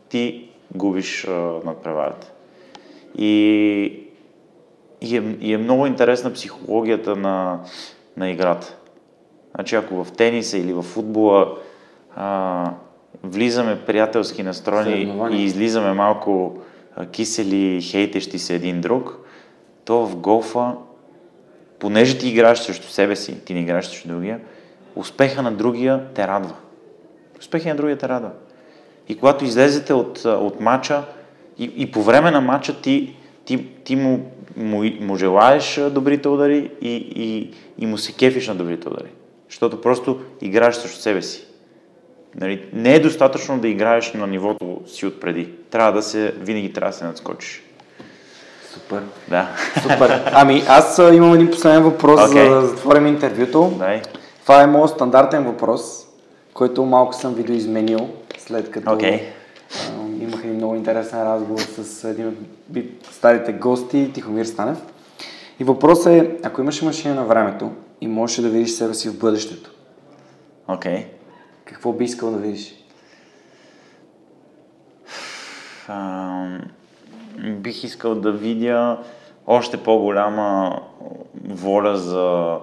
ти 0.09 0.49
губиш 0.76 1.28
а, 1.28 1.32
надпреварата. 1.66 2.32
И, 3.18 3.34
и, 5.01 5.18
е, 5.18 5.38
и 5.41 5.53
е 5.53 5.57
много 5.57 5.86
интересна 5.86 6.34
психологията 6.34 7.16
на, 7.16 7.59
на 8.18 8.30
играта. 8.30 8.76
Значи, 9.55 9.76
ако 9.76 10.03
в 10.03 10.11
тениса 10.11 10.57
или 10.57 10.74
в 10.74 10.82
футбола 10.82 11.57
а, 12.16 12.72
влизаме 13.30 13.86
приятелски 13.86 14.44
настроени 14.44 15.14
и 15.32 15.44
излизаме 15.44 15.94
малко 15.94 16.58
кисели, 17.12 17.82
хейтещи 17.82 18.40
се 18.40 18.56
един 18.56 18.82
друг, 18.82 19.20
то 19.86 20.06
в 20.06 20.16
голфа, 20.16 20.74
понеже 21.80 22.18
ти 22.18 22.30
играеш 22.30 22.60
срещу 22.60 22.88
себе 22.88 23.16
си, 23.16 23.40
ти 23.46 23.54
не 23.54 23.60
играеш 23.60 23.86
срещу 23.86 24.08
другия, 24.08 24.40
успеха 24.96 25.42
на 25.42 25.52
другия 25.52 26.04
те 26.14 26.28
радва. 26.28 26.54
Успеха 27.40 27.70
на 27.70 27.76
другия 27.76 27.98
те 27.98 28.10
радва. 28.10 28.32
И 29.10 29.18
когато 29.18 29.46
излезете 29.46 29.94
от, 29.94 30.26
от 30.26 30.60
матча 30.60 31.04
и, 31.58 31.72
и 31.78 31.92
по 31.92 32.04
време 32.04 32.32
на 32.32 32.42
матча 32.42 32.82
ти, 32.82 33.16
ти, 33.46 33.68
ти 33.84 33.96
му, 33.96 34.32
му, 34.58 34.84
му 35.02 35.16
желаеш 35.16 35.80
добрите 35.92 36.28
удари 36.28 36.72
и, 36.82 36.96
и, 37.16 37.54
и 37.80 37.86
му 37.86 37.98
се 37.98 38.14
кефиш 38.14 38.48
на 38.48 38.56
добрите 38.56 38.90
удари. 38.90 39.10
Защото 39.50 39.82
просто 39.82 40.20
играеш 40.42 40.76
срещу 40.76 41.00
себе 41.00 41.22
си. 41.22 41.46
Нали, 42.40 42.66
не 42.74 42.96
е 42.96 43.00
достатъчно 43.00 43.60
да 43.60 43.68
играеш 43.68 44.14
на 44.14 44.28
нивото 44.28 44.82
си 44.88 45.06
отпреди. 45.06 45.50
Трябва 45.72 45.92
да 45.92 46.02
се, 46.02 46.34
винаги 46.40 46.74
трябва 46.74 46.92
да 46.92 46.98
се 46.98 47.06
надскочиш. 47.06 47.64
Супер. 48.74 49.02
Да. 49.28 49.50
Супер. 49.82 50.32
Ами 50.34 50.64
аз 50.68 50.98
имам 51.14 51.34
един 51.34 51.52
последен 51.52 51.84
въпрос, 51.84 52.22
okay. 52.22 52.50
за 52.50 52.56
да 52.56 52.68
затворим 52.68 53.08
интервюто. 53.08 53.74
Дай. 53.80 54.02
Това 54.42 54.62
е 54.62 54.68
моят 54.68 54.90
стандартен 54.90 55.44
въпрос, 55.44 56.08
който 56.54 56.86
малко 56.86 57.14
съм 57.14 57.34
видоизменил, 57.34 58.10
след 58.38 58.72
като 58.72 58.90
okay. 58.90 59.22
а, 59.76 60.24
имах 60.24 60.40
един 60.44 60.56
много 60.56 60.76
интересен 60.76 61.24
разговор 61.24 61.60
с 61.60 62.04
един 62.04 62.28
от 62.28 62.36
старите 63.12 63.54
гости, 63.54 64.12
Тихомир 64.14 64.46
Станев. 64.46 64.78
И 65.60 65.64
въпросът 65.64 66.08
е, 66.08 66.32
ако 66.44 66.62
имаш 66.62 66.82
машина 66.82 67.16
на 67.16 67.24
времето 67.24 67.72
и 68.02 68.08
можеш 68.08 68.38
да 68.38 68.50
видиш 68.50 68.72
себе 68.72 68.94
си 68.94 69.10
в 69.10 69.20
бъдещето, 69.20 69.72
okay. 70.70 71.04
Какво 71.66 71.93
би 71.93 72.03
искал 72.03 72.32
да 72.32 72.38
видиш? 72.38 72.76
А, 75.88 76.59
бих 77.38 77.84
искал 77.84 78.16
да 78.16 78.32
видя 78.32 78.99
още 79.47 79.84
по-голяма 79.84 80.80
воля 81.43 81.97
за, 81.97 82.57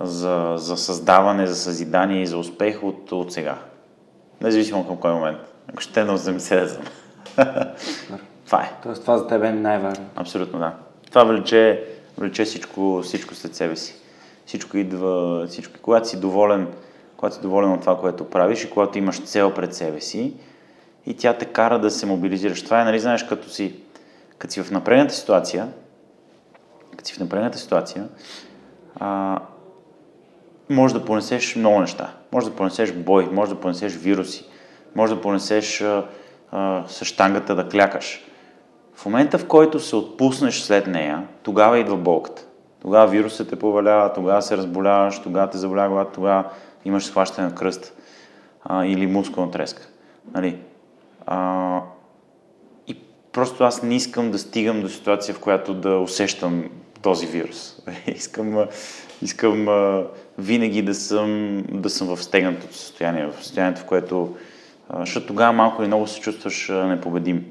за, 0.00 0.54
за 0.56 0.76
създаване, 0.76 1.46
за 1.46 1.56
съзидание 1.56 2.22
и 2.22 2.26
за 2.26 2.38
успех 2.38 2.82
от, 2.82 3.12
от 3.12 3.32
сега. 3.32 3.58
Независимо 4.40 4.86
към 4.86 4.96
кой 4.96 5.12
момент. 5.12 5.38
Ако 5.68 5.80
ще 5.80 6.04
на 6.04 6.18
80 6.18 6.60
да 6.60 6.68
съм. 6.68 6.82
това 8.46 8.62
е. 8.62 8.72
Тоест 8.82 9.00
това 9.00 9.18
за 9.18 9.26
теб 9.26 9.44
е 9.44 9.52
най-важно. 9.52 10.04
Абсолютно 10.16 10.58
да. 10.58 10.74
Това 11.10 11.24
влече, 11.24 11.84
влече 12.18 12.44
всичко, 12.44 13.00
всичко 13.02 13.34
след 13.34 13.54
себе 13.54 13.76
си. 13.76 13.94
Всичко 14.46 14.76
идва, 14.76 15.46
всичко. 15.46 15.74
Когато 15.82 16.08
си 16.08 16.20
доволен, 16.20 16.68
когато 17.16 17.34
си 17.34 17.42
доволен 17.42 17.72
от 17.72 17.80
това, 17.80 17.98
което 17.98 18.30
правиш 18.30 18.64
и 18.64 18.70
когато 18.70 18.98
имаш 18.98 19.22
цел 19.22 19.54
пред 19.54 19.74
себе 19.74 20.00
си 20.00 20.34
и 21.06 21.16
тя 21.16 21.32
те 21.32 21.44
кара 21.44 21.78
да 21.78 21.90
се 21.90 22.06
мобилизираш. 22.06 22.64
Това 22.64 22.80
е, 22.80 22.84
нали, 22.84 23.00
знаеш, 23.00 23.22
като 23.22 23.48
си, 23.48 23.74
като 24.38 24.52
си 24.52 24.62
в 24.62 24.70
напрегната 24.70 25.14
ситуация, 25.14 25.68
като 26.96 27.08
си 27.08 27.14
в 27.14 27.20
напрегната 27.20 27.58
ситуация, 27.58 28.08
а, 29.00 29.38
може 30.70 30.94
да 30.94 31.04
понесеш 31.04 31.56
много 31.56 31.80
неща. 31.80 32.12
Може 32.32 32.50
да 32.50 32.56
понесеш 32.56 32.92
бой, 32.92 33.28
може 33.32 33.54
да 33.54 33.60
понесеш 33.60 33.92
вируси, 33.92 34.44
може 34.94 35.14
да 35.14 35.20
понесеш 35.20 35.80
а, 35.80 36.04
а, 36.50 36.84
с 36.88 37.16
да 37.54 37.68
клякаш. 37.68 38.24
В 38.94 39.06
момента, 39.06 39.38
в 39.38 39.46
който 39.46 39.80
се 39.80 39.96
отпуснеш 39.96 40.60
след 40.60 40.86
нея, 40.86 41.26
тогава 41.42 41.78
идва 41.78 41.96
болката. 41.96 42.46
Тогава 42.82 43.06
вирусът 43.06 43.48
те 43.48 43.56
повалява, 43.56 44.12
тогава 44.12 44.42
се 44.42 44.56
разболяваш, 44.56 45.22
тогава 45.22 45.50
те 45.50 45.58
заболява 45.58 46.06
тогава 46.12 46.44
имаш 46.86 47.06
схващане 47.06 47.48
на 47.48 47.54
кръст 47.54 47.94
а, 48.64 48.86
или 48.86 49.06
мускулна 49.06 49.50
треска. 49.50 49.88
Нали? 50.34 50.58
А, 51.26 51.80
и 52.88 52.96
просто 53.32 53.64
аз 53.64 53.82
не 53.82 53.96
искам 53.96 54.30
да 54.30 54.38
стигам 54.38 54.80
до 54.80 54.88
ситуация, 54.88 55.34
в 55.34 55.40
която 55.40 55.74
да 55.74 55.98
усещам 55.98 56.64
този 57.02 57.26
вирус. 57.26 57.76
искам, 58.06 58.66
искам 59.22 59.68
а, 59.68 60.06
винаги 60.38 60.82
да 60.82 60.94
съм, 60.94 61.62
да 61.70 61.90
съм 61.90 62.16
в 62.16 62.22
стегнатото 62.22 62.74
състояние, 62.74 63.26
в 63.26 63.44
състоянието, 63.44 63.80
в 63.80 63.84
което, 63.84 64.36
а, 64.88 65.00
защото 65.00 65.26
тогава 65.26 65.52
малко 65.52 65.82
или 65.82 65.86
много 65.86 66.06
се 66.06 66.20
чувстваш 66.20 66.70
а, 66.70 66.86
непобедим. 66.86 67.44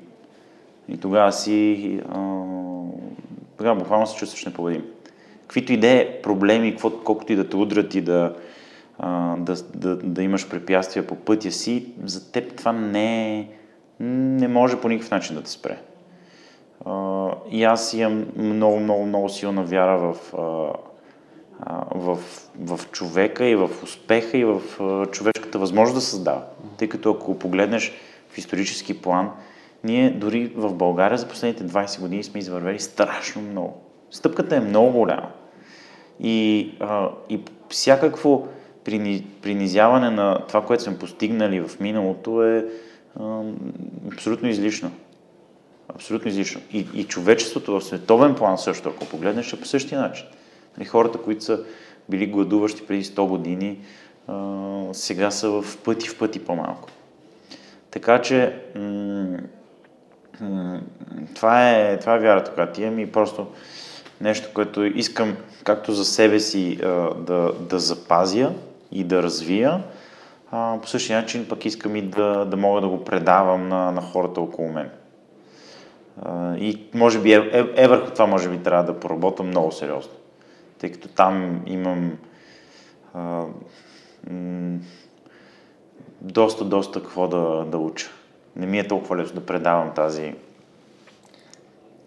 И 0.90 0.98
тогава 0.98 1.32
си, 1.32 2.00
а, 2.10 2.44
тогава 3.58 3.76
буквално 3.80 4.08
се 4.08 4.16
чувстваш 4.16 4.46
непобедим. 4.46 4.84
Каквито 5.42 5.74
и 5.74 5.78
да 5.78 5.88
е 5.88 6.22
проблеми, 6.22 6.78
колкото 6.82 7.34
и 7.34 7.36
да 7.36 7.50
те 7.50 7.56
удрят 7.56 7.96
и 7.96 8.02
да, 8.02 8.36
да, 9.38 9.56
да, 9.76 9.96
да 9.96 10.24
имаш 10.24 10.50
препятствия 10.50 11.08
по 11.08 11.16
пътя 11.16 11.52
си, 11.52 11.94
за 12.04 12.32
теб 12.32 12.56
това 12.56 12.72
не 12.72 13.40
е, 13.40 13.48
не 14.00 14.48
може 14.48 14.82
по 14.82 14.90
никакъв 14.90 15.12
начин 15.12 15.36
да 15.36 15.44
те 15.44 15.50
спре. 15.52 15.78
И 17.52 17.64
аз 17.64 17.94
имам 17.94 18.26
много, 18.36 18.80
много, 18.80 19.06
много 19.06 19.30
силна 19.30 19.64
вяра 19.64 19.98
в, 19.98 20.16
в, 21.96 22.18
в 22.60 22.80
човека 22.92 23.46
и 23.46 23.56
в 23.56 23.70
успеха 23.84 24.38
и 24.38 24.46
в 24.46 24.62
човешката 25.12 25.60
възможност 25.60 25.96
да 25.96 26.02
създава. 26.02 26.44
Тъй 26.78 26.90
като 26.90 27.12
ако 27.12 27.40
погледнеш 27.40 27.94
в 28.30 28.38
исторически 28.38 29.02
план, 29.02 29.32
ние 29.84 30.10
дори 30.10 30.52
в 30.56 30.74
България 30.74 31.18
за 31.18 31.28
последните 31.28 31.64
20 31.64 32.00
години 32.00 32.24
сме 32.24 32.40
извървели 32.40 32.80
страшно 32.80 33.42
много. 33.42 33.82
Стъпката 34.12 34.56
е 34.56 34.60
много 34.60 34.92
голяма. 34.92 35.30
И, 36.20 36.72
а, 36.80 37.10
и 37.30 37.42
всякакво 37.70 38.48
принизяване 39.42 40.10
на 40.10 40.40
това, 40.48 40.66
което 40.66 40.84
сме 40.84 40.98
постигнали 40.98 41.62
в 41.62 41.80
миналото 41.80 42.44
е 42.44 42.66
а, 43.20 43.42
абсолютно 44.14 44.50
излишно. 44.50 44.92
Абсолютно 45.96 46.30
излишно. 46.30 46.62
И, 46.72 46.88
и 46.94 47.04
човечеството 47.04 47.80
в 47.80 47.84
световен 47.84 48.36
план 48.36 48.58
също, 48.58 48.90
ако 48.90 49.06
погледнеш, 49.06 49.54
е 49.54 49.60
по 49.60 49.66
същия 49.66 50.02
начин. 50.02 50.26
Нали, 50.78 50.88
хората, 50.88 51.18
които 51.18 51.44
са 51.44 51.64
били 52.10 52.28
гладуващи 52.28 52.88
преди 52.88 53.04
100 53.04 53.28
години, 53.28 53.80
а, 54.28 54.64
сега 54.94 55.32
са 55.32 55.50
в 55.50 55.78
пъти 55.78 56.10
в 56.10 56.18
пъти 56.18 56.46
по-малко. 56.46 56.90
Така 57.92 58.22
че 58.22 58.56
м- 58.76 59.38
м- 60.42 60.82
това, 61.36 61.72
е, 61.72 62.00
това 62.00 62.16
е 62.16 62.20
вярата, 62.20 62.52
която 62.52 62.82
имам 62.82 63.00
и 63.00 63.12
просто 63.12 63.48
нещо, 64.22 64.50
което 64.54 64.84
искам 64.84 65.38
както 65.64 65.92
за 65.92 66.06
себе 66.06 66.40
си 66.40 66.80
а, 66.84 67.14
да, 67.14 67.52
да 67.70 67.80
запазя 67.80 68.52
и 68.92 69.04
да 69.04 69.24
развия, 69.24 69.84
а, 70.52 70.78
по 70.82 70.88
същия 70.88 71.22
начин 71.22 71.46
пък 71.50 71.66
искам 71.66 71.96
и 71.96 72.02
да, 72.02 72.46
да 72.46 72.58
мога 72.58 72.82
да 72.82 72.88
го 72.88 73.04
предавам 73.04 73.68
на, 73.68 73.92
на 73.92 74.02
хората 74.02 74.42
около 74.42 74.72
мен. 74.72 74.90
А, 76.22 76.56
и 76.56 76.88
може 76.94 77.20
би 77.20 77.34
е, 77.34 77.50
е, 77.54 77.84
е 77.84 77.88
върху 77.88 78.12
това 78.12 78.26
може 78.26 78.50
би 78.50 78.58
трябва 78.58 78.84
да 78.84 79.00
поработя 79.00 79.44
много 79.44 79.72
сериозно, 79.72 80.14
тъй 80.80 80.92
като 80.92 81.08
там 81.08 81.62
имам 81.66 82.18
а, 83.14 83.44
м- 84.32 84.80
доста, 86.22 86.66
доста 86.66 87.04
какво 87.04 87.28
да, 87.28 87.66
да 87.66 87.78
уча. 87.78 88.10
Не 88.56 88.66
ми 88.66 88.80
е 88.80 88.88
толкова 88.88 89.18
лесно 89.18 89.40
да 89.40 89.46
предавам 89.46 89.92
тази... 89.96 90.22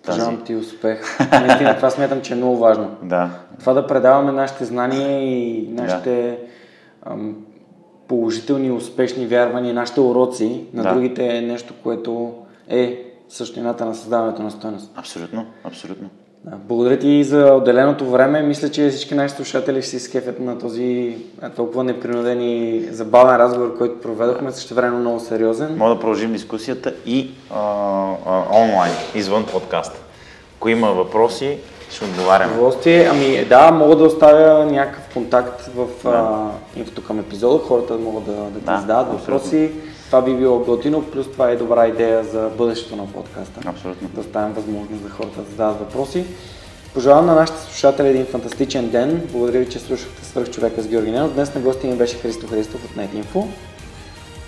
тази... 0.02 0.18
Пожелавам 0.18 0.44
ти 0.44 0.54
успех. 0.54 1.18
Наистина 1.32 1.76
това 1.76 1.90
смятам, 1.90 2.22
че 2.22 2.32
е 2.32 2.36
много 2.36 2.56
важно. 2.56 2.96
Да. 3.02 3.30
Това 3.60 3.72
да 3.72 3.86
предаваме 3.86 4.32
нашите 4.32 4.64
знания 4.64 5.22
и 5.22 5.68
нашите 5.72 6.38
да. 6.42 6.47
Положителни, 8.08 8.70
успешни 8.70 9.26
вярвания, 9.26 9.74
нашите 9.74 10.00
уроци 10.00 10.64
на 10.74 10.82
да. 10.82 10.94
другите 10.94 11.26
е 11.36 11.40
нещо, 11.40 11.74
което 11.82 12.32
е 12.68 13.04
същината 13.28 13.84
на 13.84 13.94
създаването 13.94 14.42
на 14.42 14.50
стоеност. 14.50 14.92
Абсолютно, 14.96 15.46
абсолютно. 15.64 16.08
Да, 16.44 16.56
благодаря 16.56 16.98
ти 16.98 17.24
за 17.24 17.54
отделеното 17.54 18.10
време. 18.10 18.42
Мисля, 18.42 18.68
че 18.68 18.88
всички 18.88 19.14
наши 19.14 19.34
слушатели 19.34 19.82
ще 19.82 19.90
се 19.90 19.96
изкефят 19.96 20.40
на 20.40 20.58
този 20.58 21.16
толкова 21.56 21.84
непринуден 21.84 22.40
и 22.42 22.80
забавен 22.90 23.36
разговор, 23.36 23.78
който 23.78 24.00
проведохме, 24.00 24.52
също 24.52 24.74
време 24.74 24.98
много 24.98 25.20
сериозен. 25.20 25.76
Мога 25.76 25.94
да 25.94 26.00
продължим 26.00 26.32
дискусията 26.32 26.94
и 27.06 27.30
а, 27.50 27.60
а, 28.26 28.62
онлайн, 28.62 28.92
извън 29.14 29.46
подкаста. 29.52 30.00
Ако 30.56 30.68
има 30.68 30.92
въпроси, 30.92 31.58
ще 31.90 32.04
отговаряме. 32.04 32.52
Удоволствие. 32.52 33.08
Ами 33.10 33.44
да, 33.44 33.70
мога 33.70 33.96
да 33.96 34.04
оставя 34.04 34.64
някакъв 34.64 35.14
контакт 35.14 35.70
в 35.76 35.86
да. 36.04 36.50
инфото 36.76 37.04
към 37.04 37.18
епизода. 37.18 37.64
Хората 37.64 37.94
могат 37.94 38.24
да, 38.24 38.32
да 38.32 38.58
ти 38.58 38.64
да, 38.64 38.78
задават 38.80 39.08
въпроси. 39.08 39.70
Това 40.06 40.22
би 40.22 40.34
било 40.34 40.58
готино, 40.58 41.02
плюс 41.02 41.32
това 41.32 41.50
е 41.50 41.56
добра 41.56 41.86
идея 41.86 42.24
за 42.24 42.50
бъдещето 42.58 42.96
на 42.96 43.06
подкаста. 43.06 43.60
Абсолютно. 43.66 44.08
Да 44.08 44.20
оставим 44.20 44.52
възможност 44.52 45.02
за 45.02 45.10
хората 45.10 45.40
да 45.40 45.50
задават 45.50 45.78
въпроси. 45.78 46.24
Пожелавам 46.94 47.26
на 47.26 47.34
нашите 47.34 47.60
слушатели 47.60 48.08
един 48.08 48.26
фантастичен 48.26 48.90
ден. 48.90 49.28
Благодаря 49.32 49.58
ви, 49.58 49.68
че 49.68 49.78
слушахте 49.78 50.24
свърх 50.24 50.50
човека 50.50 50.82
с 50.82 50.88
Георги 50.88 51.10
Ненов. 51.10 51.34
Днес 51.34 51.54
на 51.54 51.60
гости 51.60 51.86
ми 51.86 51.94
беше 51.94 52.16
Христо 52.16 52.46
Христов 52.46 52.84
от 52.84 52.90
NetInfo. 52.90 53.46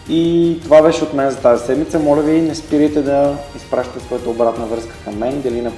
И 0.08 0.56
това 0.62 0.82
беше 0.82 1.04
от 1.04 1.14
мен 1.14 1.30
за 1.30 1.36
тази 1.36 1.66
седмица. 1.66 1.98
Моля 1.98 2.22
ви, 2.22 2.40
не 2.40 2.54
спирайте 2.54 3.02
да 3.02 3.34
изпращате 3.56 4.00
своята 4.00 4.30
обратна 4.30 4.66
връзка 4.66 4.94
към 5.04 5.18
мен, 5.18 5.40
дали 5.40 5.60
на 5.60 5.72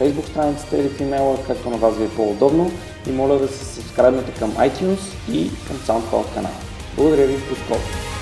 Facebook 0.00 0.28
страницата 0.28 0.78
или 0.78 0.88
в 0.88 1.00
имейла, 1.00 1.38
както 1.46 1.70
на 1.70 1.76
вас 1.76 1.96
ви 1.96 2.04
е 2.04 2.08
по-удобно. 2.08 2.70
И 3.08 3.12
моля 3.12 3.38
да 3.38 3.48
се 3.48 3.80
subscribe 3.80 4.38
към 4.38 4.52
iTunes 4.52 5.32
и 5.32 5.50
към 5.66 5.76
SoundCloud 5.76 6.34
канала. 6.34 6.54
Благодаря 6.96 7.26
ви, 7.26 7.34
до 7.34 7.56
скоро! 7.56 8.13